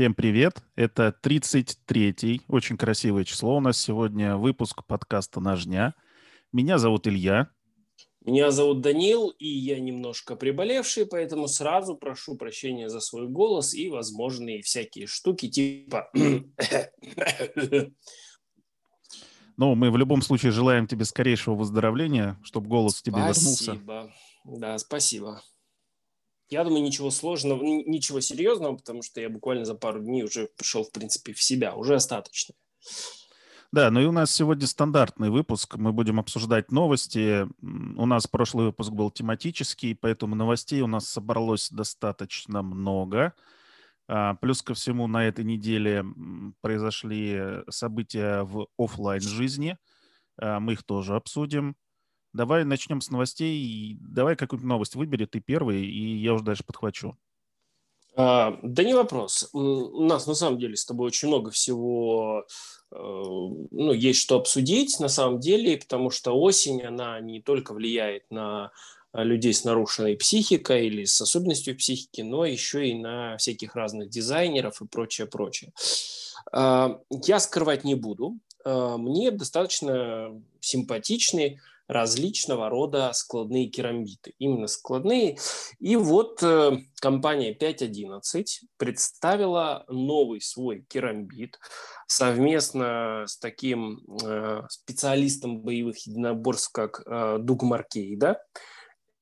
[0.00, 0.62] Всем привет!
[0.76, 3.58] Это 33-й, очень красивое число.
[3.58, 5.94] У нас сегодня выпуск подкаста «Ножня».
[6.52, 7.50] Меня зовут Илья.
[8.24, 13.90] Меня зовут Данил, и я немножко приболевший, поэтому сразу прошу прощения за свой голос и
[13.90, 16.10] возможные всякие штуки типа...
[19.58, 23.64] Ну, мы в любом случае желаем тебе скорейшего выздоровления, чтобы голос тебе вернулся.
[23.64, 24.10] Спасибо.
[24.46, 25.42] Да, спасибо.
[26.50, 30.82] Я думаю, ничего сложного, ничего серьезного, потому что я буквально за пару дней уже пришел,
[30.82, 31.76] в принципе, в себя.
[31.76, 32.54] Уже остаточно.
[33.72, 35.76] Да, ну и у нас сегодня стандартный выпуск.
[35.76, 37.46] Мы будем обсуждать новости.
[37.62, 43.32] У нас прошлый выпуск был тематический, поэтому новостей у нас собралось достаточно много.
[44.08, 46.04] А, плюс ко всему на этой неделе
[46.62, 49.78] произошли события в офлайн жизни.
[50.36, 51.76] А, мы их тоже обсудим.
[52.32, 53.96] Давай начнем с новостей.
[54.00, 57.16] Давай какую-нибудь новость выбери, ты первый, и я уже дальше подхвачу.
[58.16, 59.48] А, да не вопрос.
[59.52, 62.44] У нас на самом деле с тобой очень много всего,
[62.92, 68.30] э, ну, есть что обсудить на самом деле, потому что осень, она не только влияет
[68.30, 68.72] на
[69.12, 74.80] людей с нарушенной психикой или с особенностью психики, но еще и на всяких разных дизайнеров
[74.80, 75.72] и прочее, прочее.
[76.52, 78.38] А, я скрывать не буду.
[78.64, 84.32] А, мне достаточно симпатичный различного рода складные керамбиты.
[84.38, 85.38] Именно складные.
[85.80, 88.44] И вот э, компания 5.11
[88.76, 91.58] представила новый свой керамбит
[92.06, 98.40] совместно с таким э, специалистом боевых единоборств, как э, Дуг Маркейда.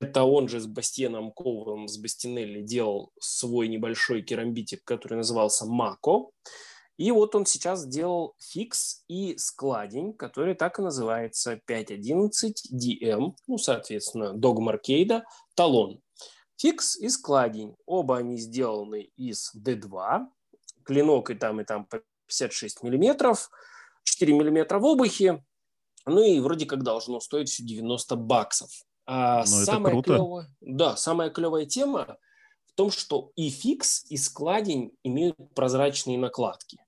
[0.00, 6.27] Это он же с Бастианом Ковым, с Бастинелли делал свой небольшой керамбитик, который назывался Мако.
[6.98, 13.56] И вот он сейчас сделал фикс и складень, который так и называется 511 DM, ну,
[13.56, 15.23] соответственно, Arcade,
[15.55, 16.00] талон.
[16.56, 17.77] Фикс и складень.
[17.86, 20.27] Оба они сделаны из D2.
[20.83, 23.48] Клинок и там, и там по 56 миллиметров.
[24.02, 25.44] 4 миллиметра в обухе.
[26.05, 28.70] Ну и вроде как должно стоить все 90 баксов.
[29.06, 30.14] А ну, самая это круто.
[30.14, 32.18] Клевая, да, самая клевая тема
[32.67, 36.78] в том, что и фикс, и складень имеют прозрачные накладки.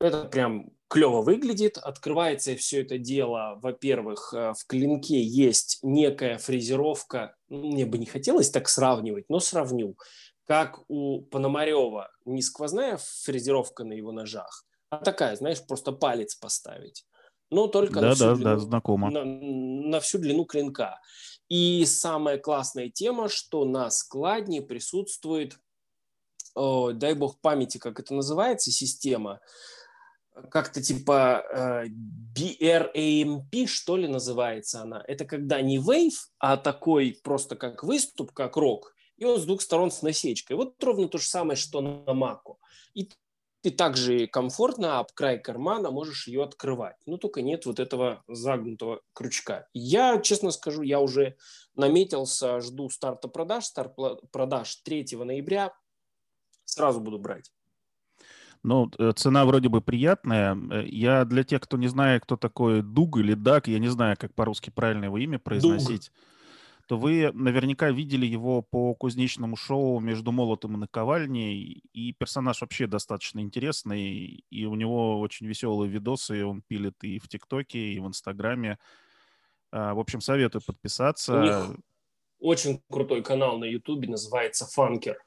[0.00, 1.76] Это прям клево выглядит.
[1.78, 7.36] Открывается все это дело, во-первых, э, в клинке есть некая фрезеровка.
[7.48, 9.96] Мне бы не хотелось так сравнивать, но сравню.
[10.46, 17.04] Как у Пономарева не сквозная фрезеровка на его ножах, а такая, знаешь, просто палец поставить.
[17.50, 19.10] Но только да, на, всю да, длину, да, знакомо.
[19.10, 20.98] На, на всю длину клинка.
[21.48, 25.58] И самая классная тема, что на складне присутствует,
[26.54, 29.40] о, дай бог памяти, как это называется, система,
[30.50, 31.86] как-то типа э,
[32.34, 35.04] BRAMP, что ли, называется она.
[35.06, 39.60] Это когда не wave, а такой просто как выступ, как рок, и он с двух
[39.60, 40.56] сторон с насечкой.
[40.56, 42.58] Вот ровно то же самое, что на Маку.
[42.94, 43.10] И
[43.62, 46.96] ты также комфортно об край кармана можешь ее открывать.
[47.04, 49.68] Но только нет вот этого загнутого крючка.
[49.74, 51.36] Я, честно скажу, я уже
[51.74, 53.66] наметился, жду старта продаж.
[53.66, 53.94] Старт
[54.32, 55.74] продаж 3 ноября.
[56.64, 57.52] Сразу буду брать.
[58.62, 60.54] Ну, э, цена вроде бы приятная.
[60.70, 64.16] Э, я для тех, кто не знает, кто такой Дуг или Дак, я не знаю,
[64.18, 66.86] как по-русски правильно его имя произносить, Дуг.
[66.86, 72.86] то вы наверняка видели его по кузнечному шоу «Между молотом и наковальней», и персонаж вообще
[72.86, 78.06] достаточно интересный, и у него очень веселые видосы, он пилит и в ТикТоке, и в
[78.06, 78.78] Инстаграме.
[79.72, 81.76] А, в общем, советую подписаться.
[82.40, 85.18] Очень крутой канал на Ютубе, называется «Фанкер»,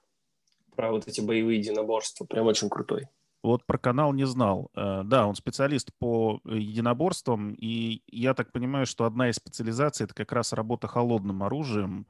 [0.76, 2.26] про вот эти боевые единоборства.
[2.26, 3.08] Прям очень крутой.
[3.44, 4.72] Вот про канал не знал.
[4.74, 10.14] Э, да, он специалист по единоборствам, и я так понимаю, что одна из специализаций– это
[10.14, 12.08] как раз работа холодным оружием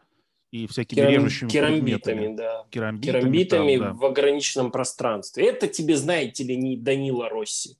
[0.51, 1.13] и всякими Керам...
[1.13, 2.35] режущими керамбитами, предметами.
[2.35, 2.65] да.
[2.69, 3.93] Керамбитами, керамбитами там, да.
[3.93, 5.47] в ограниченном пространстве.
[5.47, 7.77] Это тебе, знаете ли, не Данила Росси.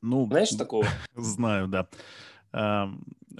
[0.00, 0.86] Ну, Знаешь такого?
[1.14, 1.88] Знаю, да.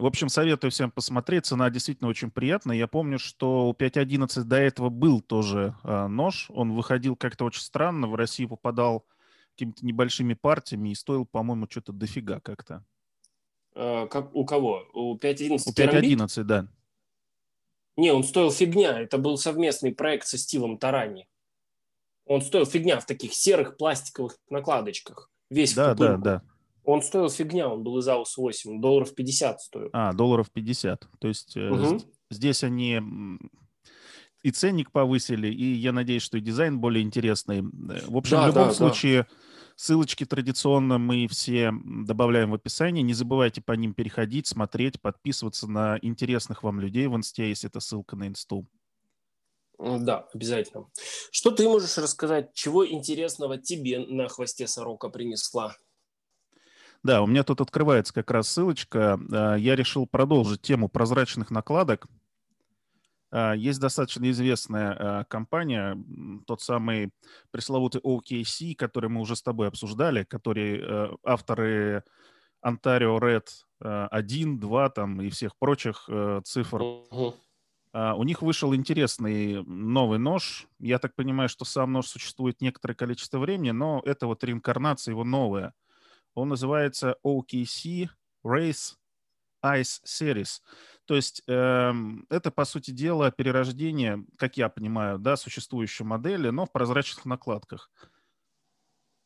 [0.00, 1.44] В общем, советую всем посмотреть.
[1.44, 2.74] Цена действительно очень приятная.
[2.74, 6.46] Я помню, что у 5.11 до этого был тоже а, нож.
[6.54, 8.06] Он выходил как-то очень странно.
[8.06, 9.04] В России попадал
[9.52, 12.82] какими-то небольшими партиями и стоил, по-моему, что-то дофига как-то.
[13.74, 14.86] А, как, у кого?
[14.94, 16.66] У 5.11 У 5.11, да.
[17.98, 18.98] Не, он стоил фигня.
[18.98, 21.28] Это был совместный проект со Стивом Тарани.
[22.24, 25.30] Он стоил фигня в таких серых пластиковых накладочках.
[25.50, 26.42] Весь да, да, да.
[26.84, 29.90] Он стоил фигня, он был из АУС 8, долларов 50 стоил.
[29.92, 31.08] А, долларов 50.
[31.18, 32.00] То есть угу.
[32.30, 33.00] здесь они
[34.42, 37.62] и ценник повысили, и я надеюсь, что и дизайн более интересный.
[37.62, 39.28] В общем, да, в любом да, случае, да.
[39.76, 43.02] ссылочки традиционно мы все добавляем в описании.
[43.02, 47.80] Не забывайте по ним переходить, смотреть, подписываться на интересных вам людей в инсте, если это
[47.80, 48.66] ссылка на инсту.
[49.78, 50.86] Да, обязательно.
[51.30, 55.74] Что ты можешь рассказать, чего интересного тебе на хвосте сорока принесла?
[57.02, 59.18] Да, у меня тут открывается как раз ссылочка.
[59.32, 62.06] А, я решил продолжить тему прозрачных накладок.
[63.30, 65.96] А, есть достаточно известная а, компания,
[66.46, 67.10] тот самый
[67.50, 72.04] пресловутый OKC, который мы уже с тобой обсуждали, который авторы
[72.64, 73.46] Ontario Red
[73.80, 76.06] 1, 2 там, и всех прочих
[76.44, 76.82] цифр.
[77.92, 80.68] У них вышел интересный новый нож.
[80.78, 85.24] Я так понимаю, что сам нож существует некоторое количество времени, но это вот реинкарнация его
[85.24, 85.72] новая–
[86.40, 88.08] он называется OKC
[88.44, 88.94] Race
[89.64, 90.60] Ice Series.
[91.04, 91.92] То есть э,
[92.28, 97.90] это, по сути дела, перерождение, как я понимаю, да, существующей модели, но в прозрачных накладках.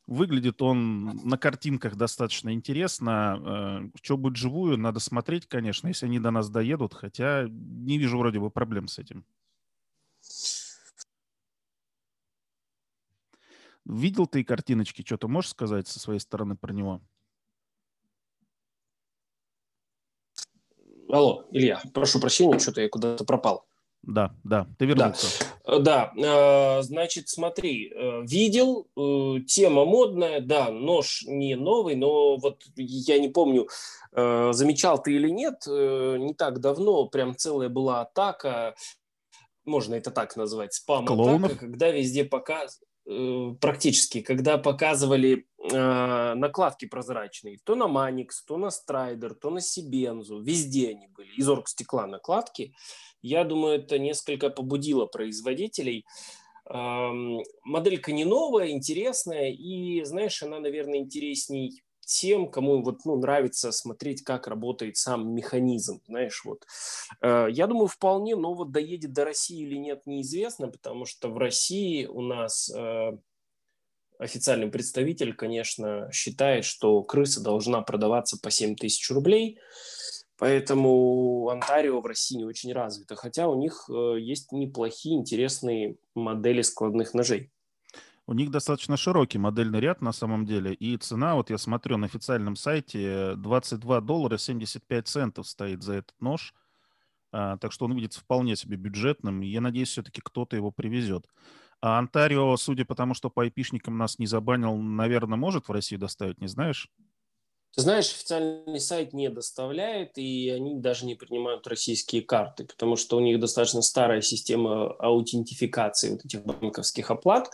[0.06, 3.90] Выглядит он на картинках достаточно интересно.
[3.94, 8.19] Э, что будет живую, надо смотреть, конечно, если они до нас доедут, хотя не вижу
[8.19, 9.25] вроде бы проблем с этим.
[13.85, 15.03] Видел ты картиночки?
[15.05, 17.01] Что-то можешь сказать со своей стороны про него?
[21.11, 23.67] Алло, Илья, прошу прощения, что-то я куда-то пропал.
[24.03, 25.45] Да, да, ты вернулся.
[25.67, 26.79] Да, да.
[26.79, 33.19] Э, значит, смотри, э, видел, э, тема модная, да, нож не новый, но вот я
[33.19, 33.69] не помню,
[34.13, 38.77] замечал ты или нет, не так давно прям целая была атака,
[39.65, 42.81] можно это так назвать, спам-атака, когда везде показ
[43.61, 50.41] практически, когда показывали э, накладки прозрачные, то на Маникс, то на Страйдер, то на Сибензу,
[50.41, 52.75] везде они были, из оргстекла накладки.
[53.21, 56.06] Я думаю, это несколько побудило производителей.
[56.69, 57.11] Э,
[57.62, 64.23] моделька не новая, интересная, и, знаешь, она, наверное, интересней тем, кому вот, ну, нравится смотреть,
[64.23, 66.67] как работает сам механизм, знаешь, вот.
[67.21, 71.39] Э, я думаю, вполне, но вот доедет до России или нет, неизвестно, потому что в
[71.39, 73.19] России у нас э,
[74.19, 79.59] официальный представитель, конечно, считает, что крыса должна продаваться по 7 тысяч рублей,
[80.37, 86.62] поэтому Онтарио в России не очень развито, хотя у них э, есть неплохие, интересные модели
[86.62, 87.50] складных ножей.
[88.26, 92.06] У них достаточно широкий модельный ряд на самом деле, и цена, вот я смотрю на
[92.06, 96.55] официальном сайте, 22 доллара 75 центов стоит за этот нож,
[97.32, 101.26] а, так что он видится вполне себе бюджетным, я надеюсь, все-таки кто-то его привезет.
[101.82, 106.00] А Онтарио, судя по тому, что по айпишникам нас не забанил, наверное, может в Россию
[106.00, 106.88] доставить, не знаешь?
[107.76, 113.17] Ты знаешь, официальный сайт не доставляет, и они даже не принимают российские карты, потому что
[113.17, 117.50] у них достаточно старая система аутентификации вот этих банковских оплат.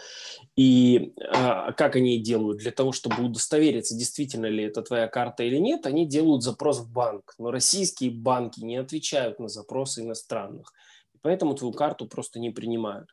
[0.56, 2.58] И а, как они делают?
[2.58, 6.93] Для того, чтобы удостовериться, действительно ли это твоя карта или нет, они делают запрос в
[6.93, 7.34] банк.
[7.38, 10.75] Но российские банки не отвечают на запросы иностранных.
[11.22, 13.08] Поэтому твою карту просто не принимают.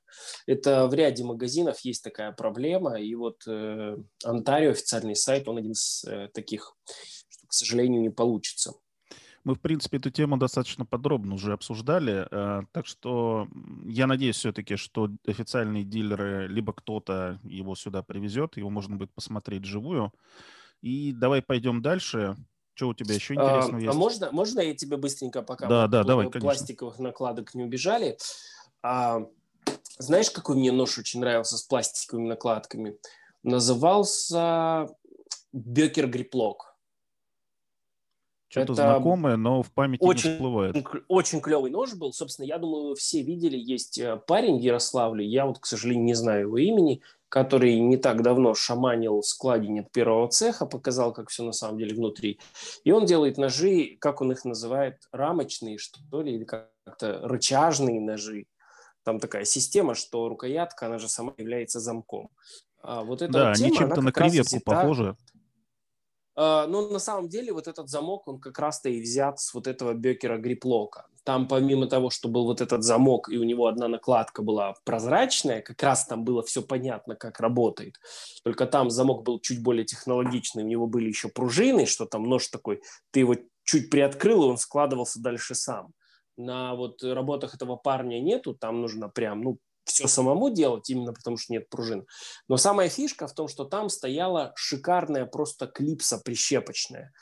[0.45, 2.99] Это в ряде магазинов есть такая проблема.
[2.99, 6.75] И вот э, официальный сайт, он один из э, таких,
[7.29, 8.73] что, к сожалению, не получится.
[9.43, 13.47] Мы, в принципе, эту тему достаточно подробно уже обсуждали, э, так что
[13.85, 19.63] я надеюсь все-таки, что официальные дилеры, либо кто-то его сюда привезет, его можно будет посмотреть
[19.63, 20.11] живую.
[20.81, 22.35] И давай пойдем дальше.
[22.77, 23.95] Что у тебя еще а, интересного а, есть?
[23.95, 27.09] А можно, можно я тебе быстренько, пока да, да, давай, пластиковых конечно.
[27.09, 28.19] накладок не убежали?
[28.83, 29.25] А,
[29.97, 32.99] знаешь, какой мне нож очень нравился с пластиковыми накладками?
[33.41, 34.89] Назывался
[35.51, 36.75] Бекер Гриплок.
[38.47, 40.75] Что-то это знакомое, но в памяти очень, не всплывает.
[41.07, 42.13] Очень клевый нож был.
[42.13, 43.57] Собственно, я думаю, все видели.
[43.57, 47.97] Есть э, парень в Ярославле, я вот, к сожалению, не знаю его имени который не
[47.97, 52.39] так давно шаманил складень первого цеха, показал, как все на самом деле внутри.
[52.83, 58.45] И он делает ножи, как он их называет, рамочные, что ли, или как-то рычажные ножи.
[59.03, 62.29] Там такая система, что рукоятка, она же сама является замком.
[62.81, 65.15] А вот эта да, вот тема, они чем-то на креветку похожи.
[66.39, 69.65] А, но на самом деле вот этот замок, он как раз-то и взят с вот
[69.65, 71.07] этого Бекера Гриплока.
[71.23, 75.61] Там помимо того, что был вот этот замок, и у него одна накладка была прозрачная,
[75.61, 77.95] как раз там было все понятно, как работает.
[78.43, 82.47] Только там замок был чуть более технологичный, у него были еще пружины, что там нож
[82.47, 85.91] такой, ты его чуть приоткрыл, и он складывался дальше сам.
[86.37, 91.37] На вот работах этого парня нету, там нужно прям, ну, все самому делать, именно потому
[91.37, 92.05] что нет пружин.
[92.47, 97.13] Но самая фишка в том, что там стояла шикарная просто клипса прищепочная.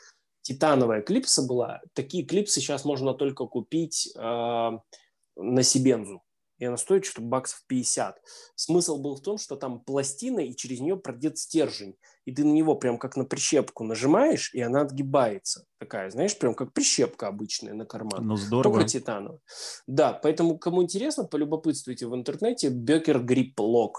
[0.42, 1.82] Титановая клипса была.
[1.94, 6.22] Такие клипсы сейчас можно только купить э, на Сибензу.
[6.58, 8.22] И она стоит что-то баксов 50.
[8.56, 11.96] Смысл был в том, что там пластина, и через нее продет стержень.
[12.26, 15.66] И ты на него прям как на прищепку нажимаешь, и она отгибается.
[15.78, 18.26] Такая, знаешь, прям как прищепка обычная на карман.
[18.26, 18.76] Ну, здорово.
[18.76, 19.40] Только титановая.
[19.86, 22.70] Да, поэтому, кому интересно, полюбопытствуйте в интернете.
[22.70, 23.94] Бекер Grip Lock.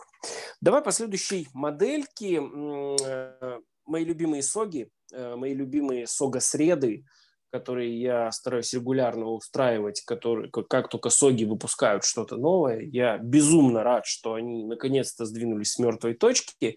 [0.61, 2.41] Давай по следующей модельке.
[2.41, 7.05] Э, мои любимые соги, э, мои любимые сога-среды–
[7.51, 14.07] которые я стараюсь регулярно устраивать, которые, как только соги выпускают что-то новое, я безумно рад,
[14.07, 16.77] что они наконец-то сдвинулись с мертвой точки,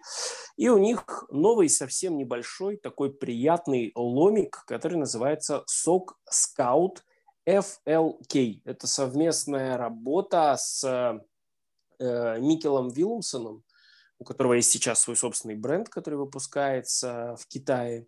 [0.58, 7.00] и у них новый совсем небольшой такой приятный ломик, который называется Сок Scout
[7.48, 8.62] FLK.
[8.66, 10.84] Это совместная работа с
[12.00, 13.64] э, Микелом Виллумсоном,
[14.20, 18.08] у которого есть сейчас свой собственный бренд, который выпускается в Китае.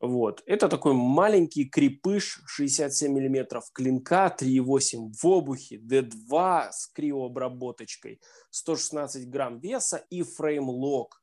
[0.00, 0.42] Вот.
[0.46, 9.60] Это такой маленький крепыш 67 миллиметров клинка, 3,8 в обухе, D2 с криообработочкой, 116 грамм
[9.60, 11.20] веса и фреймлок.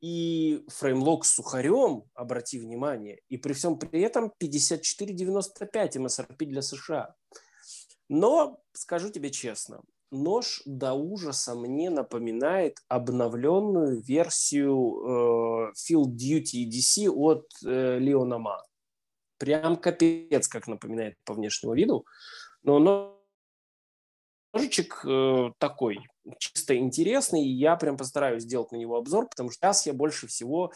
[0.00, 7.14] И фреймлок с сухарем, обрати внимание, и при всем при этом 54,95 МСРП для США.
[8.08, 17.08] Но, скажу тебе честно, нож до ужаса мне напоминает обновленную версию э, Field Duty EDC
[17.08, 18.62] от э, Леонома.
[19.38, 22.04] Прям капец, как напоминает по внешнему виду.
[22.62, 23.18] Но
[24.52, 25.98] ножичек э, такой,
[26.38, 27.44] чисто интересный.
[27.44, 30.72] И я прям постараюсь сделать на него обзор, потому что сейчас я больше всего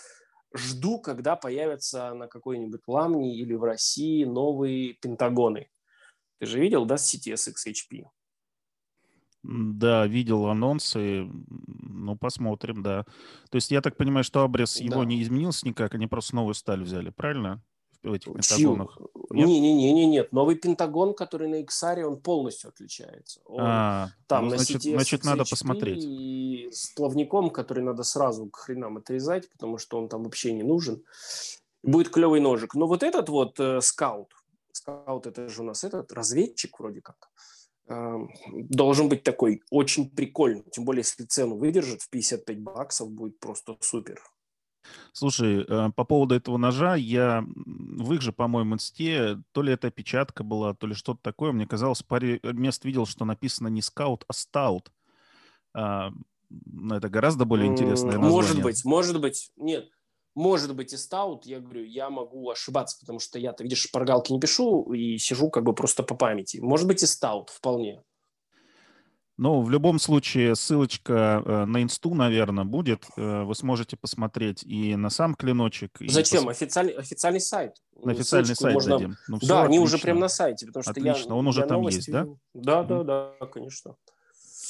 [0.54, 5.68] жду, когда появятся на какой-нибудь ламне или в России новые пентагоны.
[6.38, 8.04] Ты же видел, да, CTS XHP?
[9.44, 13.04] Да, видел анонсы, ну, посмотрим, да.
[13.50, 14.84] То есть я так понимаю, что обрез да.
[14.84, 17.62] его не изменился никак, они просто новую сталь взяли, правильно?
[18.02, 18.98] В этих пентагонах.
[19.30, 20.32] Не-не-не, нет.
[20.32, 23.40] Новый пентагон, который на XR, он полностью отличается.
[23.44, 26.04] Он а, там ну, на значит, CTS значит надо посмотреть.
[26.04, 30.62] И с плавником, который надо сразу к хренам отрезать, потому что он там вообще не
[30.62, 31.02] нужен.
[31.82, 32.74] Будет клевый ножик.
[32.74, 34.34] Но вот этот вот э, скаут,
[34.72, 37.30] скаут это же у нас этот разведчик вроде как
[37.86, 40.64] должен быть такой очень прикольный.
[40.70, 44.20] Тем более, если цену выдержит в 55 баксов, будет просто супер.
[45.12, 49.88] Слушай, э, по поводу этого ножа, я в их же, по-моему, инсте, то ли это
[49.88, 53.80] опечатка была, то ли что-то такое, мне казалось, в паре мест видел, что написано не
[53.80, 54.92] скаут, а стаут.
[55.72, 58.30] Но это гораздо более интересное название.
[58.30, 59.50] Может быть, может быть.
[59.56, 59.88] Нет,
[60.34, 64.40] может быть и стаут, я говорю, я могу ошибаться, потому что я-то, видишь, шпаргалки не
[64.40, 66.58] пишу и сижу как бы просто по памяти.
[66.58, 68.02] Может быть и стаут, вполне.
[69.36, 73.04] Ну, в любом случае, ссылочка э, на инсту, наверное, будет.
[73.16, 75.90] Э, вы сможете посмотреть и на сам клиночек.
[76.00, 76.44] Зачем?
[76.44, 76.56] Пос...
[76.56, 77.74] Официальный, официальный сайт.
[77.96, 78.98] На официальный Ссылочку сайт можно...
[78.98, 79.16] дадим.
[79.26, 79.62] Ну, да, отлично.
[79.64, 80.66] они уже прям на сайте.
[80.66, 82.28] Потому что отлично, я, он уже я там есть, да?
[82.54, 83.96] Да, да, да, конечно.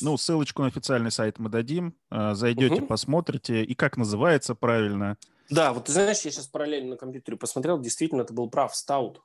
[0.01, 1.95] Ну, ссылочку на официальный сайт мы дадим.
[2.11, 2.87] Э, зайдете, угу.
[2.87, 3.65] посмотрите.
[3.65, 5.17] И как называется правильно–
[5.51, 9.23] да, вот ты знаешь, я сейчас параллельно на компьютере посмотрел, действительно, это был прав, стаут.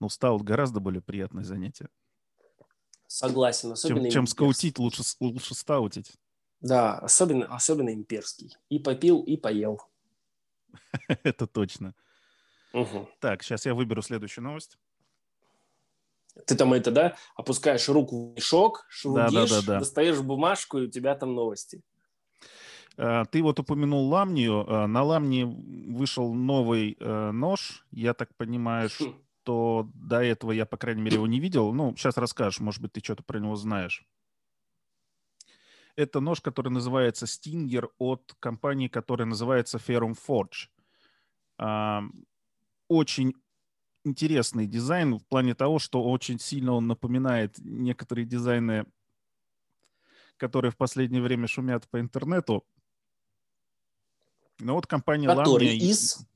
[0.00, 1.88] Ну, стаут гораздо более приятное занятие.
[3.06, 6.12] Согласен, особенно Чем, чем скаутить, лучше, лучше стаутить.
[6.60, 8.56] Да, особенно, особенно имперский.
[8.70, 9.80] И попил, и поел.
[11.22, 11.94] Это точно.
[12.72, 13.08] Угу.
[13.20, 14.78] Так, сейчас я выберу следующую новость.
[16.46, 19.78] Ты там это, да, опускаешь руку в мешок, шелудишь, да, да, да, да.
[19.78, 21.82] достаешь бумажку, и у тебя там новости.
[22.96, 24.64] Э, ты вот упомянул ламнию.
[24.66, 27.86] Э, на ламне вышел новый э, нож.
[27.90, 29.14] Я так понимаю, хм.
[29.42, 31.72] что до этого я, по крайней мере, его не видел.
[31.72, 34.06] Ну, сейчас расскажешь, может быть, ты что-то про него знаешь.
[35.96, 40.68] Это нож, который называется Stinger от компании, которая называется Ferrum Forge.
[42.88, 43.34] Очень
[44.04, 48.86] интересный дизайн в плане того, что очень сильно он напоминает некоторые дизайны,
[50.36, 52.64] которые в последнее время шумят по интернету.
[54.60, 55.78] Ну вот компания Который Lamia...
[55.78, 56.26] из...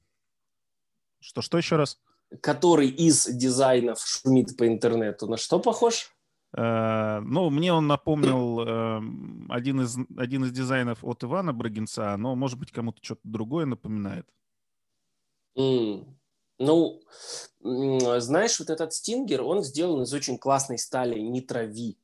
[1.20, 2.00] Что, что еще раз?
[2.40, 5.26] Который из дизайнов шумит по интернету.
[5.28, 6.10] На что похож?
[6.56, 12.34] Uh, ну, мне он напомнил uh, один, из, один из дизайнов от Ивана Брагинца, но,
[12.34, 14.26] может быть, кому-то что-то другое напоминает.
[15.58, 16.06] Mm.
[16.58, 17.00] Ну,
[17.60, 21.98] знаешь, вот этот стингер, он сделан из очень классной стали нитрови.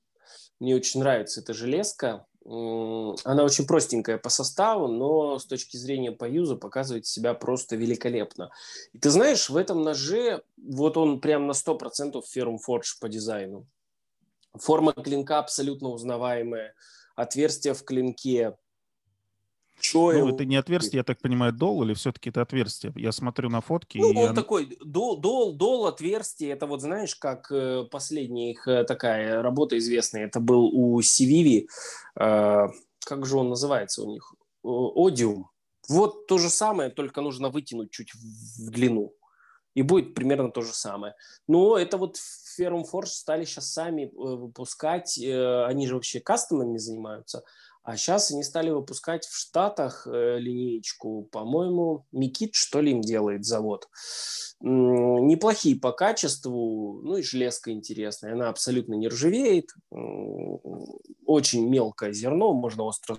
[0.61, 2.26] Мне очень нравится эта железка.
[2.44, 8.50] Она очень простенькая по составу, но с точки зрения по юзу показывает себя просто великолепно.
[8.92, 13.66] И ты знаешь, в этом ноже, вот он прям на 100% ферм Forge по дизайну.
[14.52, 16.75] Форма клинка абсолютно узнаваемая.
[17.16, 18.56] Отверстие в клинке
[19.81, 22.93] Че ну, это не отверстие, я так понимаю, дол или все-таки это отверстие?
[22.97, 23.99] Я смотрю на фотки.
[23.99, 24.33] Ну, он я...
[24.33, 26.52] такой дол, дол, дол, отверстие.
[26.52, 30.26] Это вот знаешь, как э, последняя их э, такая работа известная.
[30.26, 31.69] Это был у Сививи.
[32.19, 32.69] Э,
[33.04, 34.35] как же он называется у них?
[34.62, 35.50] Одиум.
[35.88, 39.12] Вот то же самое, только нужно вытянуть чуть в, в длину.
[39.75, 41.14] И будет примерно то же самое.
[41.49, 42.16] Но это вот
[42.59, 45.19] Ferrum Forge стали сейчас сами выпускать.
[45.19, 47.43] Они же вообще кастомами занимаются.
[47.85, 53.45] А сейчас они стали выпускать в Штатах э, линеечку, по-моему, Микит, что ли, им делает
[53.45, 53.88] завод.
[54.61, 58.33] Неплохие по качеству, ну и железка интересная.
[58.33, 59.75] Она абсолютно не ржавеет,
[61.26, 63.19] очень мелкое зерно, можно остро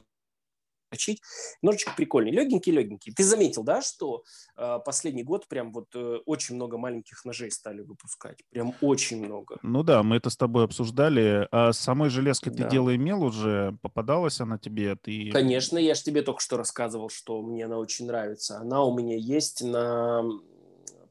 [0.96, 1.22] точить.
[1.62, 3.14] Ножичек прикольный, легенький-легенький.
[3.14, 4.24] Ты заметил, да, что
[4.58, 8.40] э, последний год прям вот э, очень много маленьких ножей стали выпускать?
[8.52, 9.58] Прям очень много.
[9.62, 11.48] Ну да, мы это с тобой обсуждали.
[11.52, 12.64] А с самой железкой да.
[12.64, 13.78] ты дело имел уже?
[13.82, 14.96] Попадалась она тебе?
[14.96, 15.32] Ты...
[15.32, 18.58] Конечно, я же тебе только что рассказывал, что мне она очень нравится.
[18.58, 20.24] Она у меня есть на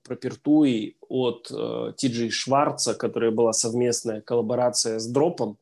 [0.02, 5.58] пропертуи от э, TJ Шварца, которая была совместная коллаборация с Дропом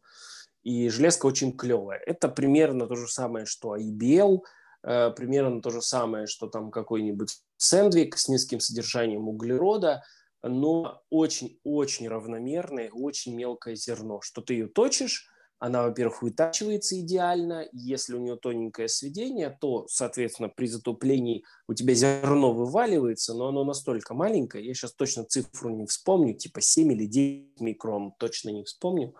[0.62, 2.00] и железка очень клевая.
[2.07, 4.40] Это примерно то же самое, что IBL,
[4.85, 10.02] э, примерно то же самое, что там какой-нибудь сэндвик с низким содержанием углерода,
[10.42, 15.28] но очень-очень равномерное, очень мелкое зерно, что ты ее точишь,
[15.62, 17.69] она, во-первых, вытачивается идеально.
[17.71, 23.62] Если у нее тоненькое сведение, то, соответственно, при затоплении у тебя зерно вываливается, но оно
[23.62, 28.64] настолько маленькое, я сейчас точно цифру не вспомню, типа 7 или 9 микрон, точно не
[28.64, 29.14] вспомню,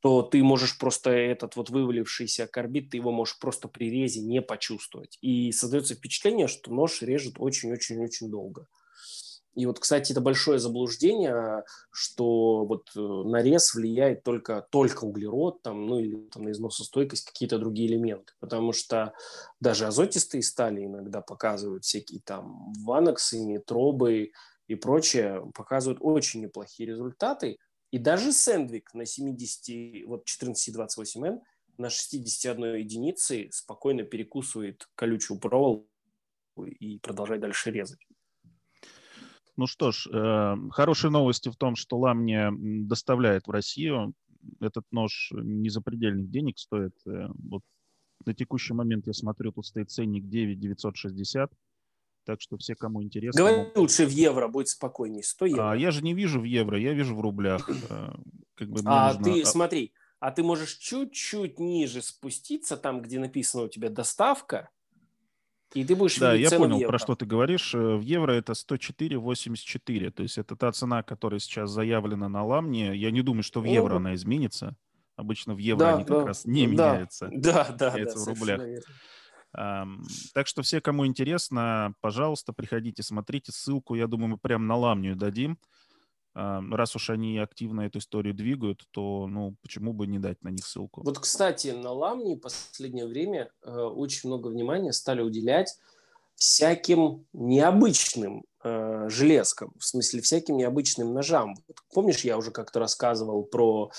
[0.00, 4.40] то ты можешь просто этот вот вывалившийся карбид, ты его можешь просто при резе не
[4.40, 5.18] почувствовать.
[5.20, 8.66] И создается впечатление, что нож режет очень-очень-очень долго.
[9.58, 15.84] И вот, кстати, это большое заблуждение, что вот э, нарез влияет только, только углерод, там,
[15.84, 18.34] ну или там, на износостойкость, какие-то другие элементы.
[18.38, 19.14] Потому что
[19.58, 24.30] даже азотистые стали иногда показывают всякие там ваноксы, нитробы
[24.68, 27.58] и прочее, показывают очень неплохие результаты.
[27.90, 31.40] И даже сэндвик на 70, вот 1428N
[31.78, 35.86] на 61 единице спокойно перекусывает колючую проволоку
[36.66, 38.00] и продолжает дальше резать.
[39.56, 44.12] Ну что ж, э, хорошие новости в том, что Ламния доставляет в Россию.
[44.60, 46.94] Этот нож не запредельных денег стоит.
[47.06, 47.62] Э, вот
[48.24, 51.50] на текущий момент я смотрю, тут стоит ценник 9 960.
[52.28, 53.40] Так что все, кому интересно...
[53.40, 53.78] Говори могут...
[53.78, 55.22] лучше в евро, будет спокойнее.
[55.22, 55.70] 100 евро.
[55.70, 57.70] А, я же не вижу в евро, я вижу в рублях.
[57.88, 58.10] Э,
[58.54, 59.24] как бы а нужно...
[59.24, 64.68] ты, смотри, а ты можешь чуть-чуть ниже спуститься, там, где написано у тебя доставка,
[65.72, 67.74] и ты будешь Да, я понял, про что ты говоришь.
[67.74, 70.10] Э, в евро это 104,84.
[70.10, 72.94] То есть это та цена, которая сейчас заявлена на ламне.
[72.94, 74.76] Я не думаю, что в евро она изменится.
[75.16, 77.30] Обычно в евро да, они как да, раз не да, меняются.
[77.32, 78.14] Да, да, да.
[78.14, 78.60] в рублях.
[78.60, 78.82] Верно.
[79.52, 83.52] Так что все, кому интересно, пожалуйста, приходите, смотрите.
[83.52, 85.58] Ссылку, я думаю, мы прямо на ламнию дадим.
[86.34, 90.64] Раз уж они активно эту историю двигают, то ну почему бы не дать на них
[90.64, 91.02] ссылку?
[91.02, 95.76] Вот, кстати, на ламнии в последнее время э, очень много внимания стали уделять
[96.36, 101.56] всяким необычным э, железкам, в смысле всяким необычным ножам.
[101.66, 103.90] Вот, помнишь, я уже как-то рассказывал про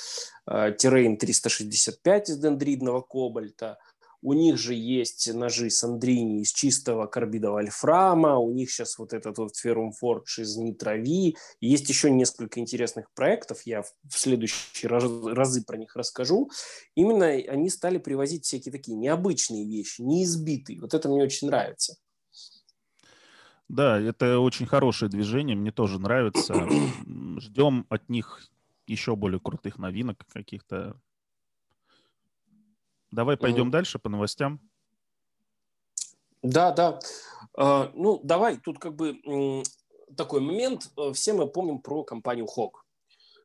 [0.48, 3.80] э, Terrain 365 из дендридного кобальта,
[4.21, 9.38] у них же есть ножи Сандрини из чистого карбида вольфрама, у них сейчас вот этот
[9.38, 11.36] вот Ferrum Forge из нитрови.
[11.62, 16.49] Есть еще несколько интересных проектов, я в следующие разы про них расскажу.
[16.95, 20.82] Именно они стали привозить всякие такие необычные вещи, неизбитые.
[20.82, 21.95] Вот это мне очень нравится.
[23.69, 26.67] Да, это очень хорошее движение, мне тоже нравится.
[27.39, 28.41] Ждем от них
[28.88, 30.99] еще более крутых новинок каких-то
[33.12, 33.72] Давай пойдем mm.
[33.72, 34.60] дальше по новостям.
[36.41, 37.00] Да, да.
[37.58, 39.19] Uh, ну, давай, тут как бы
[40.15, 40.91] такой момент.
[40.98, 42.86] Э, все мы помним про компанию Хок.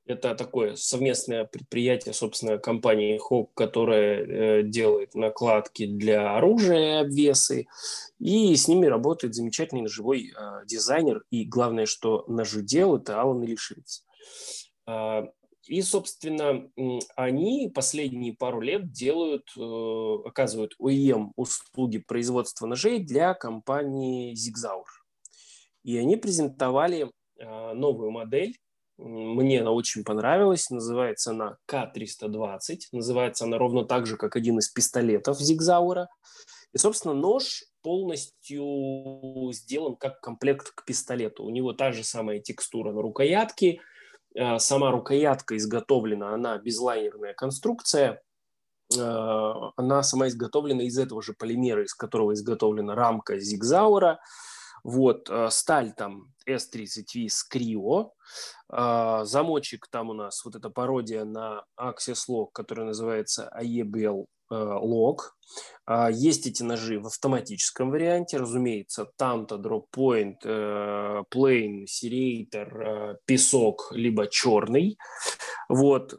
[0.06, 7.66] Это такое совместное предприятие, собственно, компании Хок, которое э, делает накладки для оружия, обвесы.
[8.18, 11.24] И с ними работает замечательный ножевой э, дизайнер.
[11.30, 14.04] И главное, что ножедел– это Алан Илишевец.
[15.66, 16.68] И, собственно,
[17.16, 24.84] они последние пару лет делают, э, оказывают OEM услуги производства ножей для компании Zigzauer.
[25.82, 28.56] И они презентовали э, новую модель.
[28.98, 30.70] Мне она очень понравилась.
[30.70, 32.80] Называется она К-320.
[32.92, 36.08] Называется она ровно так же, как один из пистолетов Зигзаура.
[36.72, 41.44] И, собственно, нож полностью сделан как комплект к пистолету.
[41.44, 43.80] У него та же самая текстура на рукоятке–
[44.58, 48.20] сама рукоятка изготовлена, она безлайнерная конструкция.
[48.96, 54.20] она сама изготовлена из этого же полимера, из которого изготовлена рамка Зигзаура.
[54.82, 58.10] Вот, сталь там S30V Scrio.
[59.24, 65.36] Замочек там у нас вот эта пародия на Axis Lock, которая называется AEBL Э, лог.
[65.86, 69.58] А, есть эти ножи в автоматическом варианте, разумеется, там-то
[69.94, 74.98] point, э, plane, серейтор, э, песок, либо черный.
[75.68, 76.14] Вот.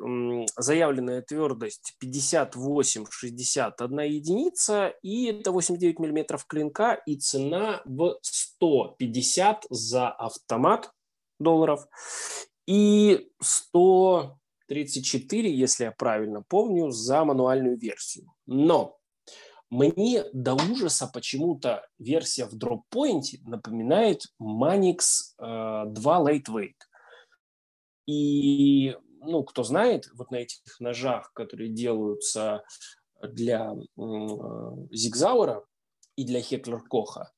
[0.58, 10.92] Заявленная твердость 58-61 единица, и это 89 миллиметров клинка, и цена в 150 за автомат
[11.40, 11.88] долларов
[12.68, 18.32] и 100 34, если я правильно помню, за мануальную версию.
[18.46, 18.98] Но
[19.70, 25.00] мне до ужаса почему-то версия в дроппоинте напоминает Manix
[25.40, 26.76] э, 2 Lightweight.
[28.06, 32.64] И, ну, кто знает, вот на этих ножах, которые делаются
[33.22, 34.02] для э,
[34.92, 35.66] Зигзаура
[36.16, 37.32] и для Хеклер Коха,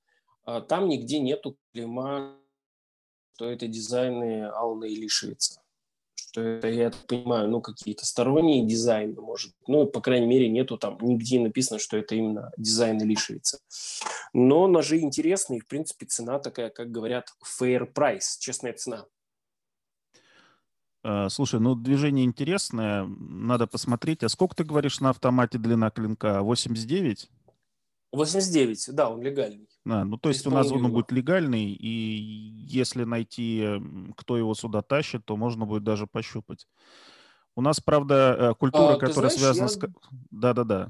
[0.45, 2.37] э, там нигде нету клейма,
[3.35, 5.61] что это дизайны Алана Илишевица
[6.37, 10.77] что это, я так понимаю, ну, какие-то сторонние дизайны, может Ну, по крайней мере, нету
[10.77, 13.59] там, нигде написано, что это именно дизайн Илишевица.
[14.33, 19.05] Но ножи интересные, в принципе, цена такая, как говорят, fair price, честная цена.
[21.03, 24.23] А, слушай, ну движение интересное, надо посмотреть.
[24.23, 26.43] А сколько ты говоришь на автомате длина клинка?
[26.43, 27.31] 89?
[28.11, 29.67] 89, да, он легальный.
[29.85, 31.87] А, ну, то есть у нас он будет легальный, и
[32.67, 33.65] если найти,
[34.15, 36.67] кто его сюда тащит, то можно будет даже пощупать.
[37.55, 39.69] У нас, правда, э, культура, а, которая знаешь, связана я...
[39.69, 39.79] с...
[40.29, 40.89] Да-да-да.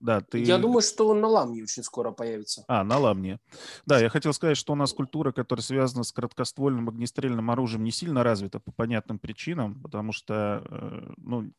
[0.00, 0.42] Да, ты...
[0.42, 2.64] Я думаю, что он на ламне очень скоро появится.
[2.68, 3.38] А, на ламне.
[3.86, 7.90] Да, я хотел сказать, что у нас культура, которая связана с краткоствольным огнестрельным оружием, не
[7.90, 11.50] сильно развита по понятным причинам, потому что, э, ну,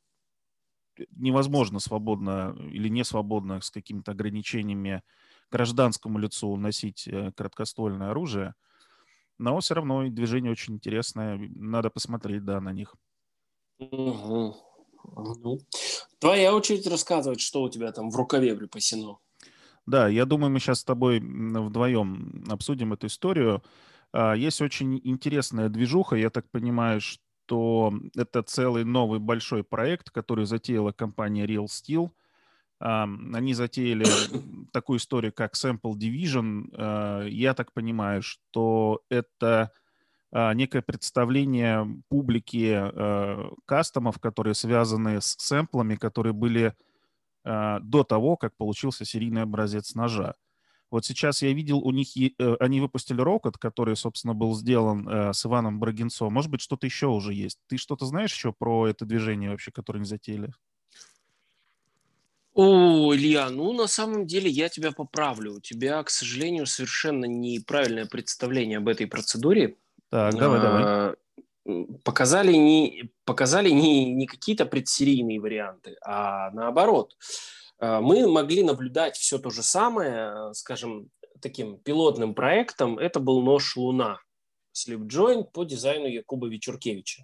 [1.12, 5.04] невозможно свободно или не свободно с какими-то ограничениями
[5.52, 8.54] гражданскому лицу носить э, краткоствольное оружие.
[9.38, 11.38] Но все равно движение очень интересное.
[11.38, 12.96] Надо посмотреть, да, на них.
[13.80, 14.56] Угу.
[15.04, 15.62] Угу.
[16.20, 19.20] Твоя очередь рассказывать, что у тебя там в рукаве припасено.
[19.86, 23.64] Да, я думаю, мы сейчас с тобой вдвоем обсудим эту историю.
[24.12, 26.16] А, есть очень интересная движуха.
[26.16, 32.12] Я так понимаю, что что это целый новый большой проект, который затеяла компания Real Steel.
[32.80, 34.06] Они затеяли
[34.74, 36.70] такую историю, как Sample Division.
[36.74, 39.72] А, я так понимаю, что это
[40.32, 46.74] а, некое представление публики а, кастомов, которые связаны с сэмплами, которые были
[47.46, 50.36] до того, как получился серийный образец ножа.
[50.90, 55.34] Вот сейчас я видел, у них э, они выпустили Рокот, который, собственно, был сделан э,
[55.34, 56.30] с Иваном Брагинцо.
[56.30, 57.60] Может быть, что-то еще уже есть.
[57.68, 60.54] Ты что-то знаешь еще про это движение вообще, которое они затеяли?
[62.54, 65.56] О, Илья, ну на самом деле я тебя поправлю.
[65.56, 69.76] У тебя, к сожалению, совершенно неправильное представление об этой процедуре.
[70.10, 71.16] Так, давай, давай.
[72.04, 77.16] Показали не, показали не, не какие-то предсерийные варианты, а наоборот.
[77.80, 81.10] Мы могли наблюдать все то же самое, э, скажем,
[81.42, 82.98] таким пилотным проектом.
[82.98, 84.20] Это был нож «Луна»
[84.74, 87.24] Slipjoint по дизайну Якуба Вечуркевича.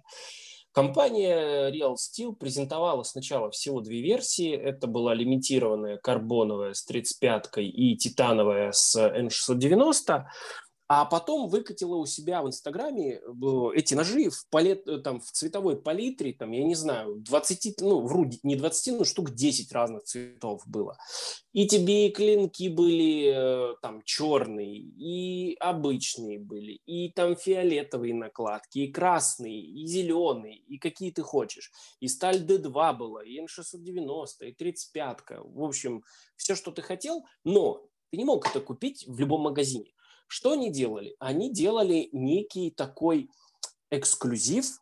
[0.72, 4.52] Компания Real Steel презентовала сначала всего две версии.
[4.52, 10.24] Это была лимитированная карбоновая с 35-кой и титановая с N690
[10.86, 13.20] а потом выкатила у себя в Инстаграме э,
[13.74, 18.00] эти ножи в, палет, э, там, в цветовой палитре, там, я не знаю, 20, ну,
[18.00, 20.98] вру, не 20, но штук 10 разных цветов было.
[21.52, 28.80] И тебе и клинки были э, там черные, и обычные были, и там фиолетовые накладки,
[28.80, 31.72] и красные, и зеленые, и какие ты хочешь.
[32.00, 35.40] И сталь D2 была, и N690, и 35 -ка.
[35.42, 36.04] В общем,
[36.36, 39.94] все, что ты хотел, но ты не мог это купить в любом магазине.
[40.26, 41.14] Что они делали?
[41.18, 43.30] Они делали некий такой
[43.90, 44.80] эксклюзив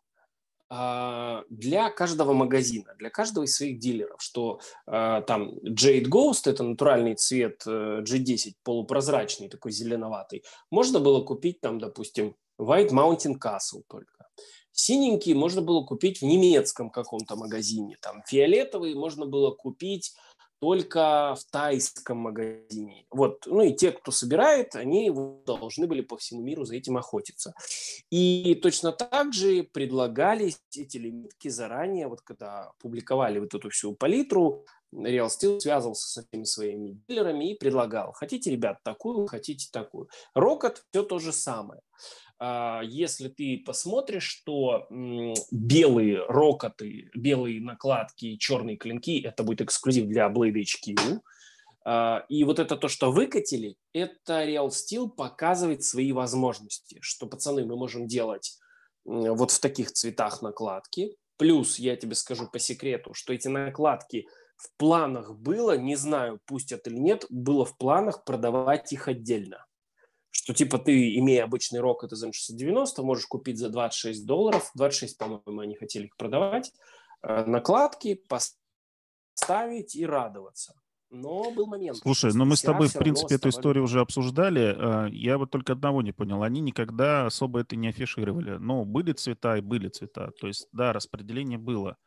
[0.75, 6.63] а, для каждого магазина, для каждого из своих дилеров, что э, там Jade Ghost, это
[6.63, 13.83] натуральный цвет э, G10, полупрозрачный, такой зеленоватый, можно было купить там, допустим, White Mountain Castle
[13.87, 14.25] только.
[14.71, 20.15] Синенький можно было купить в немецком каком-то магазине, там фиолетовый можно было купить
[20.63, 23.05] только в тайском магазине.
[23.11, 25.11] Вот, ну и те, кто собирает, они
[25.45, 27.53] должны были по всему миру за этим охотиться.
[28.09, 34.63] И точно так же предлагались эти лимитки заранее, вот когда публиковали вот эту всю палитру,
[34.93, 40.07] Real Steel связывался со всеми своими дилерами и предлагал, хотите, ребят, такую, хотите такую.
[40.33, 41.81] Rocket все то же самое.
[42.45, 44.85] А, если ты посмотришь, что
[45.49, 51.21] белые рокоты, белые накладки, черные клинки, это будет эксклюзив для Blade HQ,
[51.85, 57.65] а, и вот это то, что выкатили, это Real Steel показывает свои возможности, что, пацаны,
[57.65, 58.59] мы можем делать
[59.05, 61.15] вот в таких цветах накладки.
[61.37, 64.27] Плюс, я тебе скажу по секрету, что эти накладки
[64.57, 69.65] в планах было, не знаю, пустят или нет, было в планах продавать их отдельно.
[70.35, 75.17] Что типа ты, имея обычный рок, это за 690, можешь купить за 26 долларов, 26,
[75.17, 76.73] по-моему, они хотели их продавать,
[77.21, 80.73] э, накладки, поставить и радоваться.
[81.11, 81.97] Но был момент.
[81.97, 84.75] Слушай, но ну мы с тобой, в принципе, эту историю уже обсуждали.
[84.75, 86.41] А, я вот только одного не понял.
[86.41, 88.57] Они никогда особо это не афишировали.
[88.57, 90.31] Но были цвета и были цвета.
[90.41, 91.97] То есть, да, распределение было.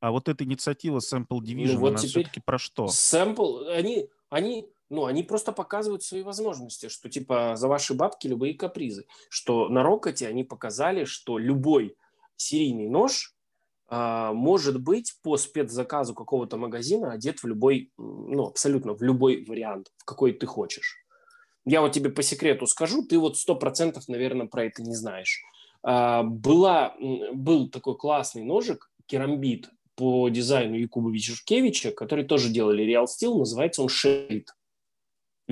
[0.00, 2.86] А вот эта инициатива Sample Division, ну, вот она все-таки про что?
[2.86, 8.52] Sample, они, они, ну, они просто показывают свои возможности, что типа за ваши бабки любые
[8.52, 9.06] капризы.
[9.30, 11.96] Что на Рокоте они показали, что любой
[12.36, 13.34] серийный нож
[13.88, 19.90] а, может быть по спецзаказу какого-то магазина одет в любой, ну, абсолютно в любой вариант,
[19.96, 20.98] в какой ты хочешь.
[21.64, 25.40] Я вот тебе по секрету скажу, ты вот сто процентов, наверное, про это не знаешь.
[25.82, 26.94] А, была,
[27.32, 33.80] был такой классный ножик, керамбит по дизайну Якубовича Жукевича, который тоже делали Real Steel, называется
[33.80, 34.48] он Shade.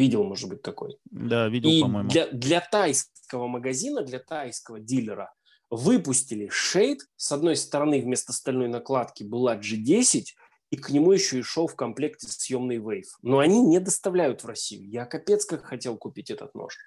[0.01, 0.97] Видел, может быть, такой?
[1.11, 2.09] Да, видел, И по-моему.
[2.09, 5.31] Для, для тайского магазина, для тайского дилера
[5.69, 7.01] выпустили шейд.
[7.17, 10.25] С одной стороны вместо стальной накладки была G10,
[10.71, 13.11] и к нему еще и шел в комплекте съемный Wave.
[13.21, 14.89] Но они не доставляют в Россию.
[14.89, 16.79] Я капец как хотел купить этот нож.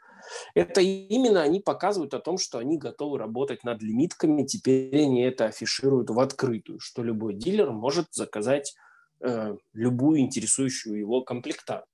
[0.55, 4.43] Это именно они показывают о том, что они готовы работать над лимитками.
[4.43, 8.73] Теперь они это афишируют в открытую, что любой дилер может заказать
[9.19, 11.92] э, любую интересующую его комплектацию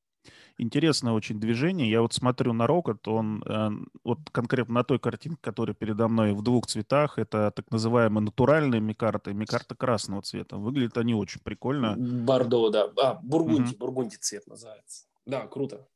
[0.60, 1.90] интересное очень движение.
[1.90, 3.70] Я вот смотрю на Рокот, он э,
[4.04, 8.82] вот конкретно на той картинке, которая передо мной в двух цветах, это так называемые натуральные
[8.82, 10.58] микарты, микарты красного цвета.
[10.58, 11.96] Выглядят они очень прикольно.
[11.98, 12.90] Бордо, да.
[13.02, 13.78] А, бургунди, угу.
[13.80, 15.06] бургунди цвет называется.
[15.26, 15.88] Да, круто.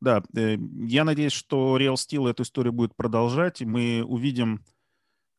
[0.00, 0.56] Да, э,
[0.88, 4.64] я надеюсь, что Real Steel эту историю будет продолжать, и мы увидим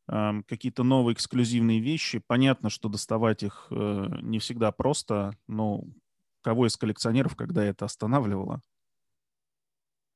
[0.08, 2.22] э, какие-то новые эксклюзивные вещи.
[2.26, 5.84] Понятно, что доставать их э, не всегда просто, но
[6.44, 8.62] кого из коллекционеров, когда это останавливало?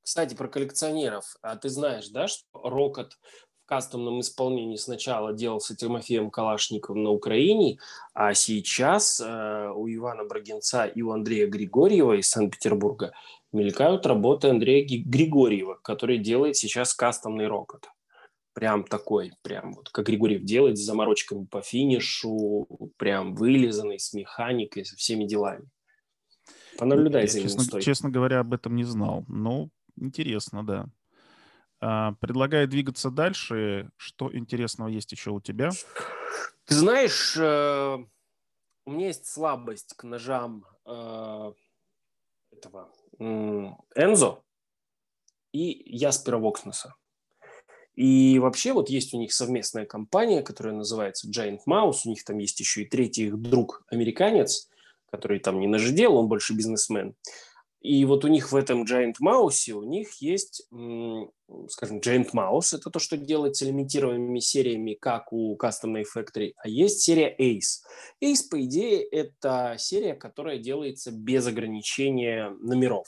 [0.03, 1.35] Кстати, про коллекционеров.
[1.41, 7.79] А ты знаешь, да, что Рокот в кастомном исполнении сначала делался Тимофеем Калашниковым на Украине,
[8.13, 13.11] а сейчас э, у Ивана Брагинца и у Андрея Григорьева из Санкт-Петербурга
[13.51, 17.89] мелькают работы Андрея Григорьева, который делает сейчас кастомный Рокот.
[18.53, 24.85] Прям такой, прям вот как Григорьев делает, с заморочками по финишу, прям вылизанный, с механикой,
[24.85, 25.69] со всеми делами.
[26.77, 29.25] Понаблюдай за честно, честно говоря, об этом не знал.
[29.27, 30.87] Ну, интересно, да.
[31.79, 33.89] А, предлагаю двигаться дальше.
[33.97, 35.69] Что интересного есть еще у тебя?
[36.65, 37.97] Ты знаешь, э,
[38.85, 41.51] у меня есть слабость к ножам э,
[42.51, 44.43] этого Энзо
[45.51, 46.95] и Яспера Вокснеса.
[47.95, 52.01] И вообще вот есть у них совместная компания, которая называется Giant Mouse.
[52.05, 54.69] У них там есть еще и третий их друг, американец
[55.11, 57.15] который там не нажидел, он больше бизнесмен.
[57.79, 60.67] И вот у них в этом Giant Mouse, у них есть,
[61.69, 67.01] скажем, Giant Mouse, это то, что делается лимитированными сериями, как у Custom Factory, а есть
[67.01, 67.83] серия Ace.
[68.21, 73.07] Ace, по идее, это серия, которая делается без ограничения номеров.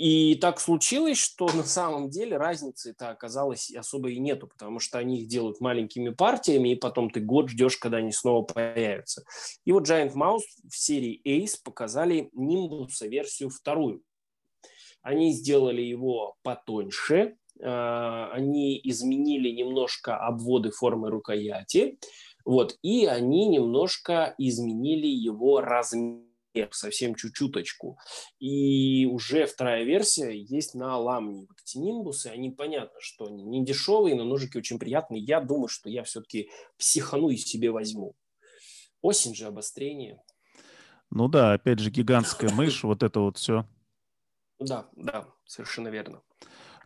[0.00, 5.20] И так случилось, что на самом деле разницы-то оказалось особо и нету, потому что они
[5.20, 9.24] их делают маленькими партиями, и потом ты год ждешь, когда они снова появятся.
[9.66, 14.02] И вот Giant Mouse в серии Ace показали Nimbus версию вторую.
[15.02, 21.98] Они сделали его потоньше, а, они изменили немножко обводы формы рукояти,
[22.46, 26.29] вот, и они немножко изменили его размер
[26.72, 27.98] совсем чуть-чуточку.
[28.38, 31.46] И уже вторая версия есть на ламне.
[31.48, 35.22] Вот эти нимбусы, они понятно, что они не дешевые, но ножики очень приятные.
[35.22, 38.14] Я думаю, что я все-таки психану и себе возьму.
[39.02, 40.22] Осень же, обострение.
[41.10, 43.66] Ну да, опять же, гигантская мышь, вот это вот все.
[44.58, 46.22] Да, да, совершенно верно.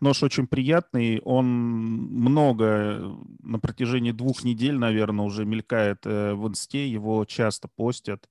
[0.01, 6.89] Нож очень приятный, он много на протяжении двух недель, наверное, уже мелькает э, в инсте,
[6.89, 8.29] его часто постят.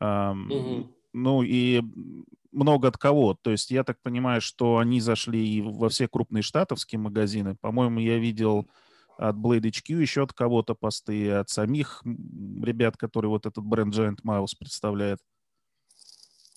[0.00, 0.88] Угу.
[1.12, 1.82] Ну и
[2.52, 3.36] много от кого.
[3.40, 7.56] То есть я так понимаю, что они зашли и во все крупные штатовские магазины.
[7.60, 8.68] По-моему, я видел
[9.18, 14.18] от Blade HQ еще от кого-то посты, от самих ребят, которые вот этот бренд Giant
[14.24, 15.18] Mouse представляет.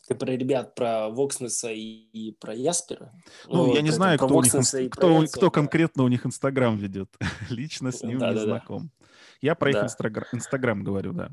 [0.08, 3.14] Ты про ребят, про Вокснеса и, и про Яспера?
[3.48, 4.54] Ну, ну я не знаю, кто, у них,
[4.92, 7.10] кто, кто конкретно у них Инстаграм ведет.
[7.50, 8.92] Лично с ним да, не да, знаком.
[9.00, 9.06] Да.
[9.42, 9.86] Я про да.
[9.86, 11.32] их Инстаграм говорю, да.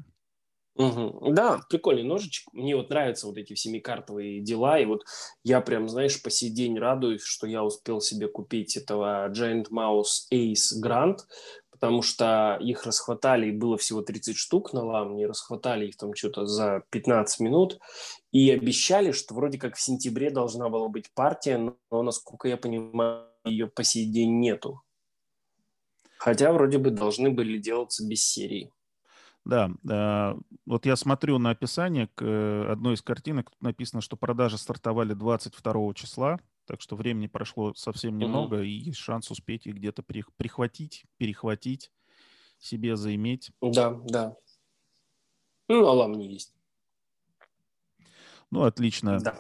[0.80, 1.32] Угу.
[1.34, 2.48] Да, прикольный ножичек.
[2.54, 4.78] Мне вот нравятся вот эти семикартовые дела.
[4.78, 5.02] И вот
[5.44, 10.26] я прям, знаешь, по сей день радуюсь, что я успел себе купить этого Giant Mouse
[10.32, 11.18] Ace Grand,
[11.70, 16.46] потому что их расхватали, и было всего 30 штук на ламне, расхватали их там что-то
[16.46, 17.78] за 15 минут,
[18.32, 21.58] и обещали, что вроде как в сентябре должна была быть партия,
[21.90, 24.80] но, насколько я понимаю, ее по сей день нету.
[26.18, 28.70] Хотя вроде бы должны были делаться без серии.
[29.44, 30.34] Да, э,
[30.66, 35.14] вот я смотрю на описание к э, одной из картинок, тут написано, что продажи стартовали
[35.14, 38.62] 22 числа, так что времени прошло совсем немного, угу.
[38.62, 41.90] и есть шанс успеть их где-то прихватить, перехватить,
[42.58, 43.50] себе заиметь.
[43.62, 44.36] Да, да.
[45.68, 46.54] Ну, а не есть.
[48.50, 49.20] Ну, отлично.
[49.20, 49.38] Да.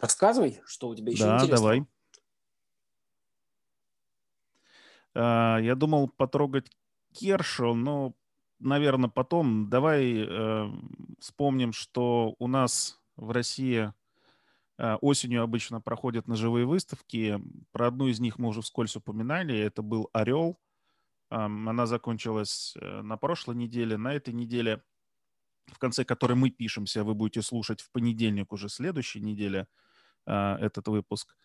[0.00, 1.60] Рассказывай, что у тебя еще да, интересного.
[1.60, 1.86] давай.
[5.14, 6.70] А, я думал потрогать
[7.18, 8.14] Кершу, но,
[8.60, 9.68] наверное, потом.
[9.68, 10.70] Давай э,
[11.18, 13.92] вспомним, что у нас в России
[14.78, 17.40] э, осенью обычно проходят ножевые выставки.
[17.72, 19.58] Про одну из них мы уже вскользь упоминали.
[19.58, 20.60] Это был «Орел».
[21.30, 23.96] Э, она закончилась э, на прошлой неделе.
[23.96, 24.82] На этой неделе,
[25.66, 29.66] в конце которой мы пишемся, вы будете слушать в понедельник уже следующей неделе
[30.26, 31.36] э, этот выпуск.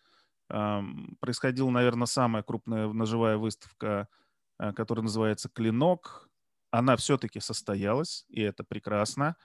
[1.20, 4.08] Происходила, наверное, самая крупная ножевая выставка–
[4.64, 6.28] Э, которая называется «Клинок».
[6.70, 9.36] Она все-таки состоялась, и это прекрасно.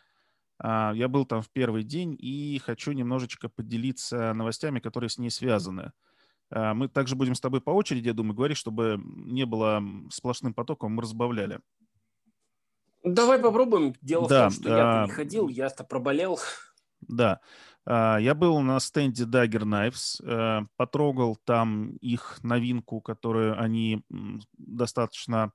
[0.58, 5.30] А, я был там в первый день и хочу немножечко поделиться новостями, которые с ней
[5.30, 5.92] связаны.
[6.50, 10.54] А, мы также будем с тобой по очереди, я думаю, говорить, чтобы не было сплошным
[10.54, 11.60] потоком, мы разбавляли.
[13.04, 13.94] Давай попробуем.
[14.02, 16.40] Дело да, в том, что я не ходил, я-то проболел.
[17.02, 17.42] Да.
[17.86, 24.04] А, я был на стенде Dagger Knives, э, потрогал там их новинку, которую они
[24.58, 25.52] достаточно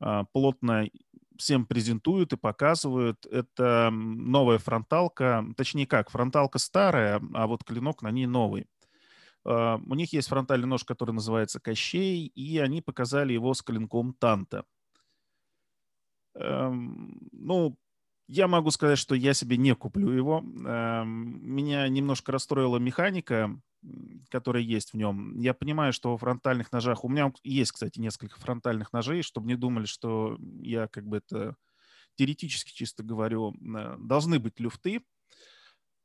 [0.00, 0.88] а, плотно
[1.36, 3.24] всем презентуют и показывают.
[3.26, 8.66] Это новая фронталка, точнее как, фронталка старая, а вот клинок на ней новый.
[9.44, 14.14] А, у них есть фронтальный нож, который называется Кощей, и они показали его с клинком
[14.14, 14.64] Танта.
[16.34, 17.76] Эм, ну,
[18.28, 20.38] я могу сказать, что я себе не куплю его.
[20.38, 23.58] Эм, меня немножко расстроила механика,
[24.28, 25.38] которая есть в нем.
[25.38, 27.04] Я понимаю, что во фронтальных ножах...
[27.04, 31.56] У меня есть, кстати, несколько фронтальных ножей, чтобы не думали, что я как бы это
[32.16, 33.54] теоретически чисто говорю.
[33.54, 35.02] Э, должны быть люфты,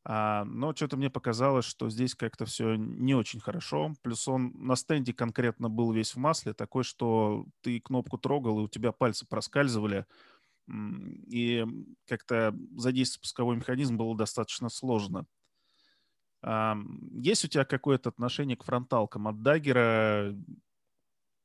[0.06, 3.94] а, но что-то мне показалось, что здесь как-то все не очень хорошо.
[4.02, 8.64] Плюс он на стенде конкретно был весь в масле, такой, что ты кнопку трогал, и
[8.64, 10.06] у тебя пальцы проскальзывали.
[10.68, 11.66] И
[12.08, 15.26] как-то задействовать пусковой механизм было достаточно сложно.
[16.42, 20.36] Есть у тебя какое-то отношение к фронталкам от Даггера?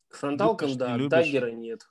[0.09, 1.91] К фронталкам, любишь, да, от Даггера нет.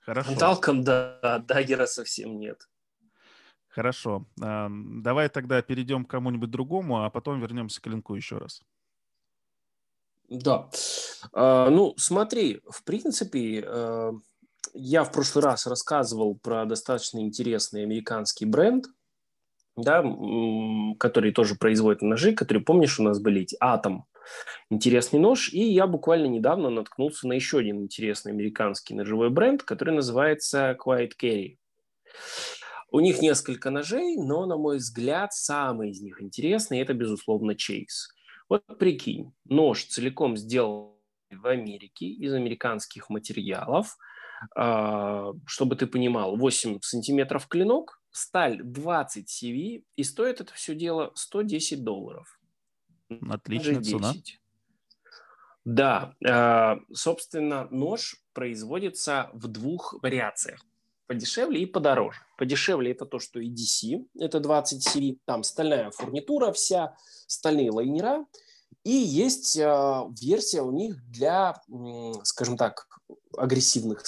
[0.00, 0.28] Хорошо.
[0.28, 2.68] Фронталкам, да, от Даггера совсем нет.
[3.68, 4.26] Хорошо.
[4.36, 8.62] Давай тогда перейдем к кому-нибудь другому, а потом вернемся к линку еще раз.
[10.28, 10.70] Да.
[11.32, 14.12] А, ну, смотри, в принципе, э,
[14.72, 18.86] я в прошлый раз рассказывал про достаточно интересный американский бренд,
[19.76, 20.02] да,
[20.98, 24.06] который тоже производит ножи, которые, помнишь, у нас были эти Атом,
[24.70, 29.94] интересный нож, и я буквально недавно наткнулся на еще один интересный американский ножевой бренд, который
[29.94, 31.58] называется Quiet Carry.
[32.90, 38.12] У них несколько ножей, но, на мой взгляд, самый из них интересный– это, безусловно, Chase.
[38.48, 40.92] Вот прикинь, нож целиком сделан
[41.30, 43.96] в Америке из американских материалов–
[45.46, 51.82] чтобы ты понимал, 8 сантиметров клинок, сталь 20 CV, и стоит это все дело 110
[51.84, 52.40] долларов.
[53.28, 54.12] Отличная цена.
[55.64, 60.60] Да, а, собственно, нож производится в двух вариациях.
[61.06, 62.18] Подешевле и подороже.
[62.38, 68.26] Подешевле это то, что EDC, это 20 CV, там стальная фурнитура вся, стальные лайнера,
[68.82, 71.60] и есть э, версия у них для,
[72.24, 72.86] скажем так,
[73.36, 74.04] агрессивных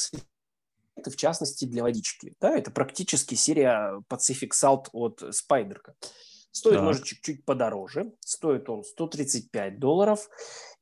[1.04, 2.34] в частности для водички.
[2.40, 5.94] Да, это практически серия Pacific Salt от Спайдерка.
[6.50, 6.84] Стоит так.
[6.84, 10.28] ножичек чуть подороже, стоит он 135 долларов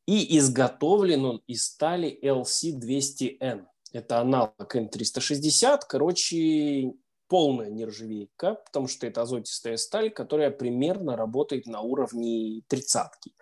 [0.06, 3.66] и изготовлен он из стали LC200N.
[3.92, 6.92] Это аналог N360, короче,
[7.28, 13.32] полная нержавейка, потому что это азотистая сталь, которая примерно работает на уровне тридцатки.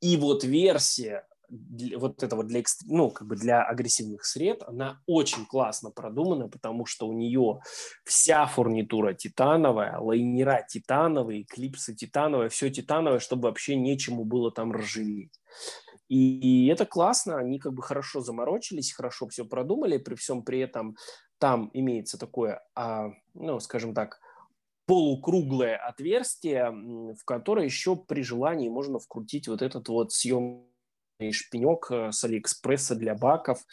[0.00, 5.00] И вот версия для, вот это вот для, ну, как бы для агрессивных сред, она
[5.06, 7.60] очень классно продумана, потому что у нее
[8.04, 15.40] вся фурнитура титановая, лайнера титановые, клипсы титановые, все титановое, чтобы вообще нечему было там ржаветь.
[16.08, 20.96] И это классно, они как бы хорошо заморочились, хорошо все продумали, при всем при этом
[21.38, 24.20] там имеется такое, а, ну, скажем так,
[24.86, 30.64] полукруглое отверстие, в которое еще при желании можно вкрутить вот этот вот съемный
[31.32, 33.64] шпинек э, с Алиэкспресса для баков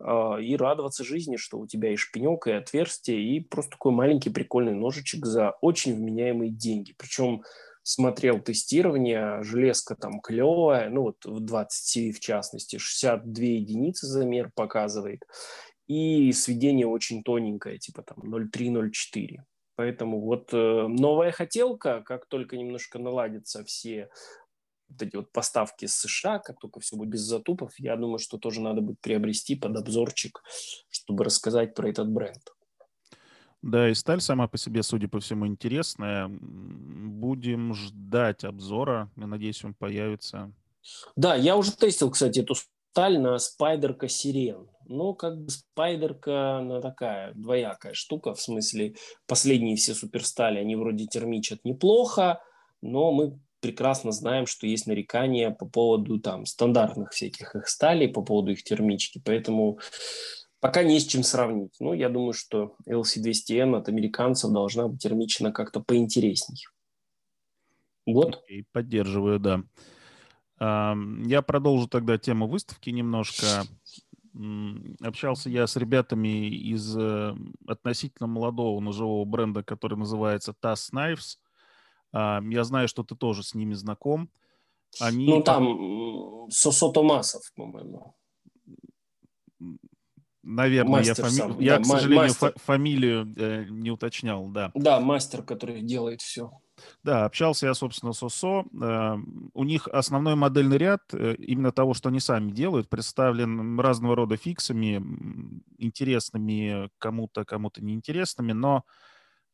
[0.00, 4.30] э, и радоваться жизни, что у тебя и шпинек, и отверстие, и просто такой маленький
[4.30, 6.94] прикольный ножичек за очень вменяемые деньги.
[6.98, 7.42] Причем
[7.82, 14.50] смотрел тестирование, железка там клевая, ну вот в 20 CV в частности, 62 единицы замер
[14.54, 15.24] показывает,
[15.90, 19.38] и сведение очень тоненькое, типа там 0,3-0,4.
[19.74, 24.08] Поэтому вот э, новая хотелка, как только немножко наладятся все
[24.88, 28.38] вот эти вот поставки с США, как только все будет без затупов, я думаю, что
[28.38, 30.44] тоже надо будет приобрести под обзорчик,
[30.90, 32.54] чтобы рассказать про этот бренд.
[33.62, 36.28] Да, и сталь сама по себе, судя по всему, интересная.
[36.28, 39.10] Будем ждать обзора.
[39.16, 40.52] Я надеюсь, он появится.
[41.16, 42.54] Да, я уже тестил, кстати, эту
[42.92, 44.68] сталь на спайдерка сирен.
[44.90, 48.96] Ну, как бы спайдерка, она такая двоякая штука, в смысле,
[49.28, 52.42] последние все суперстали, они вроде термичат неплохо,
[52.82, 58.22] но мы прекрасно знаем, что есть нарекания по поводу там стандартных всяких их сталей, по
[58.22, 59.78] поводу их термички, поэтому
[60.58, 61.76] пока не с чем сравнить.
[61.78, 66.66] Ну, я думаю, что LC200M от американцев должна быть термична как-то поинтересней.
[68.06, 68.42] Вот.
[68.50, 69.62] Okay, поддерживаю, да.
[70.58, 73.62] Я продолжу тогда тему выставки немножко.
[75.00, 77.34] Общался я с ребятами из э,
[77.66, 81.38] относительно молодого ножевого бренда, который называется TAS Knives.
[82.12, 84.30] Я знаю, что ты тоже с ними знаком.
[85.00, 85.26] Они...
[85.26, 88.16] Ну, там Сосо Томасов, по-моему.
[90.42, 91.36] Наверное, мастер я, фами...
[91.36, 91.60] сам.
[91.60, 94.72] я да, к сожалению, фа- фамилию э, не уточнял, да.
[94.74, 96.50] Да, мастер, который делает все.
[97.02, 98.64] Да, общался я, собственно, с ОСО.
[98.82, 99.16] Э,
[99.54, 104.36] у них основной модельный ряд э, именно того, что они сами делают, представлен разного рода
[104.36, 104.96] фиксами,
[105.78, 108.84] интересными кому-то, кому-то неинтересными, но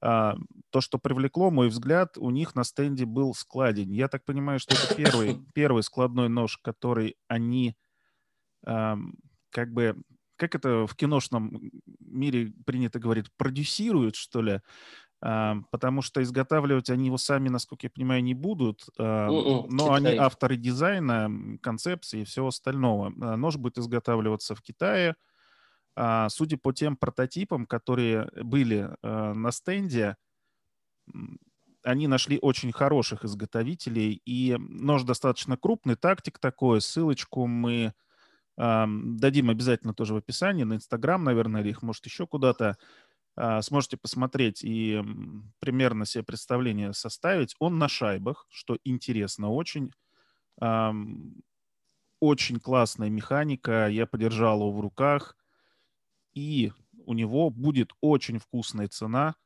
[0.03, 0.33] э,
[0.71, 3.93] то, что привлекло мой взгляд, у них на стенде был складень.
[3.93, 7.77] Я так понимаю, что это первый, первый складной нож, который они
[8.65, 9.97] как бы
[10.37, 11.71] как это в киношном
[12.01, 14.61] мире принято говорить, продюсируют, что ли, а,
[15.21, 20.15] потому что изготавливать они его сами, насколько я понимаю, не будут, а, м-м, но они
[20.15, 21.31] авторы дизайна,
[21.63, 23.13] концепции и всего остального.
[23.21, 25.17] А, нож будет изготавливаться в Китае.
[26.29, 30.17] Судя по тем прототипам, которые были на стенде,
[31.83, 37.95] они нашли очень хороших изготовителей, и нож достаточно крупный, тактик такой, ссылочку мы
[38.59, 42.79] Дадим обязательно тоже в описании, на Инстаграм, наверное, или их, может, еще куда-то.
[43.37, 45.03] А, сможете посмотреть и
[45.59, 47.55] примерно себе представление составить.
[47.59, 49.93] Он на шайбах, что интересно очень.
[52.21, 53.89] Очень классная механика.
[53.89, 55.37] Я подержал его в руках.
[56.35, 56.73] И
[57.05, 59.37] у него будет очень вкусная цена.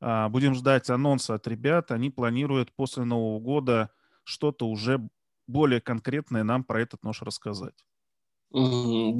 [0.00, 1.90] А, будем ждать анонса от ребят.
[1.90, 3.90] Они планируют после Нового года
[4.24, 5.08] что-то уже
[5.46, 7.84] более конкретное нам про этот нож рассказать.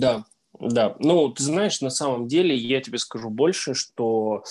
[0.01, 0.25] Да,
[0.55, 0.97] да.
[0.99, 4.43] Ну, ты знаешь, на самом деле я тебе скажу больше, что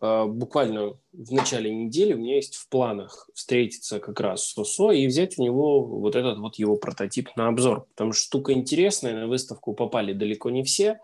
[0.00, 4.90] э, буквально в начале недели у меня есть в планах встретиться как раз с ОСО
[4.90, 9.14] и взять у него вот этот вот его прототип на обзор, потому что штука интересная,
[9.14, 10.98] на выставку попали далеко не все,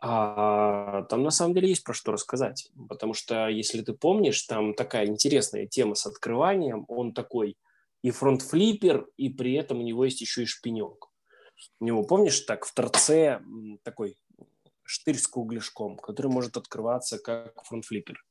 [0.00, 4.74] а там на самом деле есть про что рассказать, потому что, если ты помнишь, там
[4.74, 7.56] такая интересная тема с открыванием, он такой
[8.02, 11.09] и фронт-флиппер, и при этом у него есть еще и шпинек.
[11.80, 13.40] У него, помнишь, так в торце
[13.82, 14.16] такой
[14.82, 18.24] штырь с кругляшком, который может открываться как фронтфлиппер.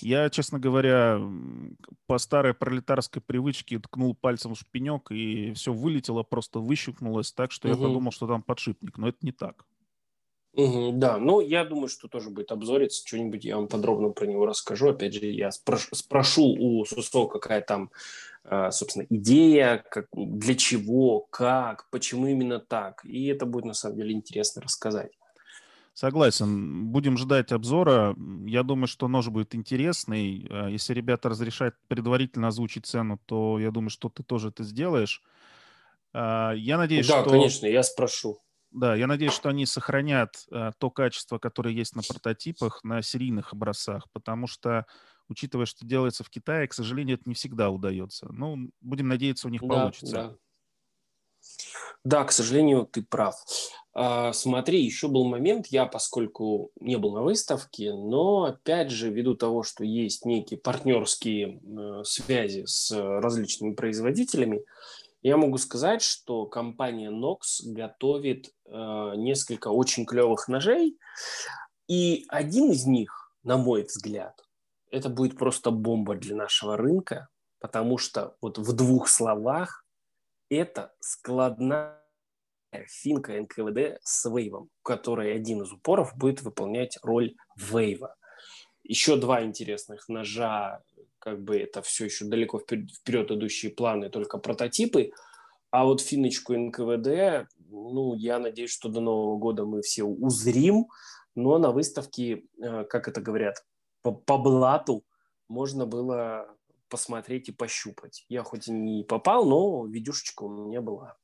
[0.00, 1.20] Я, честно говоря,
[2.06, 7.68] по старой пролетарской привычке ткнул пальцем в шпинек, и все вылетело, просто выщелкнулось так, что
[7.68, 7.76] угу.
[7.76, 9.64] я подумал, что там подшипник, но это не так.
[10.56, 14.46] Угу, да, ну, я думаю, что тоже будет обзорец, что-нибудь я вам подробно про него
[14.46, 14.90] расскажу.
[14.90, 17.90] Опять же, я спрошу, спрошу у Сусо, какая там
[18.46, 23.04] а, собственно, идея, как, для чего, как, почему именно так.
[23.04, 25.12] И это будет, на самом деле, интересно рассказать.
[25.94, 26.86] Согласен.
[26.86, 28.14] Будем ждать обзора.
[28.46, 30.46] Я думаю, что нож будет интересный.
[30.50, 35.22] А, если ребята разрешают предварительно озвучить цену, то я думаю, что ты тоже это сделаешь.
[36.12, 37.30] А, я надеюсь, да, что...
[37.30, 38.40] Да, конечно, я спрошу.
[38.74, 40.44] Да, я надеюсь, что они сохранят
[40.78, 44.84] то качество, которое есть на прототипах, на серийных образцах, потому что
[45.28, 48.26] учитывая, что делается в Китае, к сожалению, это не всегда удается.
[48.30, 50.12] Ну, будем надеяться, у них да, получится.
[50.12, 50.36] Да.
[52.04, 53.36] Да, к сожалению, ты прав.
[53.94, 59.34] А, смотри, еще был момент, я, поскольку не был на выставке, но, опять же, ввиду
[59.34, 64.64] того, что есть некие партнерские э, связи с различными производителями,
[65.24, 70.98] я могу сказать, что компания Nox готовит э, несколько очень клевых ножей,
[71.88, 74.44] и один из них, на мой взгляд,
[74.90, 79.86] это будет просто бомба для нашего рынка, потому что вот в двух словах
[80.50, 81.98] это складная
[82.86, 88.14] финка НКВД с вейвом, который один из упоров будет выполнять роль вейва.
[88.82, 90.82] Еще два интересных ножа,
[91.24, 95.10] как бы это все еще далеко вперед, идущие планы, только прототипы.
[95.70, 100.86] А вот финочку НКВД, ну, я надеюсь, что до Нового года мы все узрим,
[101.34, 103.64] но на выставке, э, как это говорят,
[104.02, 105.02] по, по блату
[105.48, 106.46] можно было
[106.90, 108.26] посмотреть и пощупать.
[108.28, 111.16] Я хоть и не попал, но видюшечка у меня была.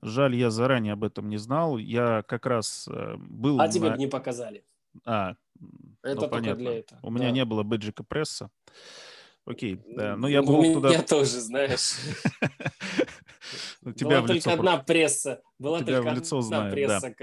[0.00, 1.76] Жаль, я заранее об этом не знал.
[1.76, 3.60] Я как раз э, был...
[3.60, 3.72] А на...
[3.72, 4.64] тебе не показали.
[5.04, 5.36] А,
[6.02, 6.56] это ну, понятно.
[6.56, 7.00] для этого.
[7.02, 7.32] У меня да.
[7.32, 8.50] не было бэджика пресса.
[9.46, 10.16] Окей, да.
[10.16, 10.88] Но я был туда...
[10.90, 11.94] меня тоже, знаешь.
[13.94, 15.40] Тебя Была только одна пресса.
[15.58, 17.14] Была только одна пресса,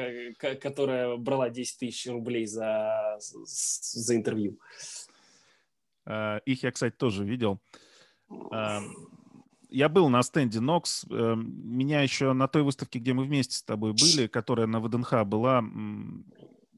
[0.55, 4.57] которая брала 10 тысяч рублей за, за интервью.
[6.05, 7.59] А, их я, кстати, тоже видел.
[8.51, 8.80] А,
[9.69, 11.05] я был на стенде Nox.
[11.09, 15.26] Э, меня еще на той выставке, где мы вместе с тобой были, которая на ВДНХ
[15.26, 15.61] была,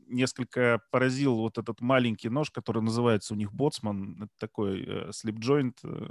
[0.08, 4.24] несколько поразил вот этот маленький нож, который называется у них Боцман.
[4.24, 6.08] Это такой слип-джойнт, э, э,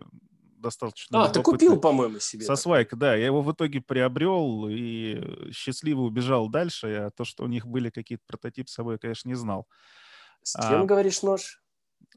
[0.58, 1.24] достаточно...
[1.24, 2.44] А, ты купил, по-моему, себе.
[2.44, 3.14] Со свайка, да.
[3.14, 6.88] Я его в итоге приобрел и счастливо убежал дальше.
[6.88, 9.66] Я то, что у них были какие-то прототипы с собой, конечно, не знал.
[10.42, 11.62] С кем, а, говоришь, нож?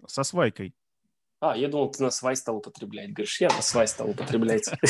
[0.06, 0.76] Со свайкой.
[1.40, 3.14] А, я думал, ты на свай стал употреблять.
[3.14, 4.68] Говоришь, я на свай стал употреблять.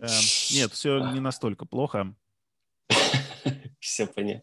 [0.00, 0.08] Эм,
[0.52, 2.14] нет, все не настолько плохо.
[3.80, 4.42] Все понятно.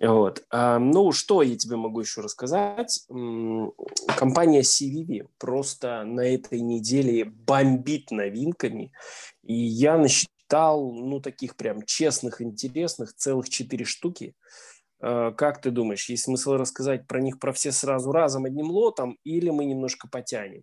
[0.00, 0.44] Вот.
[0.50, 3.04] А, ну, что я тебе могу еще рассказать?
[3.08, 8.92] Компания CVV просто на этой неделе бомбит новинками.
[9.42, 14.34] И я насчитал, ну, таких прям честных, интересных, целых четыре штуки.
[15.00, 19.18] Э, как ты думаешь, есть смысл рассказать про них про все сразу разом одним лотом,
[19.24, 20.62] или мы немножко потянем?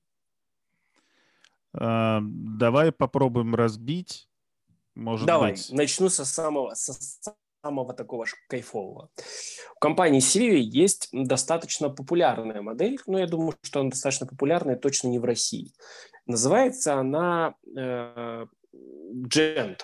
[1.73, 4.29] А, давай попробуем разбить.
[4.93, 5.69] Может Давай, быть.
[5.73, 6.93] начну со самого, со
[7.65, 9.09] самого такого кайфового.
[9.75, 15.07] У компании Сиви есть достаточно популярная модель, но я думаю, что она достаточно популярная точно
[15.07, 15.71] не в России.
[16.27, 18.45] Называется она э,
[19.27, 19.79] Gent.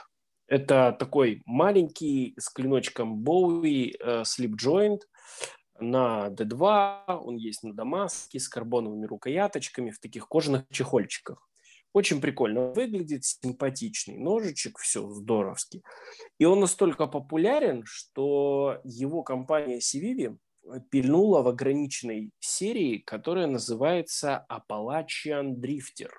[0.47, 4.99] Это такой маленький с клиночком Bowie э, Slip Joint
[5.79, 11.50] на D2, он есть на Дамаске с карбоновыми рукояточками в таких кожаных чехольчиках.
[11.93, 15.81] Очень прикольно выглядит, симпатичный ножичек, все здоровски.
[16.39, 20.37] И он настолько популярен, что его компания Civivi
[20.89, 26.11] пильнула в ограниченной серии, которая называется Appalachian Drifter.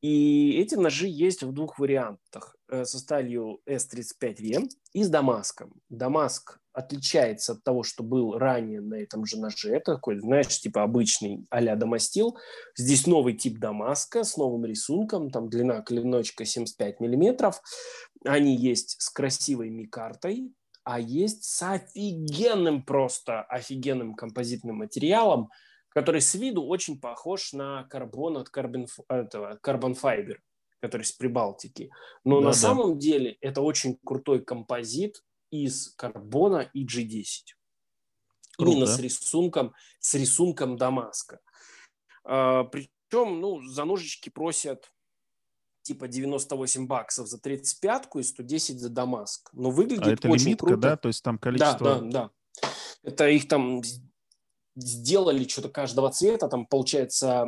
[0.00, 2.56] И эти ножи есть в двух вариантах.
[2.68, 5.80] Э, со сталью S35V и с Дамаском.
[5.88, 9.70] Дамаск отличается от того, что был ранее на этом же ноже.
[9.70, 12.36] Это такой, знаешь, типа обычный а-ля Дамастил.
[12.76, 15.30] Здесь новый тип Дамаска с новым рисунком.
[15.30, 17.62] Там длина клиночка 75 миллиметров.
[18.24, 20.52] Они есть с красивой микартой,
[20.82, 25.50] а есть с офигенным просто, офигенным композитным материалом,
[25.90, 30.42] который с виду очень похож на карбон от карбон, этого, карбон файбер,
[30.80, 31.90] который с Прибалтики.
[32.24, 32.58] Но да, на да.
[32.58, 35.22] самом деле это очень крутой композит
[35.62, 37.54] из карбона и G10.
[38.56, 38.72] Круто.
[38.72, 41.40] Именно с рисунком, с рисунком Дамаска.
[42.24, 44.90] А, причем, ну, за ножички просят
[45.82, 49.50] типа 98 баксов за 35-ку и 110 за Дамаск.
[49.52, 50.80] Но выглядит а это очень лимитка, круто.
[50.80, 50.96] да?
[50.96, 51.78] То есть там количество...
[51.78, 52.30] Да, да, да.
[53.02, 53.82] Это их там
[54.76, 57.46] сделали что-то каждого цвета, там получается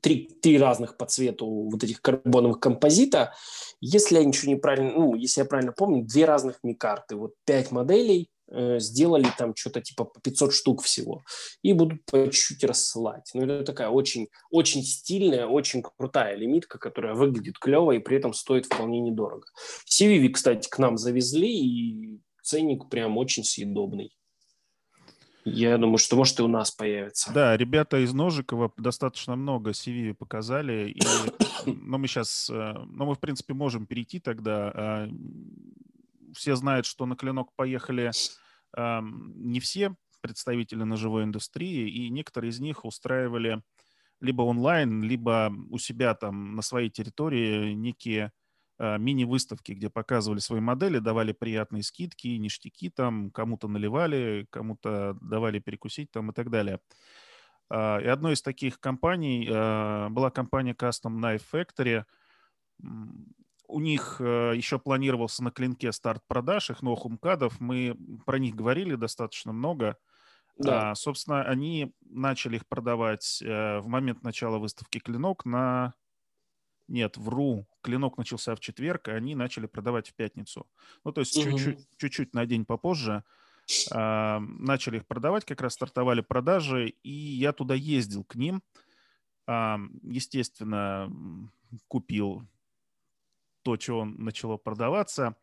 [0.00, 3.34] три, три разных по цвету вот этих карбоновых композита.
[3.80, 8.30] Если я ничего неправильно, ну, если я правильно помню, две разных ми-карты, вот пять моделей
[8.48, 11.22] э, сделали там что-то типа по 500 штук всего
[11.62, 13.30] и будут по чуть-чуть рассылать.
[13.34, 18.32] Ну, это такая очень, очень стильная, очень крутая лимитка, которая выглядит клево и при этом
[18.32, 19.46] стоит вполне недорого.
[19.88, 24.12] CVV, кстати, к нам завезли и ценник прям очень съедобный.
[25.44, 27.32] Я думаю, что может и у нас появится.
[27.32, 31.00] Да, ребята из Ножикова достаточно много CV показали, и
[31.66, 34.72] ну, мы сейчас, э, ну, мы, в принципе, можем перейти тогда.
[34.74, 35.08] А,
[36.34, 38.10] все знают, что на Клинок поехали
[38.74, 43.62] не все представители ножевой индустрии, и некоторые из них устраивали
[44.20, 48.32] либо онлайн, либо у себя там на своей территории некие
[48.98, 56.10] мини-выставки, где показывали свои модели, давали приятные скидки, ништяки там, кому-то наливали, кому-то давали перекусить
[56.10, 56.80] там и так далее.
[57.70, 62.04] А, и одной из таких компаний э, была компания Custom Knife Factory.
[63.68, 67.58] У них еще планировался на клинке старт продаж их новых умкадов.
[67.58, 69.96] Мы про них говорили достаточно много.
[70.58, 70.90] Да.
[70.90, 75.94] А, собственно, они начали их продавать э, в момент начала выставки «Клинок» на...
[76.92, 77.66] Нет, вру.
[77.80, 80.66] «Клинок» начался в четверг, и они начали продавать в пятницу.
[81.04, 81.56] Ну, то есть угу.
[81.56, 83.24] чуть-чуть, чуть-чуть на день попозже
[83.90, 88.62] а, начали их продавать, как раз стартовали продажи, и я туда ездил к ним.
[89.46, 91.10] А, естественно,
[91.88, 92.42] купил
[93.62, 95.34] то, что начало продаваться.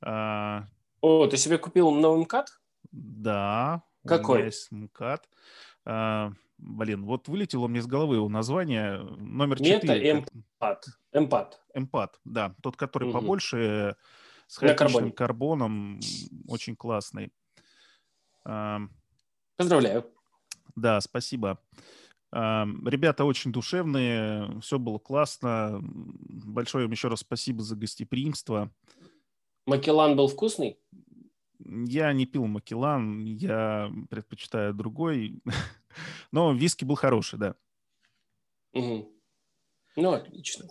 [0.00, 0.66] А,
[1.02, 2.48] О, ты себе купил новый МКАД?
[2.90, 4.36] Да, какой?
[4.36, 5.28] У меня есть МКАД.
[5.84, 8.98] А, блин, вот вылетело мне из головы его название.
[9.18, 9.94] Номер 4.
[9.94, 10.26] Это
[10.58, 10.86] МПАД.
[11.12, 11.60] МПАД.
[11.74, 12.54] МПАД, да.
[12.62, 13.18] Тот, который угу.
[13.18, 13.96] побольше,
[14.46, 16.00] с хаотичным карбоном.
[16.48, 17.32] Очень классный.
[19.56, 20.10] Поздравляю.
[20.76, 21.60] Да, спасибо.
[22.32, 25.78] Ребята очень душевные, все было классно.
[25.82, 28.72] Большое им еще раз спасибо за гостеприимство.
[29.66, 30.78] Макелан был вкусный?
[31.60, 35.40] Я не пил Макелан, я предпочитаю другой.
[36.32, 37.54] Но виски был хороший, да.
[38.72, 39.12] Угу.
[39.96, 40.66] Ну, отлично.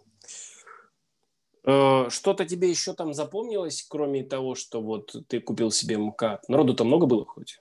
[1.65, 6.41] Э, что-то тебе еще там запомнилось, кроме того, что вот ты купил себе МК?
[6.47, 7.59] Народу там много было хоть?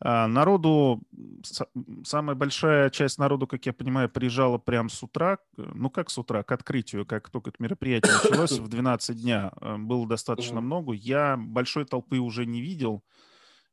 [0.00, 1.00] А, народу,
[2.04, 6.44] самая большая часть народу, как я понимаю, приезжала прямо с утра, ну как с утра,
[6.44, 10.92] к открытию, как только это мероприятие началось, в 12 дня э, было достаточно много.
[10.92, 13.02] Я большой толпы уже не видел,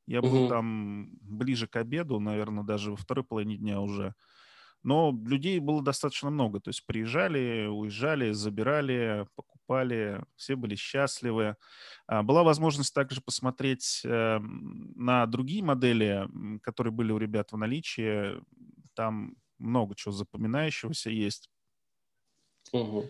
[0.08, 4.14] я был там ближе к обеду, наверное, даже во второй половине дня уже.
[4.84, 11.56] Но людей было достаточно много, то есть приезжали, уезжали, забирали, покупали, все были счастливы.
[12.08, 16.28] А, была возможность также посмотреть э, на другие модели,
[16.62, 18.40] которые были у ребят в наличии.
[18.94, 21.50] Там много чего запоминающегося есть.
[22.76, 23.06] Угу.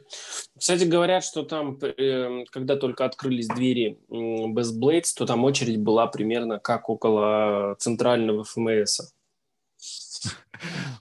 [0.59, 6.05] Кстати, говорят, что там, э, когда только открылись двери Best Blades, то там очередь была
[6.05, 9.01] примерно как около центрального ФМС.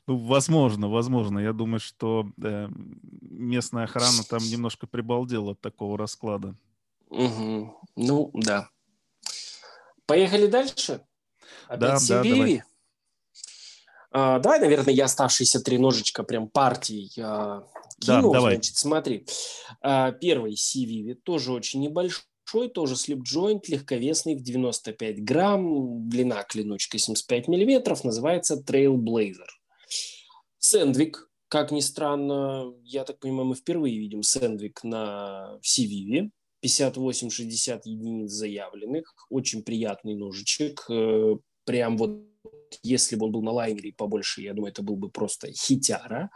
[0.06, 1.38] Ну, возможно, возможно.
[1.38, 2.68] Я думаю, что э,
[3.20, 6.54] местная охрана там немножко прибалдела от такого расклада.
[7.10, 7.76] Угу.
[7.96, 8.68] Ну, да.
[10.06, 11.02] Поехали дальше.
[11.68, 12.62] Опять да, да, давай.
[14.10, 17.64] А, давай, наверное, я оставшиеся три ножичка прям партий я
[18.04, 18.32] кину.
[18.32, 18.54] Да, давай.
[18.54, 19.26] Значит, смотри.
[19.80, 26.98] А, первый CVV тоже очень небольшой большой, тоже слип-джойнт, легковесный в 95 грамм, длина клиночка
[26.98, 29.48] 75 миллиметров, называется Trailblazer.
[30.58, 36.30] Сэндвик, как ни странно, я так понимаю, мы впервые видим сэндвик на Сививе.
[36.64, 39.14] 58-60 единиц заявленных.
[39.28, 40.86] Очень приятный ножичек.
[40.88, 41.36] Э,
[41.66, 42.22] прям вот
[42.82, 46.30] если бы он был на лайнере побольше, я думаю, это был бы просто хитяра.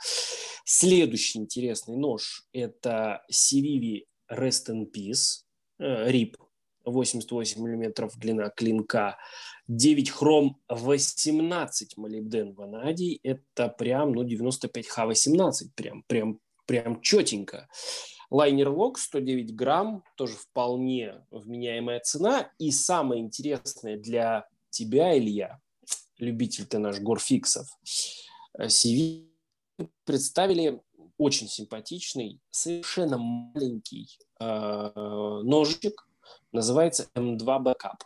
[0.64, 5.44] Следующий интересный нож– это Civivi Rest in Peace.
[5.78, 6.36] рип
[6.84, 9.18] 88 мм длина клинка,
[9.68, 17.68] 9 хром 18 молибден ванадий, это прям, ну, 95Х18, прям, прям, прям четенько.
[18.30, 22.50] Лайнер лог 109 грамм, тоже вполне вменяемая цена.
[22.58, 25.60] И самое интересное для тебя, Илья,
[26.18, 27.66] любитель ты наш горфиксов,
[28.58, 29.28] CV
[30.04, 30.80] представили
[31.16, 34.08] очень симпатичный, совершенно маленький
[34.40, 34.90] э,
[35.44, 36.08] ножик,
[36.52, 38.00] называется M2 Backup.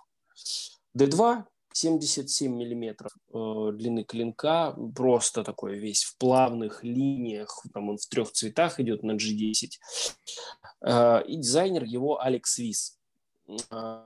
[0.96, 1.44] D2
[1.74, 8.32] 77 миллиметров э, длины клинка, просто такой весь в плавных линиях, там он в трех
[8.32, 9.70] цветах идет на G10.
[10.82, 12.98] Э, и дизайнер его Алекс Вис.
[13.70, 14.04] Э,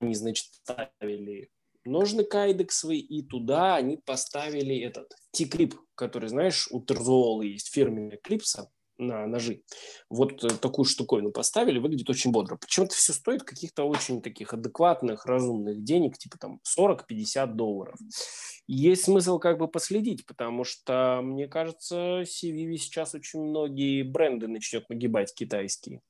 [0.00, 1.50] они, значит, ставили
[1.84, 8.70] ножны кайдексовые, и туда они поставили этот T-клип, который, знаешь, у Терзуола есть фирменная клипса
[8.98, 9.62] на ножи.
[10.08, 12.56] Вот э, такую штуковину поставили, выглядит очень бодро.
[12.56, 17.96] Почему-то все стоит каких-то очень таких адекватных, разумных денег, типа там 40-50 долларов.
[18.66, 24.88] Есть смысл как бы последить, потому что, мне кажется, CVV сейчас очень многие бренды начнет
[24.88, 26.00] нагибать китайские.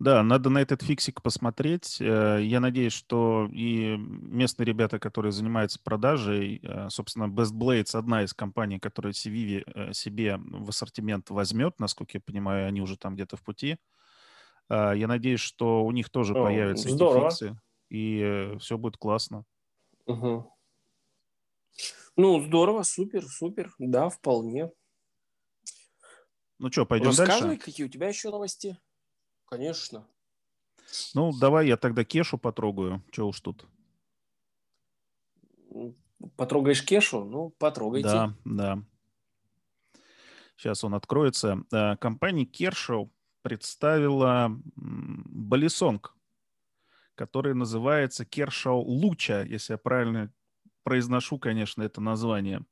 [0.00, 2.00] Да, надо на этот фиксик посмотреть.
[2.00, 8.22] Э, я надеюсь, что и местные ребята, которые занимаются продажей, э, собственно, Best Blades одна
[8.22, 13.16] из компаний, которая Civivi э, себе в ассортимент возьмет, насколько я понимаю, они уже там
[13.16, 13.76] где-то в пути.
[14.70, 17.28] Я надеюсь, что у них тоже О, появятся здорово.
[17.28, 19.44] эти фиксы, и все будет классно.
[20.04, 20.52] Угу.
[22.16, 24.70] Ну, здорово, супер, супер, да, вполне.
[26.58, 27.44] Ну что, пойдем Рассказывай, дальше?
[27.44, 28.76] Рассказывай, какие у тебя еще новости.
[29.48, 30.06] Конечно.
[31.14, 33.02] Ну, давай я тогда Кешу потрогаю.
[33.10, 33.66] Че уж тут.
[36.36, 37.24] Потрогаешь Кешу?
[37.24, 38.08] Ну, потрогайте.
[38.08, 38.82] Да, да.
[40.56, 41.62] Сейчас он откроется.
[41.72, 43.08] Э, Компания Kershaw
[43.42, 46.16] представила балисонг,
[47.14, 50.32] который называется Kershaw Луча, если я правильно
[50.82, 52.64] произношу, конечно, это название.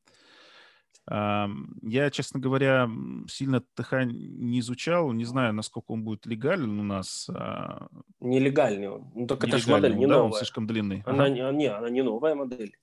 [1.09, 2.91] Я, честно говоря,
[3.29, 7.29] сильно ТХ не изучал, не знаю, насколько он будет легален у нас.
[7.33, 7.87] а,
[8.21, 9.11] Нелегальный он.
[9.15, 10.39] Ну, только это же модель не он, да, он новая.
[10.39, 11.03] слишком длинный.
[11.07, 11.35] Она, Ага.
[11.35, 12.77] не, не, она не новая модель.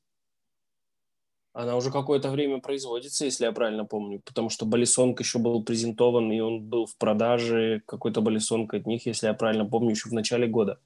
[1.51, 6.31] Она уже какое-то время производится, если я правильно помню, потому что Балисонг еще был презентован,
[6.31, 10.13] и он был в продаже, какой-то Балисонг от них, если я правильно помню, еще в
[10.13, 10.79] начале года.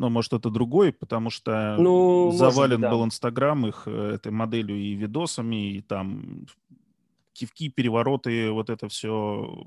[0.00, 2.90] Ну, может, это другой, потому что Ну, завален быть, да.
[2.90, 6.46] был Инстаграм их э, этой моделью и видосами, и там
[7.34, 9.66] кивки, перевороты, вот это все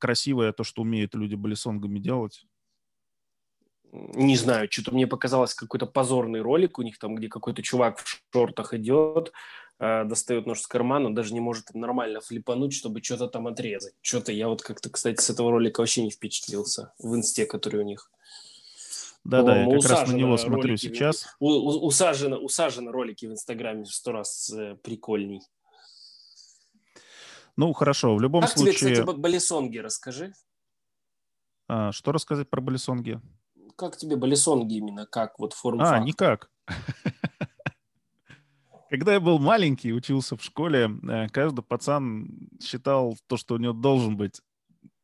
[0.00, 2.48] красивое, то, что умеют люди балисонгами делать.
[3.92, 8.24] Не знаю, что-то мне показалось какой-то позорный ролик у них там, где какой-то чувак в
[8.32, 9.32] шортах идет,
[9.78, 13.94] э, достает нож с кармана, даже не может нормально флипануть, чтобы что-то там отрезать.
[14.00, 17.84] Что-то я вот как-то, кстати, с этого ролика вообще не впечатлился в инсте, который у
[17.84, 18.10] них.
[19.24, 21.34] Да-да, я По-моему, как раз на него смотрю ролики сейчас.
[21.40, 25.40] У- у- усажено, усажено ролики в Инстаграме сто раз э, прикольней.
[27.56, 28.92] Ну, хорошо, в любом как тебе, случае...
[28.92, 30.34] кстати, ба- балисонги, расскажи.
[31.68, 33.20] А, что рассказать про балисонги?
[33.76, 36.50] Как тебе балисонги именно, как вот форм А, никак.
[38.90, 43.72] Когда я был маленький, учился в школе, э, каждый пацан считал то, что у него
[43.72, 44.42] должен быть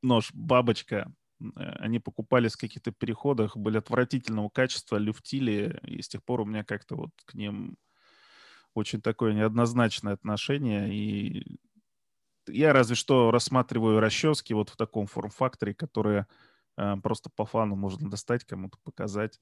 [0.03, 1.11] нож бабочка.
[1.57, 6.45] Э, Они покупались в каких-то переходах, были отвратительного качества, люфтили, и с тех пор у
[6.45, 7.77] меня как-то вот к ним
[8.75, 10.95] очень такое неоднозначное отношение.
[10.95, 11.59] И
[12.49, 16.27] я разве что рассматриваю расчески вот в таком форм-факторе, которые
[16.77, 19.41] э, просто по фану можно достать, кому-то показать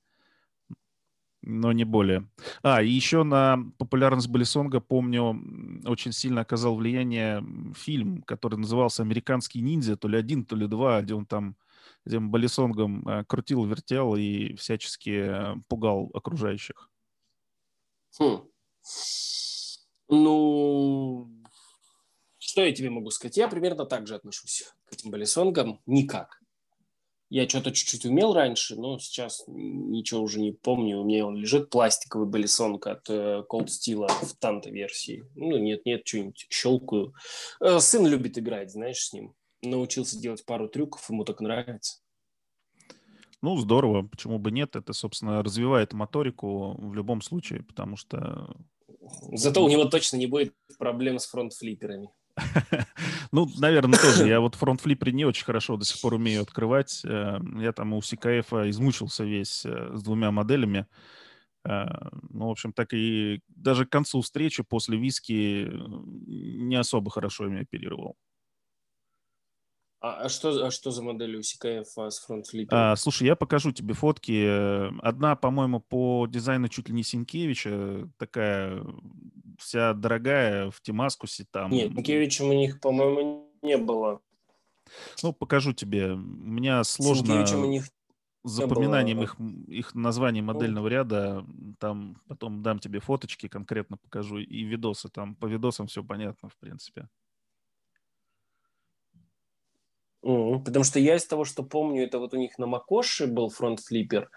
[1.43, 2.29] но не более.
[2.63, 5.41] А, и еще на популярность Балисонга, помню,
[5.87, 7.45] очень сильно оказал влияние
[7.75, 11.57] фильм, который назывался «Американский ниндзя», то ли один, то ли два, где он там
[12.09, 16.91] этим Балисонгом э, крутил, вертел и всячески э, пугал окружающих.
[18.19, 18.49] Хм.
[20.09, 21.31] Ну,
[22.39, 23.37] что я тебе могу сказать?
[23.37, 25.81] Я примерно так же отношусь к этим балисонгам.
[25.87, 26.41] Никак.
[27.31, 30.99] Я что-то чуть-чуть умел раньше, но сейчас ничего уже не помню.
[30.99, 35.27] У меня он лежит пластиковый балисонг от э, Cold Steel в танто версии.
[35.35, 37.13] Ну, нет-нет, что-нибудь щелкаю.
[37.81, 39.35] Сын любит играть, знаешь, с ним.
[39.63, 42.01] Научился делать пару трюков, ему так нравится.
[43.41, 44.75] Ну, здорово, почему бы нет?
[44.75, 48.57] Это, собственно, развивает моторику в любом случае, потому что
[49.33, 52.11] Зато у него точно не будет проблем с фронт-флиперами.
[53.31, 54.27] Ну, наверное, тоже.
[54.27, 57.03] Я вот фронт-флипперы не очень хорошо до сих пор умею открывать.
[57.05, 60.87] Э, Я там у СКФ измучился весь э, с двумя моделями.
[61.65, 61.85] Э,
[62.31, 65.69] Ну, в общем, так и даже к концу встречи после виски
[66.27, 68.17] не особо хорошо ими оперировал.
[70.01, 72.93] А, а что, а что за модель у СКФ с фронт-флипером?
[72.93, 74.45] А, слушай, я покажу тебе фотки.
[74.47, 78.85] Э, Одна, по-моему, по дизайну чуть ли не Синкевича, такая
[79.59, 81.73] вся дорогая, в Тимаскусе там.
[81.73, 84.21] Нет, Никевичем у них, по-моему, не было.
[85.23, 86.13] Ну, покажу тебе.
[86.13, 87.27] У меня сложно...
[87.27, 87.87] Синкевичем у них
[88.45, 89.25] с запоминанием было.
[89.25, 89.37] их,
[89.69, 91.45] их названий модельного ряда.
[91.81, 95.09] Там потом дам тебе фоточки, конкретно покажу, и видосы.
[95.09, 97.09] Там по видосам все понятно, в принципе.
[100.23, 104.31] Потому что я из того, что помню, это вот у них на Макоши был фронт-флиппер.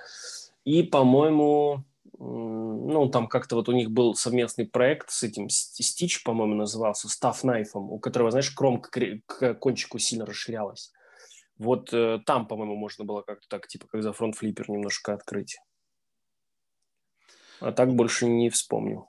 [0.64, 1.84] И, по-моему,
[2.18, 7.44] ну, там как-то вот у них был совместный проект с этим, Стич, по-моему, назывался, Staff
[7.44, 10.92] Knife, у которого, знаешь, кромка к кончику сильно расширялась.
[11.58, 15.60] Вот э, там, по-моему, можно было как-то так, типа, как за фронт-флиппер немножко открыть.
[17.60, 19.08] А так больше не вспомню.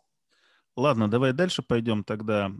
[0.76, 2.50] Ладно, давай дальше пойдем тогда.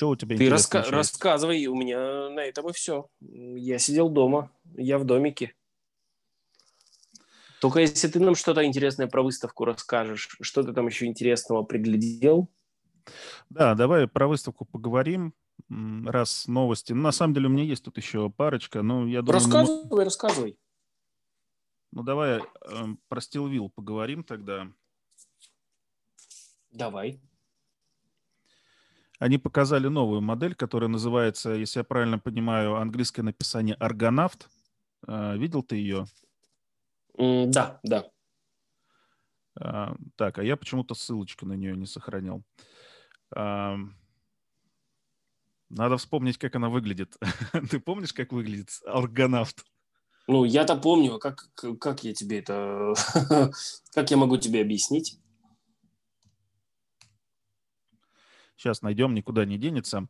[0.00, 0.90] Что у тебя Ты раска- есть?
[0.90, 3.10] рассказывай, у меня на этом и все.
[3.20, 5.54] Я сидел дома, я в домике.
[7.60, 12.50] Только если ты нам что-то интересное про выставку расскажешь, что ты там еще интересного приглядел?
[13.50, 15.34] Да, давай про выставку поговорим.
[15.68, 16.94] Раз новости.
[16.94, 18.80] Ну, на самом деле у меня есть тут еще парочка.
[18.80, 20.58] Ну, я думаю, мы мо- рассказывай, рассказывай.
[21.92, 22.40] ну давай
[22.70, 24.66] эм, про Steel поговорим тогда.
[26.72, 27.20] Давай.
[29.20, 34.48] Они показали новую модель, которая называется, если я правильно понимаю, английское написание Аргонавт.
[35.06, 36.06] Э, Видел ты ее?
[37.18, 38.06] Да, да.
[39.60, 42.42] А, Так, а я почему-то ссылочку на нее не сохранил.
[43.36, 43.94] Ам,
[45.68, 47.18] Надо вспомнить, как она выглядит.
[47.70, 49.66] Ты помнишь, как выглядит аргонавт?
[50.28, 51.18] Ну, я-то помню.
[51.18, 51.44] Как,
[51.78, 52.94] как я тебе это...
[53.92, 55.20] как я могу тебе объяснить?
[58.60, 60.06] Сейчас найдем, никуда не денется.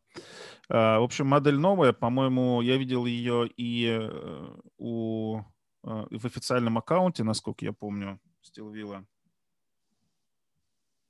[0.68, 1.92] А, в общем, модель новая.
[1.92, 5.42] По-моему, я видел ее и э, у, э,
[5.84, 9.06] в официальном аккаунте, насколько я помню, Стилвилла.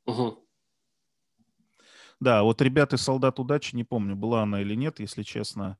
[0.05, 0.47] Угу.
[2.21, 5.79] Да, вот ребята «Солдат удачи», не помню, была она или нет, если честно.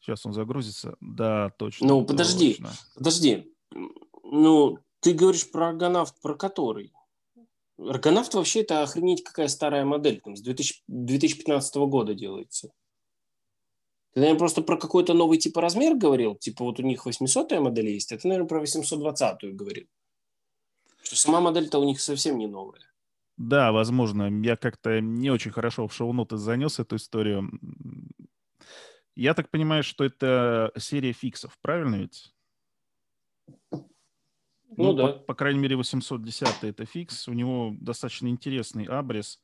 [0.00, 0.96] Сейчас он загрузится.
[1.02, 1.88] Да, точно.
[1.88, 2.72] Ну, подожди, точно.
[2.94, 3.54] подожди.
[4.22, 6.94] Ну, ты говоришь про аргонавт, про который?
[7.78, 12.70] Аргонавт вообще это охренеть какая старая модель, там, с 2000, 2015 года делается.
[14.12, 16.36] Ты, наверное, просто про какой-то новый типа размер говорил?
[16.36, 19.86] Типа вот у них 800 модель есть, а ты, наверное, про 820 говорил.
[21.02, 22.80] Что сама модель-то у них совсем не новая.
[23.36, 24.30] Да, возможно.
[24.44, 27.50] Я как-то не очень хорошо в шоу-ноты занес эту историю.
[29.16, 32.32] Я так понимаю, что это серия фиксов, правильно ведь?
[34.76, 35.06] Ну, ну да.
[35.06, 37.28] По, по крайней мере, 810 это фикс.
[37.28, 39.40] У него достаточно интересный абрис.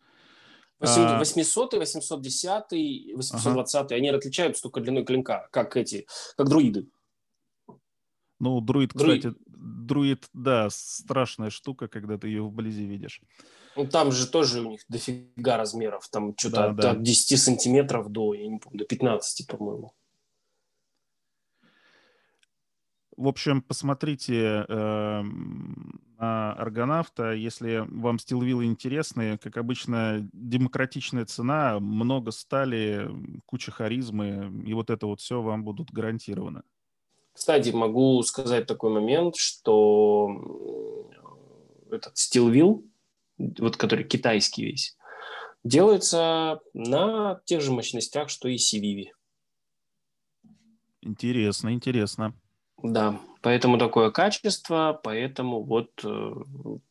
[0.81, 3.95] 800, 810, 820, ага.
[3.95, 6.07] они отличаются только длиной клинка, как эти,
[6.37, 6.89] как друиды.
[8.39, 13.21] Ну, друид, друид, кстати, друид, да, страшная штука, когда ты ее вблизи видишь.
[13.77, 16.09] Ну, там же тоже у них дофига размеров.
[16.11, 16.91] Там что-то да, от, да.
[16.93, 19.93] от 10 сантиметров до, я не помню, до 15, по-моему.
[23.21, 25.23] В общем, посмотрите э,
[26.19, 27.33] на Аргонавта.
[27.33, 33.11] Если вам стилвиллы интересны, как обычно, демократичная цена, много стали,
[33.45, 36.63] куча харизмы, и вот это вот все вам будут гарантированы.
[37.35, 41.11] Кстати, могу сказать такой момент, что
[41.91, 42.83] этот Stillville,
[43.37, 44.97] вот который китайский весь,
[45.63, 49.09] делается на тех же мощностях, что и CVV.
[51.03, 52.35] Интересно, интересно.
[52.83, 56.35] Да, поэтому такое качество, поэтому вот, э,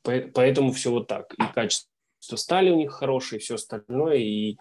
[0.04, 1.34] поэтому все вот так.
[1.34, 1.90] И качество
[2.36, 4.58] стали у них хорошие, все остальное, и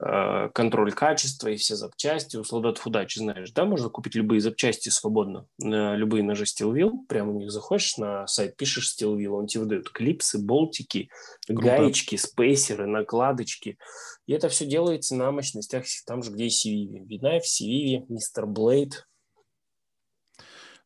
[0.00, 2.36] э, контроль качества, и все запчасти.
[2.36, 7.32] У солдатов удачи, знаешь, да, можно купить любые запчасти свободно, на любые ножи Steelville, прямо
[7.32, 11.08] у них заходишь на сайт, пишешь Steelville, он тебе выдает клипсы, болтики,
[11.46, 11.62] Круто.
[11.62, 13.78] гаечки, спейсеры, накладочки.
[14.26, 17.06] И это все делается на мощностях там же, где и CVV.
[17.06, 18.46] Видна в CVV, Mr.
[18.46, 18.94] Blade,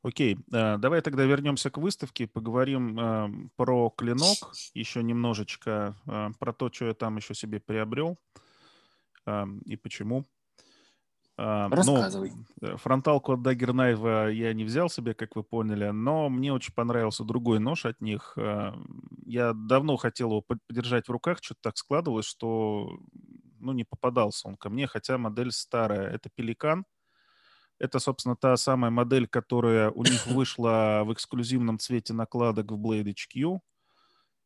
[0.03, 6.53] Окей, э, давай тогда вернемся к выставке, поговорим э, про клинок, еще немножечко э, про
[6.53, 8.19] то, что я там еще себе приобрел
[9.67, 10.25] и почему.
[11.37, 12.33] Рассказывай.
[12.63, 16.73] Ну, фронталку от Dagger Knife я не взял себе, как вы поняли, но мне очень
[16.73, 18.39] понравился другой нож от них.
[19.27, 22.89] Я давно хотел его подержать в руках, что-то так складывалось, что
[23.61, 26.09] ну, не попадался он ко мне, хотя модель старая.
[26.09, 26.87] Это Пеликан.
[27.79, 33.15] Это, собственно, та самая модель, которая у них вышла в эксклюзивном цвете накладок в Blade
[33.15, 33.61] HQ.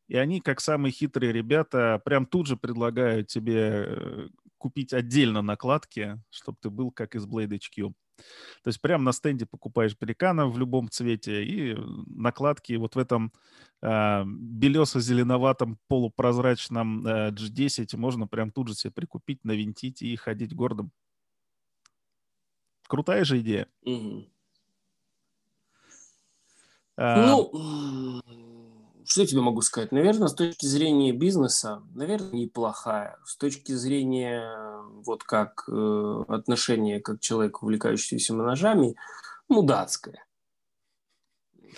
[0.09, 4.27] И они, как самые хитрые ребята, прям тут же предлагают тебе э,
[4.57, 7.93] купить отдельно накладки, чтобы ты был как из Blade HQ.
[8.63, 11.75] То есть прямо на стенде покупаешь пеликана в любом цвете и
[12.07, 13.33] накладки вот в этом
[13.81, 20.91] э, белесо-зеленоватом полупрозрачном э, G10 можно прям тут же себе прикупить, навинтить и ходить гордым.
[22.87, 23.67] Крутая же идея.
[23.83, 24.25] Угу.
[26.97, 27.25] А...
[27.25, 28.21] Ну,
[29.05, 29.91] что я тебе могу сказать?
[29.91, 33.17] Наверное, с точки зрения бизнеса, наверное, неплохая.
[33.25, 38.95] С точки зрения вот как э, отношения как человек, увлекающийся ножами,
[39.49, 40.25] мудацкая.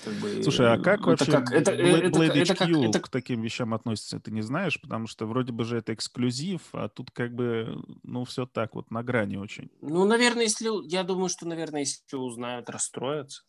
[0.04, 2.90] Как бы, Слушай, а как это вообще как, это, Blade, это, Blade это, HQ как,
[2.90, 3.00] это...
[3.00, 4.80] к таким вещам относится, ты не знаешь?
[4.80, 8.92] Потому что вроде бы же это эксклюзив, а тут как бы, ну, все так вот
[8.92, 9.70] на грани очень.
[9.82, 10.70] Ну, наверное, если...
[10.88, 13.44] Я думаю, что, наверное, если узнают, расстроятся.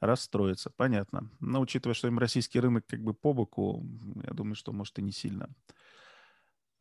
[0.00, 1.30] Расстроится, понятно.
[1.40, 3.84] Но учитывая, что им российский рынок как бы по боку,
[4.26, 5.50] я думаю, что, может, и не сильно.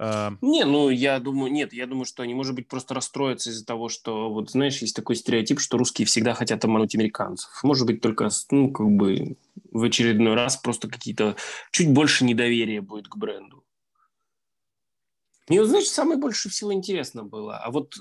[0.02, 3.66] А, не, ну я думаю, нет, я думаю, что они, может быть, просто расстроятся из-за
[3.66, 7.52] того, что, вот знаешь, есть такой стереотип, что русские всегда хотят обмануть американцев.
[7.64, 9.36] Может быть, только, ну, как бы
[9.72, 11.36] в очередной раз просто какие-то
[11.72, 13.66] чуть больше недоверия будет к бренду.
[15.50, 17.96] Мне, знаешь, самое больше всего интересно было, а вот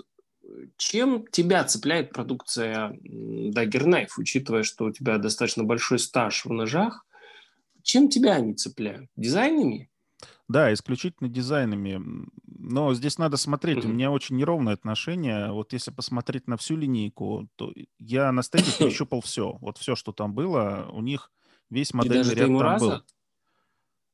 [0.77, 7.05] чем тебя цепляет продукция Dagger Knife, учитывая, что у тебя достаточно большой стаж в ножах,
[7.83, 9.11] чем тебя они цепляют?
[9.17, 9.91] Дизайнами?
[10.49, 12.01] Да, исключительно дизайнами.
[12.47, 13.85] Но здесь надо смотреть.
[13.85, 15.53] У меня очень неровное отношение.
[15.53, 19.59] Вот если посмотреть на всю линейку, то я на стенде перещупал все.
[19.61, 21.31] Вот все, что там было, у них
[21.71, 23.03] весь модельный ряд там был.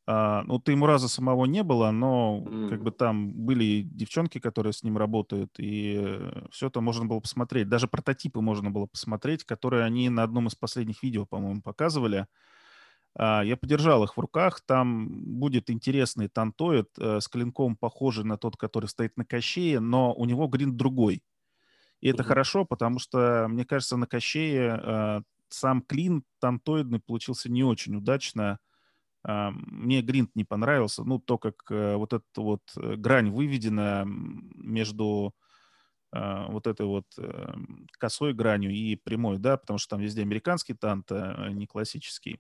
[0.07, 2.69] А, ну, Таймураза самого не было, но mm.
[2.69, 6.21] как бы там были девчонки, которые с ним работают, и
[6.51, 7.71] все это можно было посмотреть.
[7.71, 12.19] Даже прототипы можно было посмотреть, которые они на одном из последних видео, по-моему, показывали.
[12.19, 12.27] А,
[13.17, 14.61] я подержал их в руках.
[14.67, 20.13] Там будет интересный тантоид э, с клинком, похожий на тот, который стоит на Кощее, но
[20.13, 21.23] у него гринт другой.
[22.01, 22.27] И это mm-hmm.
[22.27, 28.59] хорошо, потому что, мне кажется, на Кощее э, сам клин тантоидный получился не очень удачно.
[29.23, 31.05] А, мне гринт не понравился.
[31.05, 35.35] Ну, то, как э, вот эта вот э, грань выведена между
[36.13, 37.07] а, вот этой вот
[37.99, 42.39] косой гранью и прямой, да, потому что там везде американский тант, а не классический.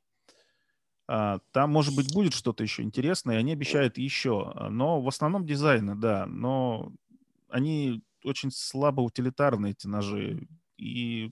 [1.07, 4.55] Там, может быть, будет что-то еще интересное, и они обещают еще.
[4.71, 6.27] Но в основном дизайны, да.
[6.27, 6.93] Но
[7.49, 10.49] они очень слабо утилитарны, эти ножи.
[10.79, 11.31] И,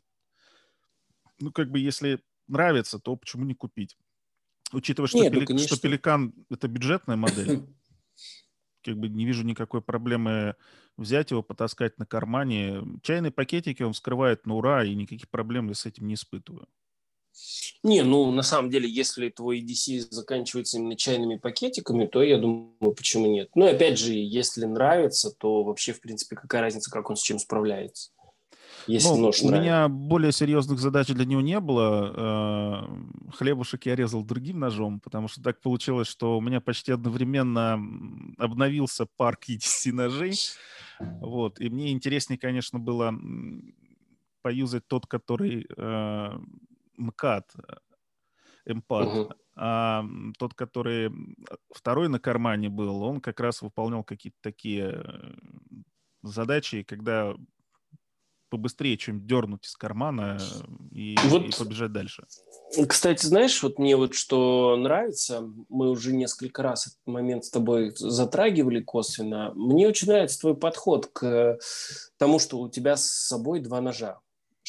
[1.41, 3.97] ну, как бы, если нравится, то почему не купить?
[4.73, 5.59] Учитывая, что, Нет, ну, пели...
[5.59, 7.67] что Пеликан— это бюджетная модель,
[8.83, 10.55] как бы не вижу никакой проблемы
[10.97, 12.83] взять его, потаскать на кармане.
[13.03, 16.69] Чайные пакетики он вскрывает на ура, и никаких проблем я с этим не испытываю.
[17.83, 22.93] Не, ну, на самом деле, если твой EDC заканчивается именно чайными пакетиками, то я думаю,
[22.97, 23.51] почему нет.
[23.55, 27.39] Ну, опять же, если нравится, то вообще, в принципе, какая разница, как он с чем
[27.39, 28.11] справляется
[28.87, 32.87] если ну, нож У меня более серьезных задач для него не было.
[32.87, 37.75] Э, хлебушек я резал другим ножом, потому что так получилось, что у меня почти одновременно
[38.39, 40.35] обновился парк ETC ножей.
[41.01, 41.61] Вот.
[41.61, 43.15] И мне интереснее, конечно, было
[44.43, 46.31] поюзать тот, который э,
[46.97, 47.53] МКАД,
[48.67, 49.07] МПАД.
[49.07, 49.31] Угу.
[49.55, 50.05] А
[50.39, 51.11] тот, который
[51.71, 55.35] второй на кармане был, он как раз выполнял какие-то такие э,
[56.23, 57.35] задачи, когда
[58.49, 60.45] побыстрее, чем дернуть из кармана э,
[60.91, 62.25] и, вот, и побежать дальше.
[62.89, 67.93] Кстати, знаешь, вот мне вот что нравится, мы уже несколько раз этот момент с тобой
[67.95, 69.53] затрагивали косвенно.
[69.55, 71.59] Мне очень нравится твой подход к
[72.19, 74.21] тому, что у тебя с собой два ножа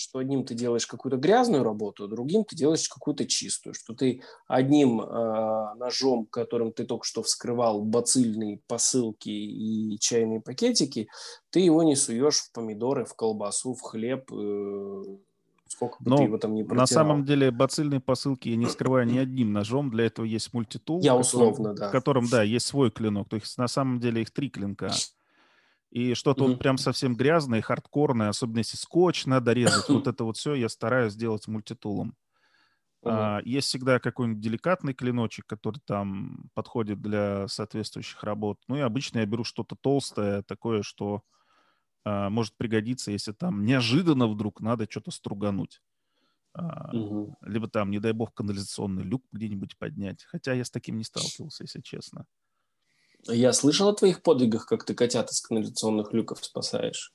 [0.04, 5.02] что одним ты делаешь какую-то грязную работу, другим ты делаешь какую-то чистую, что ты одним
[5.02, 11.08] э, ножом, которым ты только что вскрывал бацильные посылки и чайные пакетики,
[11.50, 15.04] ты его не суешь в помидоры, в колбасу, в хлеб, э,
[15.68, 16.82] сколько бы Но ты его там не протирал.
[16.82, 21.02] На самом деле бацильные посылки я не вскрываю ни одним ножом, для этого есть мультитул.
[21.02, 21.90] Я условно, да.
[21.90, 24.92] В котором, да, есть свой клинок, то есть на самом деле их три клинка
[25.94, 26.48] и что-то mm-hmm.
[26.48, 30.68] вот прям совсем грязное, хардкорное, особенно если скотч надо резать, вот это вот все я
[30.68, 32.16] стараюсь сделать мультитулом.
[33.04, 33.12] Mm-hmm.
[33.12, 38.58] А, есть всегда какой-нибудь деликатный клиночек, который там подходит для соответствующих работ.
[38.68, 41.22] Ну и обычно я беру что-то толстое, такое, что
[42.04, 45.80] а, может пригодиться, если там неожиданно вдруг надо что-то стругануть.
[46.56, 47.34] А, mm-hmm.
[47.42, 50.24] Либо там, не дай бог, канализационный люк где-нибудь поднять.
[50.24, 52.26] Хотя я с таким не сталкивался, если честно.
[53.28, 57.12] Я слышал о твоих подвигах, как ты котят из канализационных люков спасаешь.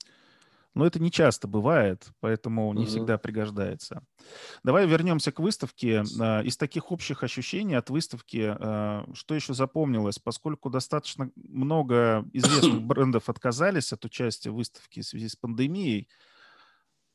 [0.75, 2.89] Но это не часто бывает, поэтому не угу.
[2.89, 4.05] всегда пригождается.
[4.63, 6.05] Давай вернемся к выставке.
[6.21, 12.83] А, из таких общих ощущений от выставки, а, что еще запомнилось, поскольку достаточно много известных
[12.83, 16.09] брендов отказались от участия в выставке в связи с пандемией,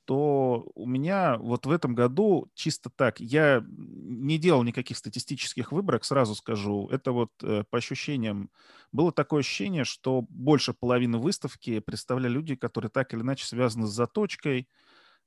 [0.05, 6.03] то у меня вот в этом году чисто так, я не делал никаких статистических выборок,
[6.03, 8.49] сразу скажу, это вот э, по ощущениям,
[8.91, 13.91] было такое ощущение, что больше половины выставки представляли люди, которые так или иначе связаны с
[13.91, 14.67] заточкой,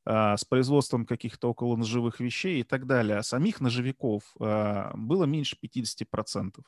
[0.09, 3.19] а, с производством каких-то около ножевых вещей и так далее.
[3.19, 6.63] А самих ножевиков а, было меньше 50%.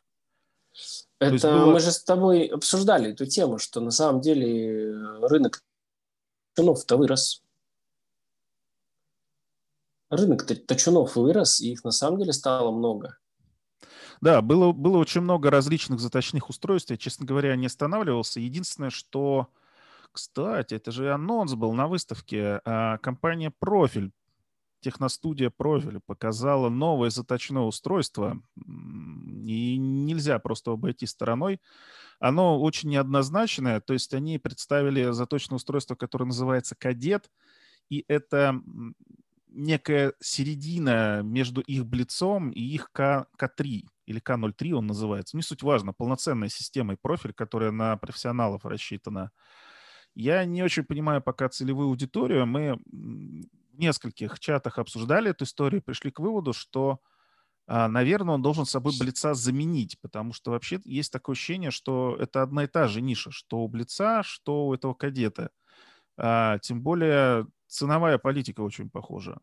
[1.20, 1.72] Это было...
[1.72, 4.92] мы же с тобой обсуждали эту тему, что на самом деле
[5.22, 5.62] рынок
[6.56, 7.44] чинов-то вырос
[10.10, 13.18] рынок точунов вырос, и их на самом деле стало много.
[14.20, 16.90] Да, было, было очень много различных заточных устройств.
[16.90, 18.40] Я, честно говоря, не останавливался.
[18.40, 19.48] Единственное, что,
[20.12, 22.60] кстати, это же анонс был на выставке.
[22.64, 24.12] А, компания «Профиль»,
[24.80, 28.42] техностудия «Профиль» показала новое заточное устройство.
[28.56, 31.60] И нельзя просто обойти стороной.
[32.18, 33.80] Оно очень неоднозначное.
[33.80, 37.30] То есть они представили заточное устройство, которое называется «Кадет».
[37.88, 38.60] И это
[39.50, 45.36] некая середина между их Блицом и их К, К3 или К03 он называется.
[45.36, 49.30] Не суть важно, полноценная система и профиль, которая на профессионалов рассчитана.
[50.14, 52.46] Я не очень понимаю пока целевую аудиторию.
[52.46, 57.00] Мы в нескольких чатах обсуждали эту историю, пришли к выводу, что,
[57.66, 62.42] а, наверное, он должен собой Блица заменить, потому что вообще есть такое ощущение, что это
[62.42, 65.50] одна и та же ниша, что у Блица, что у этого кадета.
[66.16, 69.38] А, тем более ценовая политика очень похожа.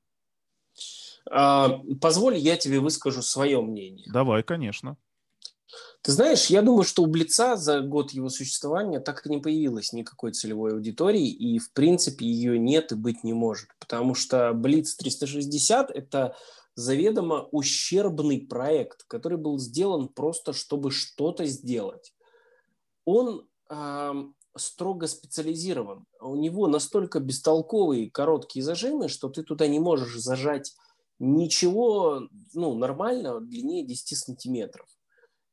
[1.29, 4.05] А, позволь, я тебе выскажу свое мнение.
[4.11, 4.97] Давай, конечно.
[6.01, 9.91] Ты знаешь, я думаю, что у Блица за год его существования так и не появилось
[9.91, 14.95] никакой целевой аудитории, и, в принципе, ее нет и быть не может, потому что Блиц
[14.95, 16.35] 360– это
[16.75, 22.13] заведомо ущербный проект, который был сделан просто, чтобы что-то сделать.
[23.05, 24.13] Он э,
[24.57, 26.05] строго специализирован.
[26.21, 30.73] У него настолько бестолковые короткие зажимы, что ты туда не можешь зажать
[31.19, 34.87] ничего ну, нормального длиннее 10 сантиметров.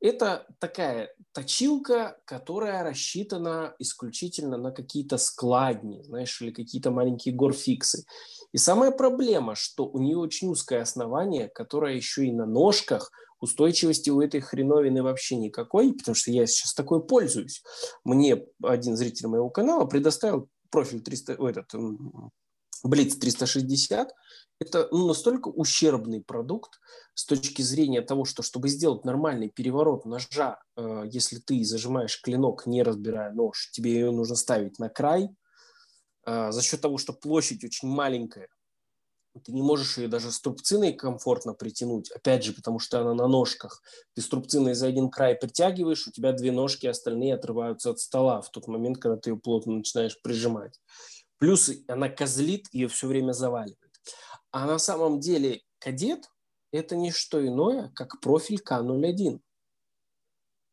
[0.01, 8.05] Это такая точилка, которая рассчитана исключительно на какие-то складни, знаешь, или какие-то маленькие горфиксы.
[8.51, 13.13] И самая проблема, что у нее очень узкое основание, которое еще и на ножках,
[13.43, 17.63] устойчивости у этой хреновины вообще никакой, потому что я сейчас такой пользуюсь.
[18.05, 21.75] Мне один зритель моего канала предоставил профиль 300, этот,
[22.87, 24.11] Blitz 360,
[24.61, 26.79] это ну, настолько ущербный продукт
[27.15, 32.67] с точки зрения того, что чтобы сделать нормальный переворот ножа, э, если ты зажимаешь клинок,
[32.67, 35.31] не разбирая нож, тебе ее нужно ставить на край,
[36.27, 38.49] э, за счет того, что площадь очень маленькая,
[39.41, 43.83] ты не можешь ее даже струбциной комфортно притянуть, опять же, потому что она на ножках.
[44.15, 48.51] Ты струбциной за один край притягиваешь, у тебя две ножки, остальные отрываются от стола в
[48.51, 50.81] тот момент, когда ты ее плотно начинаешь прижимать.
[51.39, 53.79] Плюс она козлит, ее все время заваливает.
[54.51, 56.31] А на самом деле кадет–
[56.73, 59.41] это не что иное, как профиль К-01.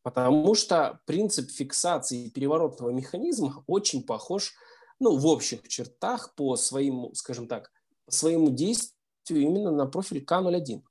[0.02, 4.52] Потому что принцип фиксации переворотного механизма очень похож,
[4.98, 7.70] ну, в общих чертах по своему, скажем так,
[8.14, 10.82] своему действию именно на профиль К-01.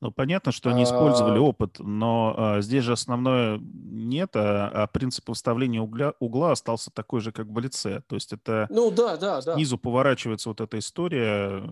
[0.00, 1.42] Ну, понятно, что они использовали а.
[1.42, 7.20] опыт, но а, здесь же основное нет, а, а принцип выставления угля, угла остался такой
[7.20, 8.02] же, как в лице.
[8.06, 9.54] То есть это ну, да, да, да.
[9.54, 11.62] снизу поворачивается вот эта история,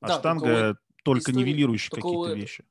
[0.00, 2.64] а да, штанга только, история, нивелирующая какие-то вещи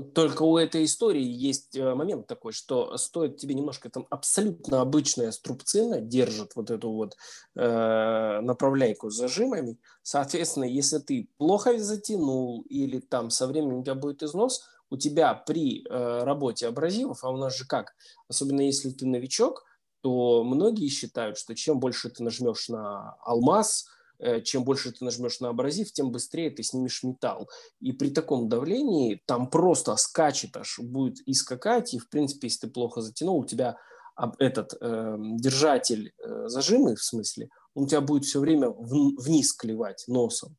[0.00, 5.30] только у этой истории есть э, момент такой, что стоит тебе немножко там абсолютно обычная
[5.32, 7.16] струбцина держит вот эту вот
[7.54, 9.78] э, направляйку с зажимами.
[10.02, 15.34] Соответственно, если ты плохо затянул или там со временем у тебя будет износ, у тебя
[15.34, 17.94] при э, работе абразивов, а у нас же как,
[18.28, 19.64] особенно если ты новичок,
[20.02, 23.86] то многие считают, что чем больше ты нажмешь на алмаз,
[24.44, 27.48] чем больше ты нажмешь на абразив, тем быстрее ты снимешь металл.
[27.80, 32.66] И при таком давлении там просто скачет аж, будет и скакать, и в принципе, если
[32.66, 33.76] ты плохо затянул, у тебя
[34.38, 39.52] этот э, держатель э, зажимы, в смысле, он у тебя будет все время в, вниз
[39.52, 40.56] клевать носом.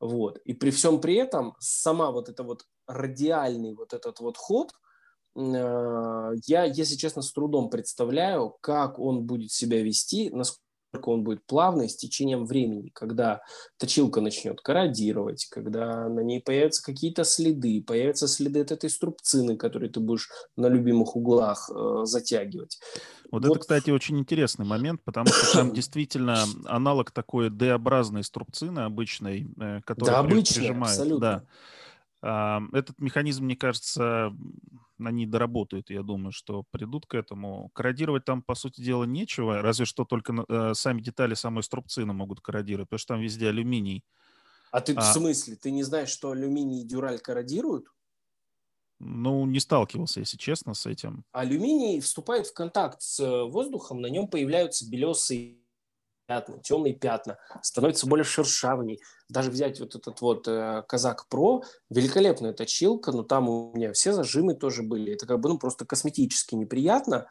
[0.00, 0.38] Вот.
[0.44, 4.72] И при всем при этом сама вот эта вот радиальный вот этот вот ход,
[5.36, 10.63] э, я, если честно, с трудом представляю, как он будет себя вести, насколько
[11.02, 13.42] он будет плавный с течением времени, когда
[13.78, 19.90] точилка начнет корродировать, когда на ней появятся какие-то следы, появятся следы от этой струбцины, которые
[19.90, 22.78] ты будешь на любимых углах э, затягивать.
[23.30, 28.80] Вот, вот это, кстати, очень интересный момент, потому что там действительно аналог такой D-образной струбцины
[28.80, 30.92] обычной, э, которая да, обычная, прижимает.
[30.92, 31.20] Абсолютно.
[31.20, 31.44] Да.
[32.24, 34.32] Этот механизм, мне кажется,
[34.98, 37.70] они доработают, я думаю, что придут к этому.
[37.74, 42.40] Корродировать там, по сути дела, нечего, разве что только э, сами детали самой струбцины могут
[42.40, 44.04] корродировать, потому что там везде алюминий.
[44.70, 45.56] А ты а, в смысле?
[45.56, 47.88] Ты не знаешь, что алюминий и дюраль корродируют?
[49.00, 51.24] Ну, не сталкивался, если честно, с этим.
[51.32, 55.58] Алюминий вступает в контакт с воздухом, на нем появляются белесые
[56.26, 59.00] пятна, темные пятна, становится более шершавней.
[59.28, 64.12] Даже взять вот этот вот э, Казак Про, великолепная точилка, но там у меня все
[64.12, 65.12] зажимы тоже были.
[65.12, 67.26] Это как бы ну, просто косметически неприятно.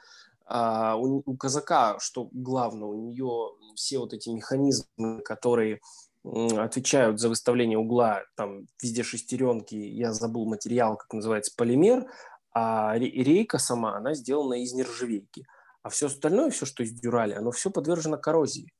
[0.45, 5.79] А у, у Казака, что главное, у нее все вот эти механизмы, которые
[6.23, 12.05] отвечают за выставление угла, там везде шестеренки, я забыл материал, как называется, полимер,
[12.53, 15.45] а рейка сама, она сделана из нержавейки.
[15.82, 18.71] А все остальное, все, что из дюрали, оно все подвержено коррозии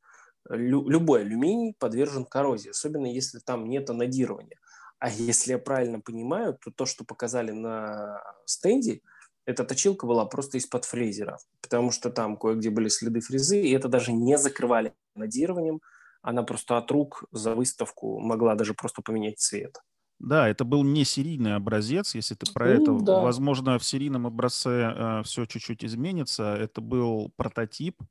[0.50, 4.58] лю, любой алюминий подвержен коррозии, особенно если там нет анодирования.
[5.00, 9.02] А если я правильно понимаю, то то, что показали на стенде,
[9.46, 13.90] эта точилка была просто из-под фрезера, потому что там кое-где были следы фрезы, и это
[13.90, 15.82] даже не закрывали анодированием,
[16.22, 19.78] она просто от рук за выставку могла даже просто поменять цвет.
[20.20, 23.04] Да, это был не серийный образец, если ты про ну, это.
[23.04, 23.20] Да.
[23.20, 26.56] Возможно, в серийном образце э, все чуть-чуть изменится.
[26.56, 28.02] Это был прототип.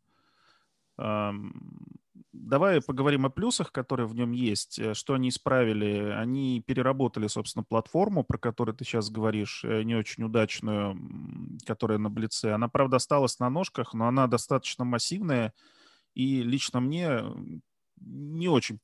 [0.99, 1.55] Эм,
[2.45, 4.77] Давай поговорим о плюсах, которые в нем есть.
[4.81, 6.11] Э, что они исправили?
[6.11, 10.99] Они переработали, собственно, платформу, про которую ты сейчас говоришь, э, не очень удачную,
[11.65, 12.47] которая на Блице.
[12.47, 15.55] Она, правда, осталась на ножках, но она достаточно массивная.
[16.15, 17.23] И лично мне
[18.01, 18.81] не очень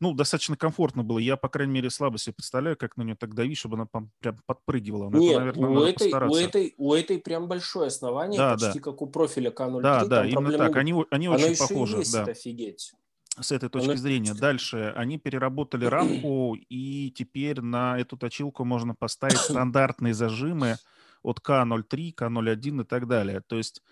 [0.00, 1.18] ну, достаточно комфортно было.
[1.18, 4.40] Я, по крайней мере, слабо себе представляю, как на нее так давить, чтобы она прям
[4.46, 5.10] подпрыгивала.
[5.10, 8.78] Но Нет, это, наверное, у, этой, у, этой, у этой прям большое основание, да, почти
[8.78, 8.84] да.
[8.84, 9.80] как у профиля К03.
[9.80, 10.76] Да, да, именно так.
[10.76, 11.98] Они, они Оно очень похожи.
[11.98, 12.24] Есть, да.
[12.24, 12.92] офигеть.
[13.40, 13.96] С этой точки Оно...
[13.96, 14.34] зрения.
[14.34, 20.76] Дальше они переработали рамку, и теперь на эту точилку можно поставить стандартные зажимы
[21.22, 23.40] от К03, К01 и так далее.
[23.46, 23.82] То есть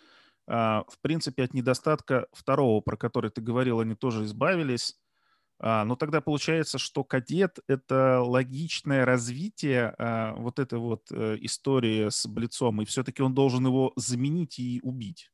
[0.53, 4.97] а, в принципе, от недостатка второго, про который ты говорил, они тоже избавились.
[5.63, 12.09] А, но тогда получается, что кадет— это логичное развитие а, вот этой вот э, истории
[12.09, 15.31] с Блицом, и все-таки он должен его заменить и убить.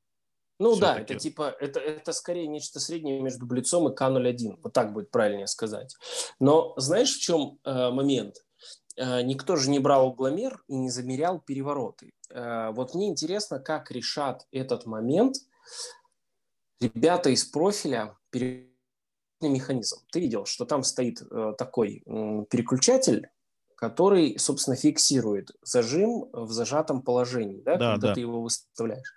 [0.58, 4.92] Ну да, это типа, это, это скорее нечто среднее между Блицом и К-01, вот так
[4.92, 5.94] будет правильнее сказать.
[6.40, 8.36] Но знаешь, в чем э, момент?
[8.96, 12.10] Э, никто же не брал угломер и не замерял перевороты.
[12.30, 15.36] Э, вот мне интересно, как решат этот момент
[16.80, 18.16] ребята из профиля
[19.40, 19.98] механизм.
[20.10, 22.02] Ты видел, что там стоит э, такой
[22.50, 23.28] переключатель,
[23.76, 28.14] который, собственно, фиксирует зажим в зажатом положении, да, да когда да.
[28.14, 29.14] ты его выставляешь.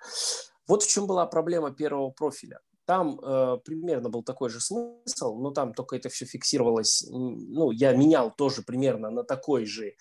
[0.67, 2.59] Вот в чем была проблема первого профиля.
[2.85, 7.05] Там э, примерно был такой же смысл, но там только это все фиксировалось.
[7.09, 9.93] Ну, я менял тоже примерно на такой же,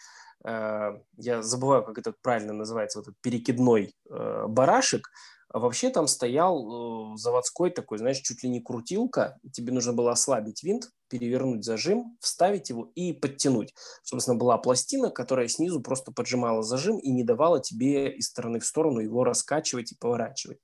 [0.45, 5.11] э, я забываю, как это правильно называется, вот этот перекидной э, барашек.
[5.51, 9.39] А вообще там стоял э, заводской такой, знаешь, чуть ли не крутилка.
[9.51, 13.75] Тебе нужно было ослабить винт, перевернуть зажим, вставить его и подтянуть.
[14.03, 18.67] Собственно, была пластина, которая снизу просто поджимала зажим и не давала тебе из стороны в
[18.67, 20.59] сторону его раскачивать и поворачивать.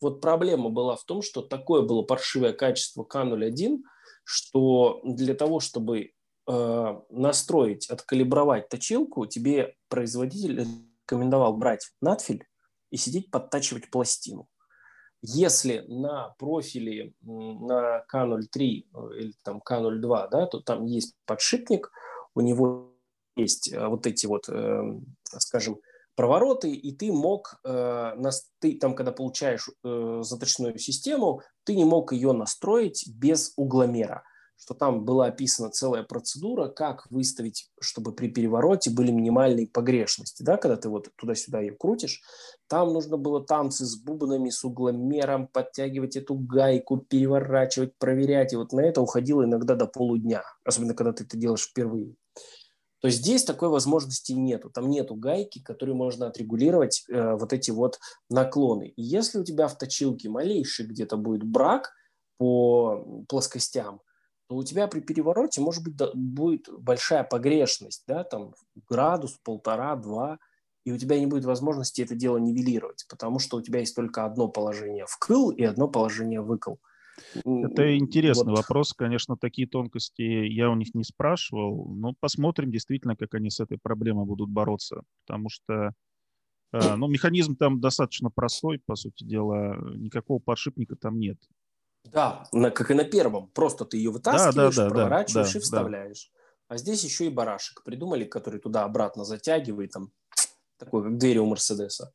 [0.00, 3.78] Вот проблема была в том, что такое было паршивое качество К01,
[4.24, 6.10] что для того, чтобы
[6.46, 10.66] э, настроить, откалибровать точилку, тебе производитель
[11.06, 12.44] рекомендовал брать надфиль
[12.90, 14.48] и сидеть подтачивать пластину.
[15.20, 21.90] Если на профиле на К03 э, или там К02, да, то там есть подшипник,
[22.34, 22.94] у него
[23.36, 24.82] есть э, вот эти вот, э,
[25.24, 25.80] скажем,
[26.14, 33.08] провороты, и ты мог, ты там, когда получаешь заточную систему, ты не мог ее настроить
[33.08, 34.24] без угломера,
[34.58, 40.56] что там была описана целая процедура, как выставить, чтобы при перевороте были минимальные погрешности, да,
[40.56, 42.22] когда ты вот туда-сюда ее крутишь,
[42.66, 48.72] там нужно было танцы с бубнами, с угломером, подтягивать эту гайку, переворачивать, проверять, и вот
[48.72, 52.14] на это уходило иногда до полудня, особенно когда ты это делаешь впервые
[53.00, 54.70] то здесь такой возможности нету.
[54.70, 58.88] Там нету гайки, которую можно отрегулировать э, вот эти вот наклоны.
[58.88, 61.92] И если у тебя в точилке малейший где-то будет брак
[62.38, 64.00] по плоскостям,
[64.48, 68.54] то у тебя при перевороте может быть да, будет большая погрешность, да, там
[68.88, 70.38] градус, полтора, два,
[70.84, 74.24] и у тебя не будет возможности это дело нивелировать, потому что у тебя есть только
[74.24, 76.76] одно положение вкл и одно положение выкл.
[77.44, 78.60] Это интересный вот.
[78.60, 78.94] вопрос.
[78.94, 83.76] Конечно, такие тонкости я у них не спрашивал, но посмотрим действительно, как они с этой
[83.76, 85.02] проблемой будут бороться.
[85.26, 85.92] Потому что
[86.72, 89.76] э, ну, механизм там достаточно простой, по сути дела.
[89.96, 91.38] Никакого подшипника там нет.
[92.12, 93.48] Да, на, как и на первом.
[93.48, 96.30] Просто ты ее вытаскиваешь, да, да, да, проворачиваешь да, и вставляешь.
[96.32, 96.74] Да.
[96.74, 100.12] А здесь еще и барашек придумали, который туда-обратно затягивает, там,
[100.78, 102.12] такой, как двери у Мерседеса.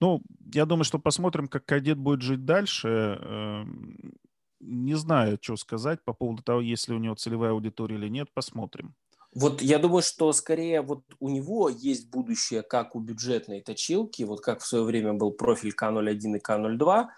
[0.00, 0.22] Ну,
[0.54, 2.88] я думаю, что посмотрим, как кадет будет жить дальше.
[3.20, 4.14] Эм,
[4.60, 8.28] не знаю, что сказать по поводу того, есть ли у него целевая аудитория или нет.
[8.32, 8.94] Посмотрим.
[9.34, 14.40] Вот я думаю, что скорее вот у него есть будущее, как у бюджетной точилки, вот
[14.40, 17.08] как в свое время был профиль К01 и К02.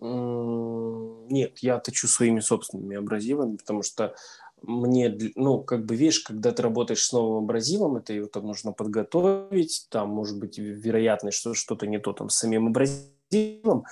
[0.00, 4.14] Нет, я точу своими собственными абразивами, потому что
[4.62, 8.72] мне, ну, как бы, видишь, когда ты работаешь с новым абразивом, это его там нужно
[8.72, 13.84] подготовить, там может быть вероятность, что что-то не то там с самим абразивом,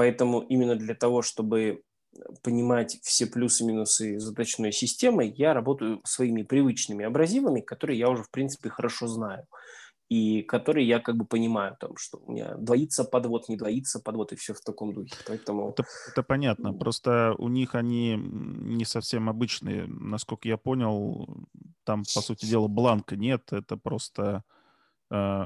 [0.00, 1.82] Поэтому именно для того, чтобы
[2.42, 8.22] понимать все плюсы и минусы заточной системы, я работаю своими привычными абразивами, которые я уже,
[8.22, 9.46] в принципе, хорошо знаю.
[10.10, 14.32] И который я как бы понимаю, там, что у меня двоится подвод, не двоится подвод,
[14.32, 15.14] и все в таком духе.
[15.24, 15.70] Поэтому...
[15.70, 16.74] Это, это понятно.
[16.74, 19.86] Просто у них они не совсем обычные.
[19.86, 21.46] Насколько я понял,
[21.84, 23.52] там, по сути дела, бланка нет.
[23.52, 24.42] Это просто
[25.12, 25.44] э,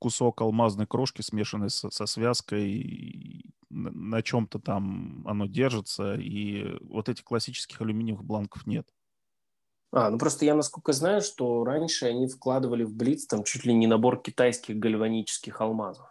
[0.00, 3.44] кусок алмазной крошки, смешанный со, со связкой.
[3.70, 6.16] На, на чем-то там оно держится.
[6.16, 8.88] И вот этих классических алюминиевых бланков нет.
[9.92, 13.72] А, ну просто я насколько знаю, что раньше они вкладывали в Блиц там чуть ли
[13.72, 16.06] не набор китайских гальванических алмазов.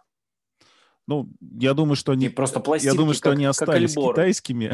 [1.06, 2.26] Ну, я думаю, что они...
[2.26, 4.72] И просто пластинки, Я думаю, что как, они остались китайскими.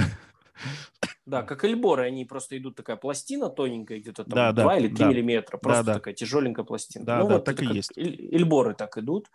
[1.25, 4.89] Да, как эльборы, они просто идут такая пластина тоненькая, где-то там да, 2 да, или
[4.89, 5.09] 3 да.
[5.09, 5.99] миллиметра, просто да, да.
[5.99, 7.05] такая тяжеленькая пластина.
[7.05, 7.93] Да, ну, да, вот так и есть.
[7.97, 9.31] Эльборы так идут.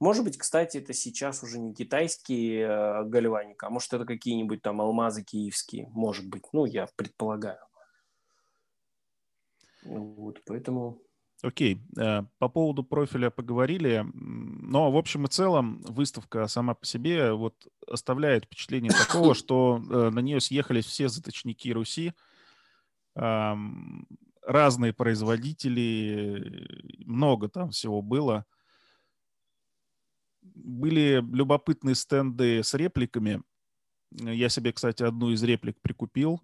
[0.00, 4.80] Может быть, кстати, это сейчас уже не китайские э, гальваника, а может, это какие-нибудь там
[4.80, 6.44] алмазы киевские, может быть.
[6.52, 7.58] Ну, я предполагаю.
[9.84, 11.02] Вот, поэтому...
[11.42, 17.32] Окей, э, по поводу профиля поговорили, но в общем и целом выставка сама по себе
[17.32, 17.54] вот
[17.86, 22.12] оставляет впечатление такого, что э, на нее съехались все заточники Руси,
[24.50, 26.66] разные производители,
[27.04, 28.44] много там всего было.
[30.42, 33.42] Были любопытные стенды с репликами.
[34.10, 36.40] Я себе, кстати, одну из реплик прикупил.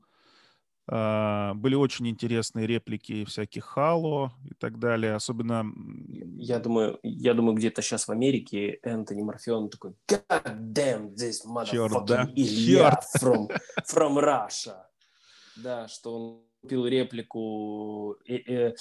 [0.88, 5.14] А, были очень интересные реплики всяких Хало и так далее.
[5.14, 5.64] Особенно...
[6.38, 11.70] Я думаю, я думаю где-то сейчас в Америке Энтони Морфеон такой God damn this motherfucking
[11.70, 12.30] Черт, да?
[12.36, 13.48] Илья from,
[13.92, 14.84] from Russia.
[15.56, 18.74] Да, что он купил реплику, э, э,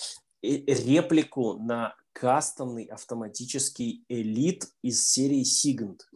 [0.43, 6.07] э, реплику на кастомный автоматический элит из серии Сигнт.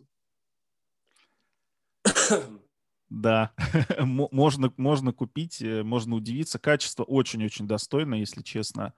[3.10, 3.52] Да,
[4.00, 6.60] можно, можно купить, э, можно удивиться.
[6.60, 8.94] Качество очень-очень достойное, если честно.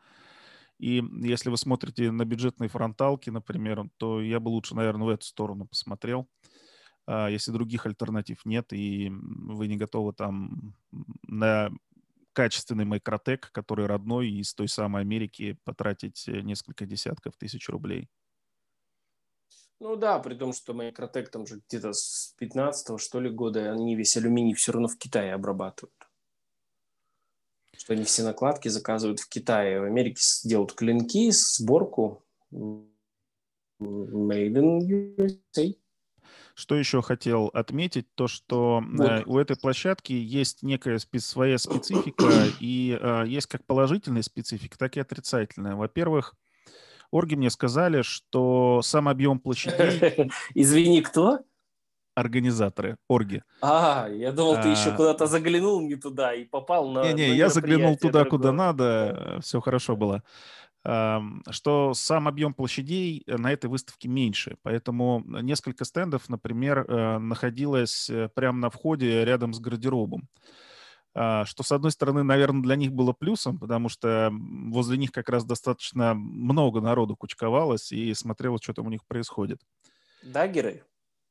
[0.79, 5.25] И если вы смотрите на бюджетные фронталки, например, то я бы лучше, наверное, в эту
[5.25, 6.27] сторону посмотрел.
[7.07, 10.75] А если других альтернатив нет, и вы не готовы там
[11.27, 11.71] на
[12.33, 18.09] качественный Microtech, который родной из той самой Америки, потратить э, несколько десятков тысяч рублей.
[19.81, 23.95] Ну да, при том, что Microtech там же где-то с 15 что ли года они
[23.95, 25.95] весь алюминий все равно в Китае обрабатывают.
[27.75, 29.81] Что они все накладки заказывают в Китае.
[29.81, 32.23] В Америке делают клинки, сборку.
[32.51, 32.83] Made
[33.79, 35.75] in USA.
[36.53, 39.09] Что еще хотел отметить, то что вот.
[39.09, 42.29] э, у этой площадки есть некая спе- своя специфика,
[42.59, 45.75] и э, есть как положительная специфика, так и отрицательная.
[45.75, 46.35] Во-первых,
[47.11, 50.31] Орги мне сказали, что сам объем площадей...
[50.55, 51.39] Извини, кто?
[52.13, 53.41] Организаторы, орги.
[53.61, 54.95] А, я думал, ты еще а.
[54.95, 59.95] куда-то заглянул не туда и попал на Не-не, я заглянул туда, куда надо, все хорошо
[59.95, 60.23] было.
[60.83, 68.29] Что сам объем площадей на этой выставке меньше, поэтому несколько стендов, например, э, находилось э,
[68.33, 70.27] прямо на входе рядом с гардеробом.
[71.13, 75.29] А, что, с одной стороны, наверное, для них было плюсом, потому что возле них как
[75.29, 79.59] раз достаточно много народу кучковалось и смотрело, что там у них происходит.
[80.23, 80.83] Даггеры?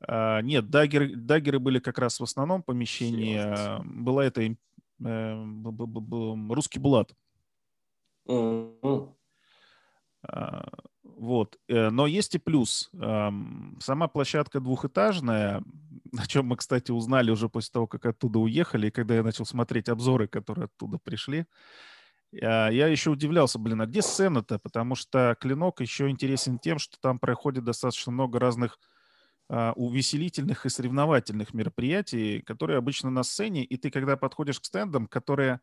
[0.07, 3.39] А, нет, даггеры, даггеры были как раз в основном помещении.
[3.39, 4.55] А, была это э,
[6.51, 7.13] русский булат.
[8.29, 9.09] Mm-hmm.
[10.23, 11.59] Вот.
[11.69, 12.91] Э, но есть и плюс.
[12.93, 15.63] Сама площадка двухэтажная,
[16.19, 19.45] о чем мы, кстати, узнали уже после того, как оттуда уехали, и когда я начал
[19.45, 21.47] смотреть обзоры, которые оттуда пришли.
[22.43, 24.59] А, я еще удивлялся, блин, а где сцена-то?
[24.59, 28.79] Потому что «Клинок» еще интересен тем, что там проходит достаточно много разных
[29.49, 35.07] а, увеселительных и соревновательных мероприятий, которые обычно на сцене, и ты, когда подходишь к стендам,
[35.07, 35.61] которые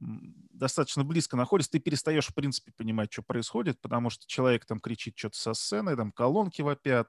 [0.00, 5.16] достаточно близко находишься, ты перестаешь, в принципе, понимать, что происходит, потому что человек там кричит
[5.16, 7.08] что-то со сцены, там колонки вопят,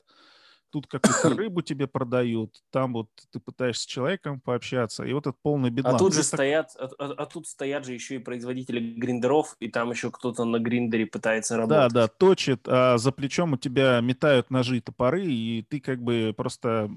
[0.72, 5.42] тут какую-то рыбу тебе продают, там вот ты пытаешься с человеком пообщаться, и вот этот
[5.42, 5.96] полный бедлам.
[5.96, 9.70] А тут же стоят, а, а, а тут стоят же еще и производители гриндеров, и
[9.70, 11.94] там еще кто-то на гриндере пытается работать.
[11.94, 16.02] Да, да, точит, а за плечом у тебя метают ножи и топоры, и ты как
[16.02, 16.90] бы просто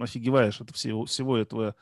[0.00, 1.74] офигеваешь от всего, всего этого.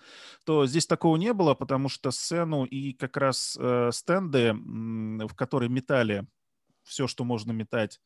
[0.45, 5.69] То здесь такого не было, потому что сцену и как раз э, стенды, в которые
[5.69, 6.27] метали
[6.85, 8.01] все, что можно метать,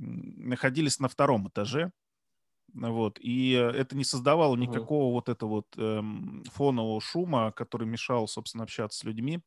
[0.00, 1.92] находились на втором этаже.
[2.72, 3.18] Вот.
[3.20, 5.12] И это не создавало никакого uh-huh.
[5.12, 9.40] вот этого вот эм, фонового шума, который мешал, собственно, общаться с людьми.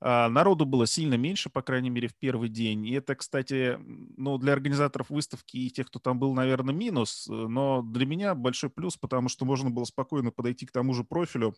[0.00, 2.86] А народу было сильно меньше, по крайней мере, в первый день.
[2.86, 3.78] И это, кстати,
[4.16, 8.70] ну, для организаторов выставки и тех, кто там был, наверное, минус, но для меня большой
[8.70, 11.54] плюс, потому что можно было спокойно подойти к тому же профилю,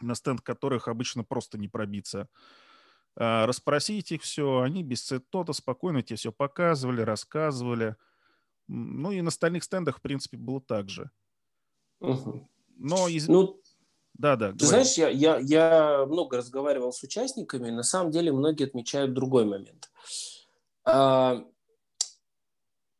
[0.00, 2.28] на стенд которых обычно просто не пробиться.
[3.16, 7.96] А, расспросить их все, они без цитота спокойно тебе все показывали, рассказывали.
[8.68, 11.10] Ну и на остальных стендах, в принципе, было так же.
[12.00, 12.48] Угу.
[12.76, 13.28] Но из...
[13.28, 13.60] Ну,
[14.14, 14.52] да, да.
[14.52, 14.68] Ты говори.
[14.68, 19.90] знаешь, я, я, я много разговаривал с участниками, на самом деле многие отмечают другой момент.
[20.84, 21.44] А,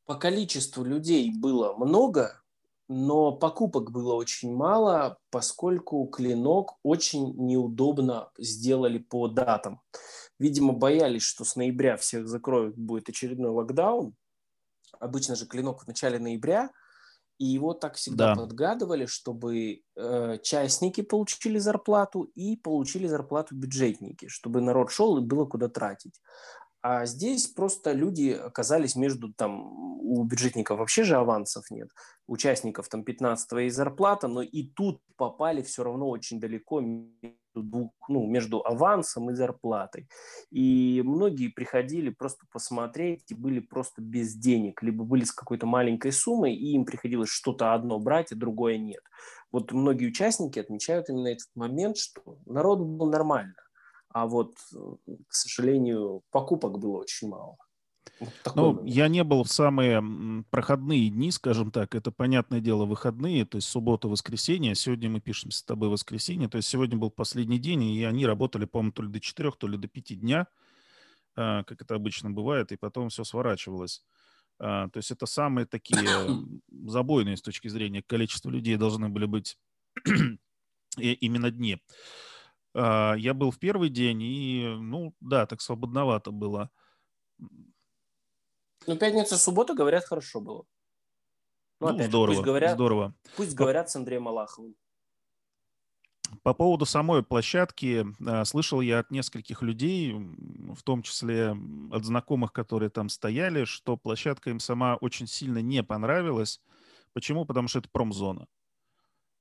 [0.07, 2.40] по количеству людей было много,
[2.93, 9.81] но покупок было очень мало, поскольку клинок очень неудобно сделали по датам.
[10.41, 14.17] Видимо, боялись, что с ноября всех закроют, будет очередной локдаун.
[14.99, 16.71] Обычно же клинок в начале ноября,
[17.39, 18.43] и его так всегда да.
[18.43, 25.47] подгадывали, чтобы э, частники получили зарплату и получили зарплату бюджетники, чтобы народ шел и было
[25.47, 26.21] куда тратить.
[26.83, 31.91] А здесь просто люди оказались между там, у бюджетников вообще же авансов нет,
[32.27, 37.93] участников там 15 и зарплата, но и тут попали все равно очень далеко между, двух,
[38.09, 40.09] ну, между авансом и зарплатой.
[40.51, 46.13] И многие приходили просто посмотреть и были просто без денег, либо были с какой-то маленькой
[46.13, 49.03] суммой, и им приходилось что-то одно брать, а другое нет.
[49.53, 53.55] Вот многие участники отмечают именно этот момент, что народ был нормально
[54.13, 54.57] а вот,
[55.29, 57.57] к сожалению, покупок было очень мало.
[58.19, 60.03] Вот ну, я не был в самые
[60.51, 61.95] проходные дни, скажем так.
[61.95, 64.75] Это, понятное дело, выходные, то есть суббота, воскресенье.
[64.75, 66.49] Сегодня мы пишем с тобой воскресенье.
[66.49, 69.67] То есть сегодня был последний день, и они работали, по-моему, то ли до 4, то
[69.67, 70.47] ли до 5 дня,
[71.35, 74.05] а, как это обычно бывает, и потом все сворачивалось.
[74.59, 76.03] А, то есть это самые такие
[76.71, 79.57] забойные с точки зрения количества людей должны были быть
[80.99, 81.81] именно дни.
[82.75, 86.71] А, я был в первый день, и, ну, да, так свободновато было.
[88.87, 90.65] Ну, пятница, суббота, говорят, хорошо было.
[91.81, 93.15] Ну, ну опять здорово, же, пусть говорят, здорово.
[93.37, 94.75] Пусть говорят с Андреем Малаховым.
[96.43, 101.57] По поводу самой площадки, а, слышал я от нескольких людей, в том числе
[101.91, 106.61] от знакомых, которые там стояли, что площадка им сама очень сильно не понравилась.
[107.13, 107.45] Почему?
[107.45, 108.47] Потому что это промзона.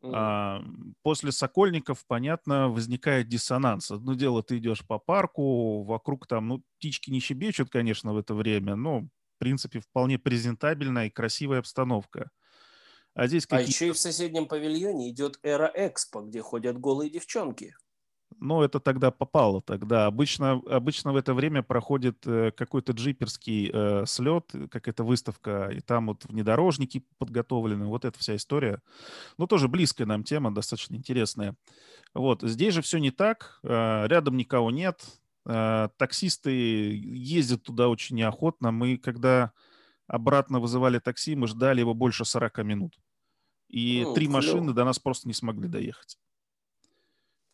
[0.02, 0.64] А,
[1.04, 3.92] после Сокольников, понятно, возникает диссонанс.
[3.92, 8.34] Одно дело, ты идешь по парку, вокруг там, ну, птички не щебечут, конечно, в это
[8.34, 9.10] время, но, в
[9.40, 12.32] принципе, вполне презентабельная и красивая обстановка.
[13.14, 13.48] А здесь.
[13.50, 17.76] А еще и в соседнем павильоне идет Эра Экспо, где ходят голые девчонки.
[18.42, 19.62] Ну, это тогда попало.
[19.62, 25.82] Тогда обычно, обычно в это время проходит э, какой-то джиперский э, слет, какая-то выставка, и
[25.82, 28.82] там вот внедорожники подготовлены, вот эта вся история.
[29.38, 31.56] Ну, тоже близкая нам тема, достаточно интересная.
[32.14, 35.02] Вот, здесь же все не так, э, рядом никого нет,
[35.46, 38.72] э, таксисты ездят туда очень неохотно.
[38.72, 39.52] Мы, когда
[40.08, 42.96] обратно вызывали такси, мы ждали его больше 40 минут.
[43.68, 44.38] И ну, три клево.
[44.38, 46.18] машины до нас просто не смогли доехать.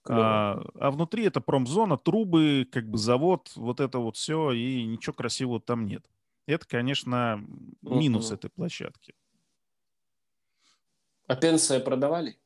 [0.08, 5.14] А, а внутри это промзона, трубы, как бы завод, вот это вот все, и ничего
[5.14, 6.06] красивого там нет.
[6.46, 7.44] Это, конечно,
[7.82, 9.16] минус этой площадки.
[11.28, 12.38] А пенсии продавали?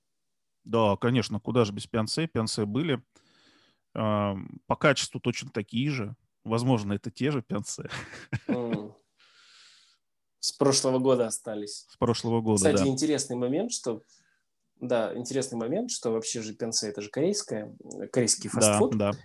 [0.64, 2.28] Да, конечно, куда же без пенсей?
[2.28, 3.04] Пенсии были.
[3.94, 4.38] А,
[4.68, 6.16] по качеству точно такие же.
[6.46, 7.90] Возможно, это те же пенсии.
[10.40, 11.86] С прошлого года остались.
[11.90, 12.88] С прошлого года, Кстати, да.
[12.88, 14.04] интересный момент, что
[14.80, 17.76] да, интересный момент, что вообще же пенсе это же корейская,
[18.12, 18.98] корейский фастфуд.
[18.98, 19.18] Да, да.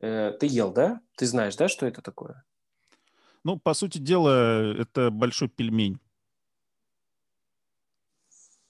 [0.00, 1.00] Э, ты ел, да?
[1.16, 2.44] Ты знаешь, да, что это такое?
[3.44, 5.98] Ну, по сути дела, это большой пельмень,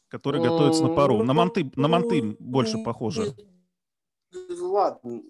[0.08, 1.22] который готовится на пару.
[1.22, 3.34] На манты, на манты больше похоже.
[4.60, 5.22] Ладно.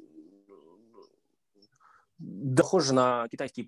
[2.56, 3.66] Похоже на китайские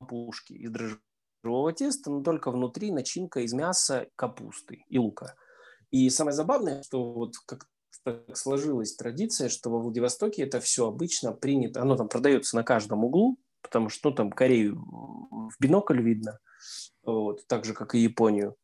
[0.00, 5.36] пампушки из дрожжевого теста, но только внутри начинка из мяса, капусты и лука.
[5.90, 7.66] И самое забавное, что вот как
[8.04, 13.04] так сложилась традиция, что во Владивостоке это все обычно принято, оно там продается на каждом
[13.04, 16.38] углу, потому что ну, там Корею в бинокль видно,
[17.02, 18.56] вот, так же, как и Японию.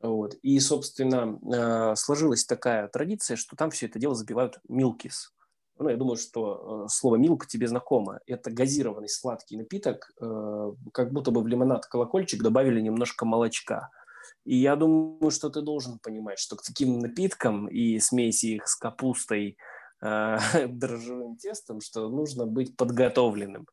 [0.00, 0.34] Вот.
[0.42, 5.32] И, собственно, э, сложилась такая традиция, что там все это дело забивают милкис.
[5.78, 8.20] Ну, я думаю, что э, слово «милк» тебе знакомо.
[8.26, 13.90] Это газированный сладкий напиток, э, как будто бы в лимонад колокольчик добавили немножко молочка–
[14.44, 18.76] и я думаю, что ты должен понимать, что к таким напиткам и смеси их с
[18.76, 19.56] капустой,
[20.02, 20.36] э,
[20.68, 23.66] дрожжевым тестом, что нужно быть подготовленным,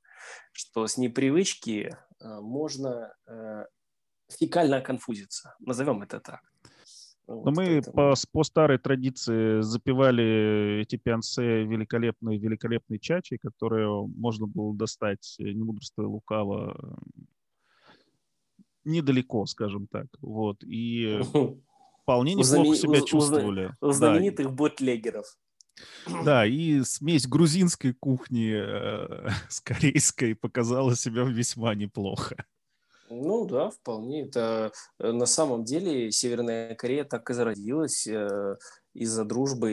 [0.51, 3.65] что с непривычки э, можно э,
[4.29, 6.41] фекально конфузиться, назовем это так.
[7.29, 14.47] Вот Но мы по, по старой традиции запивали эти пиансе великолепной, великолепной чачей, которую можно
[14.47, 16.97] было достать, не мудрство лукаво,
[18.83, 20.07] недалеко, скажем так.
[20.21, 20.63] Вот.
[20.63, 21.21] И
[22.03, 23.75] вполне неплохо себя чувствовали.
[23.81, 25.25] У знаменитых ботлегеров.
[26.25, 32.35] Да, и смесь грузинской кухни э, с корейской показала себя весьма неплохо.
[33.09, 34.23] Ну да, вполне.
[34.23, 38.57] Это э, на самом деле Северная Корея так и зародилась э,
[38.93, 39.71] из-за дружбы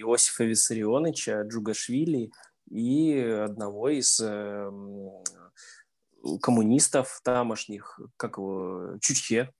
[0.00, 2.30] Иосифа Виссарионовича Джугашвили
[2.70, 4.70] и одного из э,
[6.40, 9.52] коммунистов тамошних, как его, Чучхе.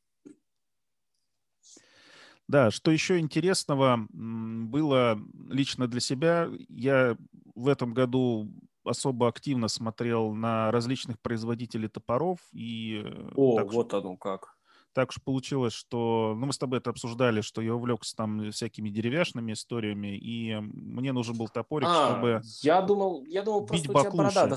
[2.48, 5.18] Да, что еще интересного было
[5.48, 7.16] лично для себя, я
[7.54, 8.48] в этом году
[8.84, 13.02] особо активно смотрел на различных производителей топоров и...
[13.04, 14.55] Э, О, так, вот оно как.
[14.96, 16.34] Так уж получилось, что...
[16.38, 21.12] Ну, мы с тобой это обсуждали, что я увлекся там всякими деревяшными историями, и мне
[21.12, 24.56] нужен был топорик, а, чтобы Я думал, я думал просто у тебя борода...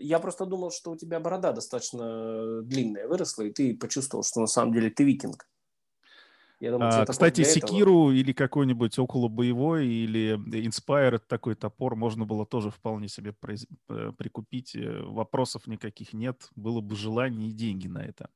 [0.00, 4.48] Я просто думал, что у тебя борода достаточно длинная выросла, и ты почувствовал, что на
[4.48, 5.46] самом деле ты викинг.
[6.58, 10.36] Я думаю, а, кстати, секиру или какой-нибудь около боевой или
[10.66, 13.68] Inspire такой топор можно было тоже вполне себе произ...
[13.88, 14.74] Э, прикупить.
[14.74, 16.48] Э, вопросов никаких нет.
[16.56, 18.30] Было бы желание и деньги на это.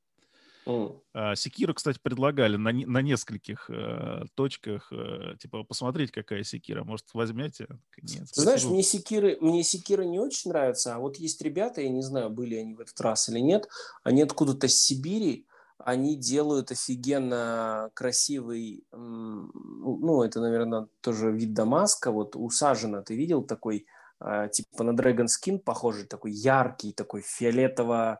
[1.12, 4.93] А, секиру, кстати, предлагали на, на нескольких э, точках.
[4.93, 6.85] Э, типа, посмотреть, какая секира.
[6.85, 7.66] Может, возьмете?
[8.03, 10.95] Нет, Знаешь, мне секиры, мне секиры не очень нравятся.
[10.95, 13.69] А вот есть ребята, я не знаю, были они в этот раз или нет,
[14.03, 15.47] они откуда-то с Сибири,
[15.85, 23.43] они делают офигенно красивый, ну, это, наверное, тоже вид Дамаска, вот у Сажина ты видел
[23.43, 23.87] такой,
[24.19, 28.19] а, типа на Dragon Skin похожий, такой яркий, такой фиолетово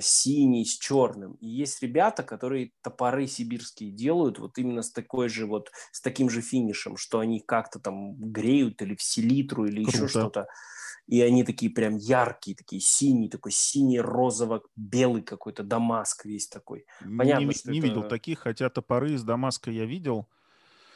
[0.00, 1.34] синий с черным.
[1.34, 6.28] И есть ребята, которые топоры сибирские делают вот именно с такой же вот, с таким
[6.28, 9.96] же финишем, что они как-то там греют или в селитру или Круто.
[9.96, 10.46] еще что-то
[11.08, 16.84] и они такие прям яркие, такие синие, такой синий, розово-белый какой-то Дамаск весь такой.
[17.00, 17.88] Понятно, не, что не это...
[17.88, 20.28] видел таких, хотя топоры из Дамаска я видел.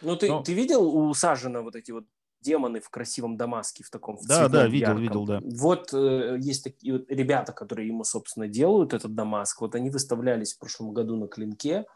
[0.02, 0.42] Ну, ты, но...
[0.42, 2.04] ты видел у Сажина вот эти вот
[2.43, 5.02] демоны в красивом Дамаске, в таком в Да, да, видел, ярком.
[5.02, 5.40] видел, да.
[5.43, 9.60] Вот э, есть такие вот ребята, которые ему, собственно, делают этот Дамаск.
[9.60, 11.86] Вот они выставлялись в прошлом году на клинке.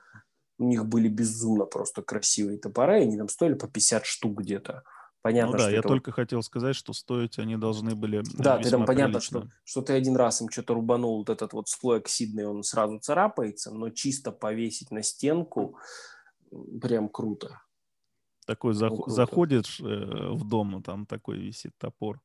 [0.59, 3.03] У них были безумно просто красивые топоры.
[3.03, 4.83] Они там стоили по 50 штук где-то.
[5.27, 5.89] Понятно, ну да, я это...
[5.89, 9.95] только хотел сказать, что стоить они должны были Да, ты там понятно, что, что ты
[9.95, 14.31] один раз им что-то рубанул, вот этот вот слой оксидный, он сразу царапается, но чисто
[14.31, 15.79] повесить на стенку
[16.81, 17.61] прям круто.
[18.47, 18.93] Такой зах...
[18.95, 19.11] круто.
[19.11, 22.21] заходишь э, в дом, там такой висит топор.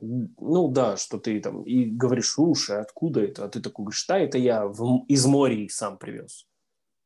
[0.00, 3.44] Ну да, что ты там и говоришь, слушай, откуда это?
[3.44, 5.04] А ты такой говоришь, да, это я в...
[5.08, 6.46] из моря их сам привез.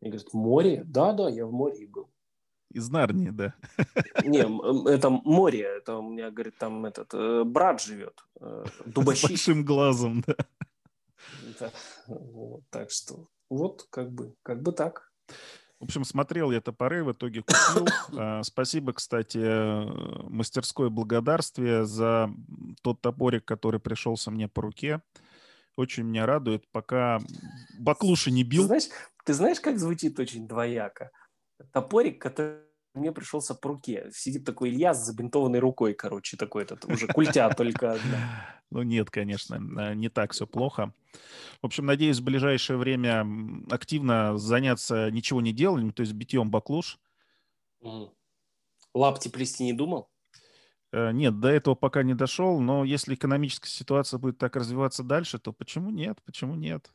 [0.00, 0.82] И говорит, море?
[0.84, 2.08] Да, да, я в море был.
[2.70, 3.54] Из Нарнии, да.
[4.24, 9.26] Не, это море, это у меня, говорит, там этот э, брат живет, э, дубощик.
[9.26, 10.36] С большим глазом, да.
[11.58, 11.70] да.
[12.06, 15.12] Вот, так что, вот как бы, как бы так.
[15.84, 17.86] В общем, смотрел я топоры, в итоге купил.
[18.16, 19.38] А, спасибо, кстати,
[20.30, 22.30] мастерской благодарствие за
[22.80, 25.02] тот топорик, который пришелся мне по руке.
[25.76, 27.20] Очень меня радует, пока
[27.78, 28.62] баклуши не бил.
[28.62, 28.84] Ты знаешь,
[29.26, 31.10] ты знаешь, как звучит очень двояко?
[31.72, 32.60] топорик, который
[32.94, 34.08] мне пришелся по руке.
[34.12, 37.98] Сидит такой Илья с забинтованной рукой, короче, такой этот, уже культя только.
[38.70, 40.92] Ну нет, конечно, э, не так все плохо.
[41.62, 43.24] В общем, надеюсь, в ближайшее время
[43.70, 46.98] активно заняться ничего не деланием, то есть битьем баклуш.
[48.92, 50.10] Лапти плести не думал?
[50.90, 55.38] Э, нет, до этого пока не дошел, но если экономическая ситуация будет так развиваться дальше,
[55.38, 56.18] то почему нет?
[56.24, 56.92] Почему нет?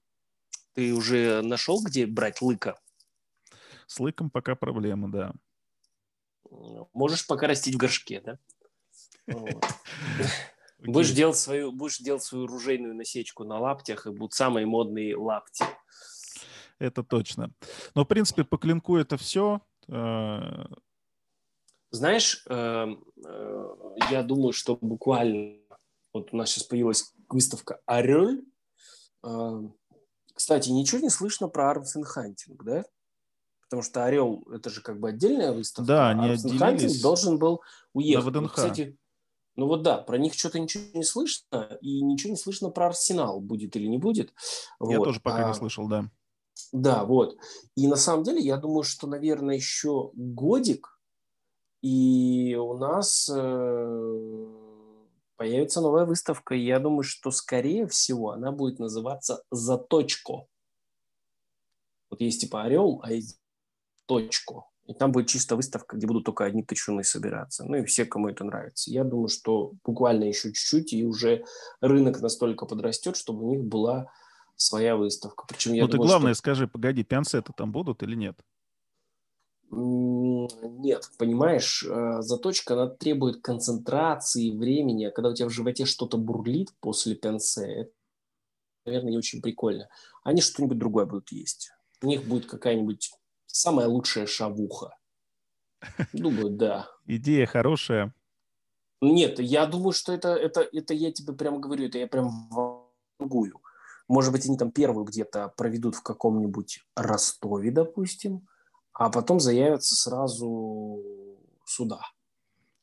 [0.73, 2.77] Ты уже нашел, где брать лыка?
[3.87, 5.33] С лыком пока проблемы, да.
[6.93, 8.39] Можешь пока растить в горшке, да?
[10.79, 15.65] Будешь делать свою, будешь делать свою ружейную насечку на лаптях, и будут самые модные лапти.
[16.79, 17.51] Это точно.
[17.95, 19.61] Но, в принципе, по клинку это все.
[19.89, 20.65] Э,
[21.91, 22.87] Знаешь, э,
[23.25, 23.75] э,
[24.09, 25.57] я думаю, что буквально
[26.13, 28.45] вот у нас сейчас появилась выставка Орель.
[30.33, 32.85] Кстати, ничего не слышно про and Hunting, да?
[33.69, 35.87] Потому что Орел это же как бы отдельная выставка.
[35.87, 37.01] Да, они а отделились.
[37.01, 37.61] должен был
[37.93, 38.25] уехать.
[38.25, 38.53] На ВДНХ.
[38.53, 38.97] Кстати,
[39.55, 43.39] ну вот да, про них что-то ничего не слышно, и ничего не слышно про Арсенал,
[43.39, 44.33] будет или не будет.
[44.81, 45.05] Я вот.
[45.05, 46.09] тоже пока а, не слышал, да.
[46.71, 47.37] Да, вот.
[47.75, 50.99] И на самом деле, я думаю, что, наверное, еще годик,
[51.81, 54.45] и у нас э,
[55.35, 56.55] появится новая выставка.
[56.55, 60.47] И я думаю, что, скорее всего, она будет называться «Заточко».
[62.09, 63.39] Вот есть типа орел, а есть
[64.09, 64.65] точку.
[64.87, 67.63] И там будет чисто выставка, где будут только одни тычуны собираться.
[67.63, 68.89] Ну и все, кому это нравится.
[68.89, 71.45] Я думаю, что буквально еще чуть-чуть, и уже
[71.79, 74.11] рынок настолько подрастет, чтобы у них была
[74.55, 75.45] своя выставка.
[75.47, 76.39] Причем я ну думаю, ты главное что...
[76.39, 78.35] скажи, погоди, пиансеты там будут или нет?
[79.69, 86.17] Нет, понимаешь, э, заточка, она требует концентрации времени, а когда у тебя в животе что-то
[86.17, 87.91] бурлит после пенсе, это,
[88.87, 89.87] наверное, не очень прикольно.
[90.23, 91.69] Они что-нибудь другое будут есть.
[92.01, 93.11] У них будет какая-нибудь
[93.51, 94.95] самая лучшая шавуха.
[96.13, 96.89] Думаю, да.
[97.05, 98.13] Идея хорошая.
[99.01, 103.61] Нет, я думаю, что это, это, это я тебе прям говорю, это я прям вангую.
[104.07, 108.47] Может быть, они там первую где-то проведут в каком-нибудь Ростове, допустим,
[108.91, 111.01] а потом заявятся сразу
[111.65, 112.01] сюда.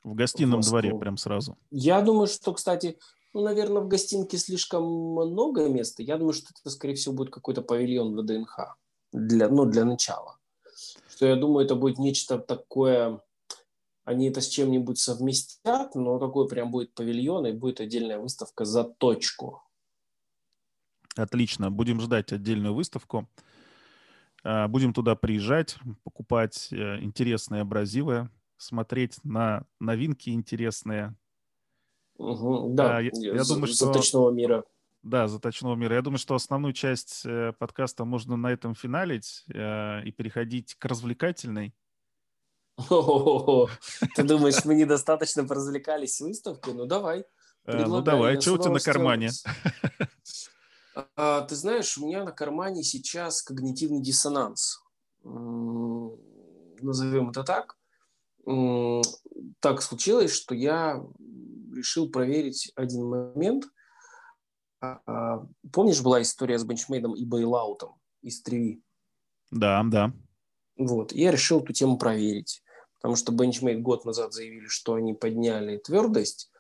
[0.05, 1.59] В гостином в дворе прям сразу.
[1.71, 2.97] Я думаю, что, кстати,
[3.35, 6.03] ну, наверное, в гостинке слишком много места.
[6.03, 8.77] Я думаю, что это, скорее всего, будет какой-то павильон ВДНХ.
[9.13, 10.36] Для, ну, для начала.
[11.17, 13.23] Что я думаю, это будет нечто такое...
[14.05, 18.85] Они это с чем-нибудь совместят, но такой прям будет павильон, и будет отдельная выставка за
[18.85, 19.63] точку.
[21.17, 21.71] Отлично.
[21.71, 23.29] Будем ждать отдельную выставку.
[24.45, 28.29] А, будем туда приезжать, покупать э, интересные абразивы,
[28.59, 31.17] смотреть на новинки интересные.
[32.19, 33.87] Угу, да, я, я думаю, что...
[33.87, 34.65] Заточного мира.
[35.03, 35.95] Да, заточного мира.
[35.95, 40.85] Я думаю, что основную часть э, подкаста можно на этом финалить э, и переходить к
[40.85, 41.75] развлекательной.
[42.77, 46.75] ты думаешь, мы недостаточно поразвлекались с выставкой?
[46.75, 47.25] Ну, давай.
[47.67, 48.41] Ну, давай.
[48.41, 49.31] Что у тебя на кармане?
[51.15, 54.83] А, ты знаешь, у меня на кармане сейчас когнитивный диссонанс.
[55.23, 57.77] Назовем это так.
[59.61, 61.05] Так случилось, что я
[61.75, 63.67] решил проверить один момент.
[64.81, 68.83] А, а, помнишь, была история с бенчмейдом и бейлаутом из Треви?
[69.51, 70.13] Да, да.
[70.77, 72.63] Вот, я решил эту тему проверить,
[72.95, 76.51] потому что Benchmade год назад заявили, что они подняли твердость,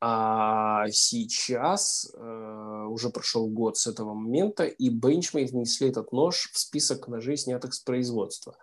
[0.00, 6.58] а сейчас э, уже прошел год с этого момента, и Benchmade внесли этот нож в
[6.58, 8.56] список ножей, снятых с производства.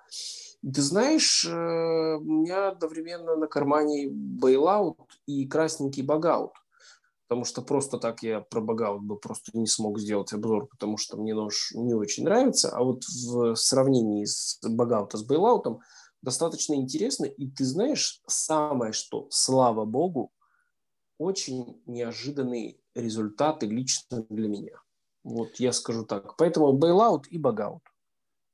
[0.61, 4.97] ты знаешь, э, у меня одновременно на кармане Bailout
[5.27, 6.53] и красненький Bugout.
[7.27, 11.17] Потому что просто так я про Bugout бы просто не смог сделать обзор, потому что
[11.17, 12.69] мне нож не очень нравится.
[12.69, 15.81] А вот в сравнении с Bugout а с Bailout ом
[16.21, 17.25] достаточно интересно.
[17.25, 20.31] И ты знаешь, самое что, слава богу,
[21.17, 24.81] очень неожиданные результаты лично для меня.
[25.23, 26.37] Вот я скажу так.
[26.37, 27.83] Поэтому Bailout и Bugout.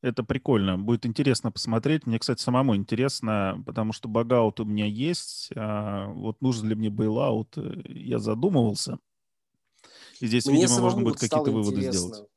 [0.03, 0.77] Это прикольно.
[0.77, 2.05] Будет интересно посмотреть.
[2.05, 5.49] Мне, кстати, самому интересно, потому что багаут у меня есть.
[5.55, 8.99] А вот нужен ли мне бейлаут, э, я задумывался.
[10.19, 11.99] И здесь, мне видимо, можно будет какие-то выводы интересно.
[11.99, 12.29] сделать.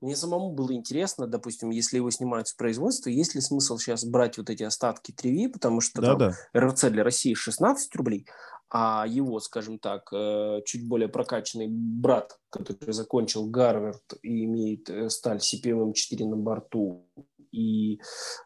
[0.00, 4.36] Мне самому было интересно, допустим, если его снимают с производства, есть ли смысл сейчас брать
[4.36, 6.60] вот эти остатки Треви, потому что да, там да.
[6.60, 8.26] РФЦ для России 16 рублей,
[8.68, 15.08] а его, скажем так, э, чуть более прокачанный брат, который закончил Гарвард и имеет э,
[15.08, 17.06] сталь CPM-4 на борту
[17.52, 18.00] и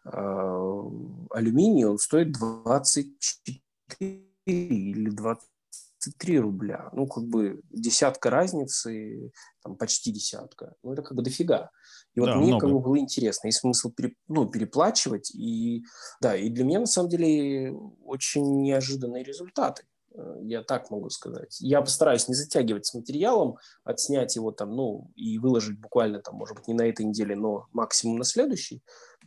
[0.04, 0.10] э,
[1.30, 3.60] алюминий, он стоит 24
[4.46, 6.90] или 23 рубля.
[6.92, 9.32] Ну, как бы десятка разницы,
[9.62, 10.74] там почти десятка.
[10.82, 11.70] Ну, это как бы дофига.
[12.14, 12.66] И вот да, мне много.
[12.66, 15.34] как бы было интересно, и смысл пере, ну, переплачивать.
[15.34, 15.82] И
[16.20, 17.72] да, и для меня на самом деле
[18.04, 19.84] очень неожиданные результаты.
[20.14, 21.60] Э, я так могу сказать.
[21.60, 26.56] Я постараюсь не затягивать с материалом, отснять его там, ну, и выложить буквально там, может
[26.56, 28.82] быть, не на этой неделе, но максимум на следующий.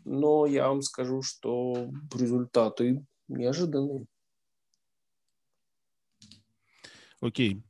[0.05, 4.05] Но я вам скажу, что результаты неожиданные.
[7.21, 7.63] Окей.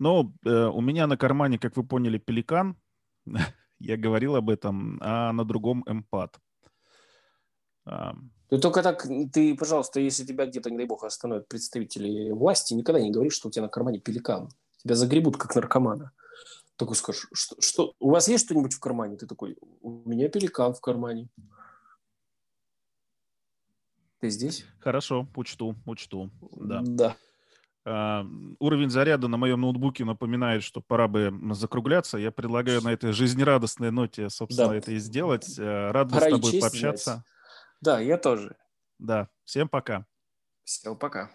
[0.00, 2.76] Но э, у меня на кармане, как вы поняли, пеликан.
[3.78, 6.40] я говорил об этом, а на другом эмпат.
[8.48, 13.00] Ты только так, ты, пожалуйста, если тебя где-то, не дай бог, остановят представители власти, никогда
[13.00, 14.48] не говори, что у тебя на кармане пеликан.
[14.82, 16.12] Тебя загребут, как наркомана.
[16.76, 19.16] Такой скажешь, что, что, у вас есть что-нибудь в кармане?
[19.16, 21.28] Ты такой, у меня пеликан в кармане.
[24.20, 24.64] Ты здесь?
[24.78, 26.30] Хорошо, учту, учту.
[26.52, 26.82] Да.
[26.84, 27.16] Да.
[27.84, 32.18] Uh, уровень заряда на моем ноутбуке напоминает, что пора бы закругляться.
[32.18, 34.76] Я предлагаю на этой жизнерадостной ноте, собственно, да.
[34.76, 35.56] это и сделать.
[35.56, 37.12] Uh, рад с тобой пообщаться.
[37.12, 37.24] Знать.
[37.86, 38.56] Да, я тоже.
[38.98, 40.06] Да, всем пока.
[40.64, 41.30] Всем пока.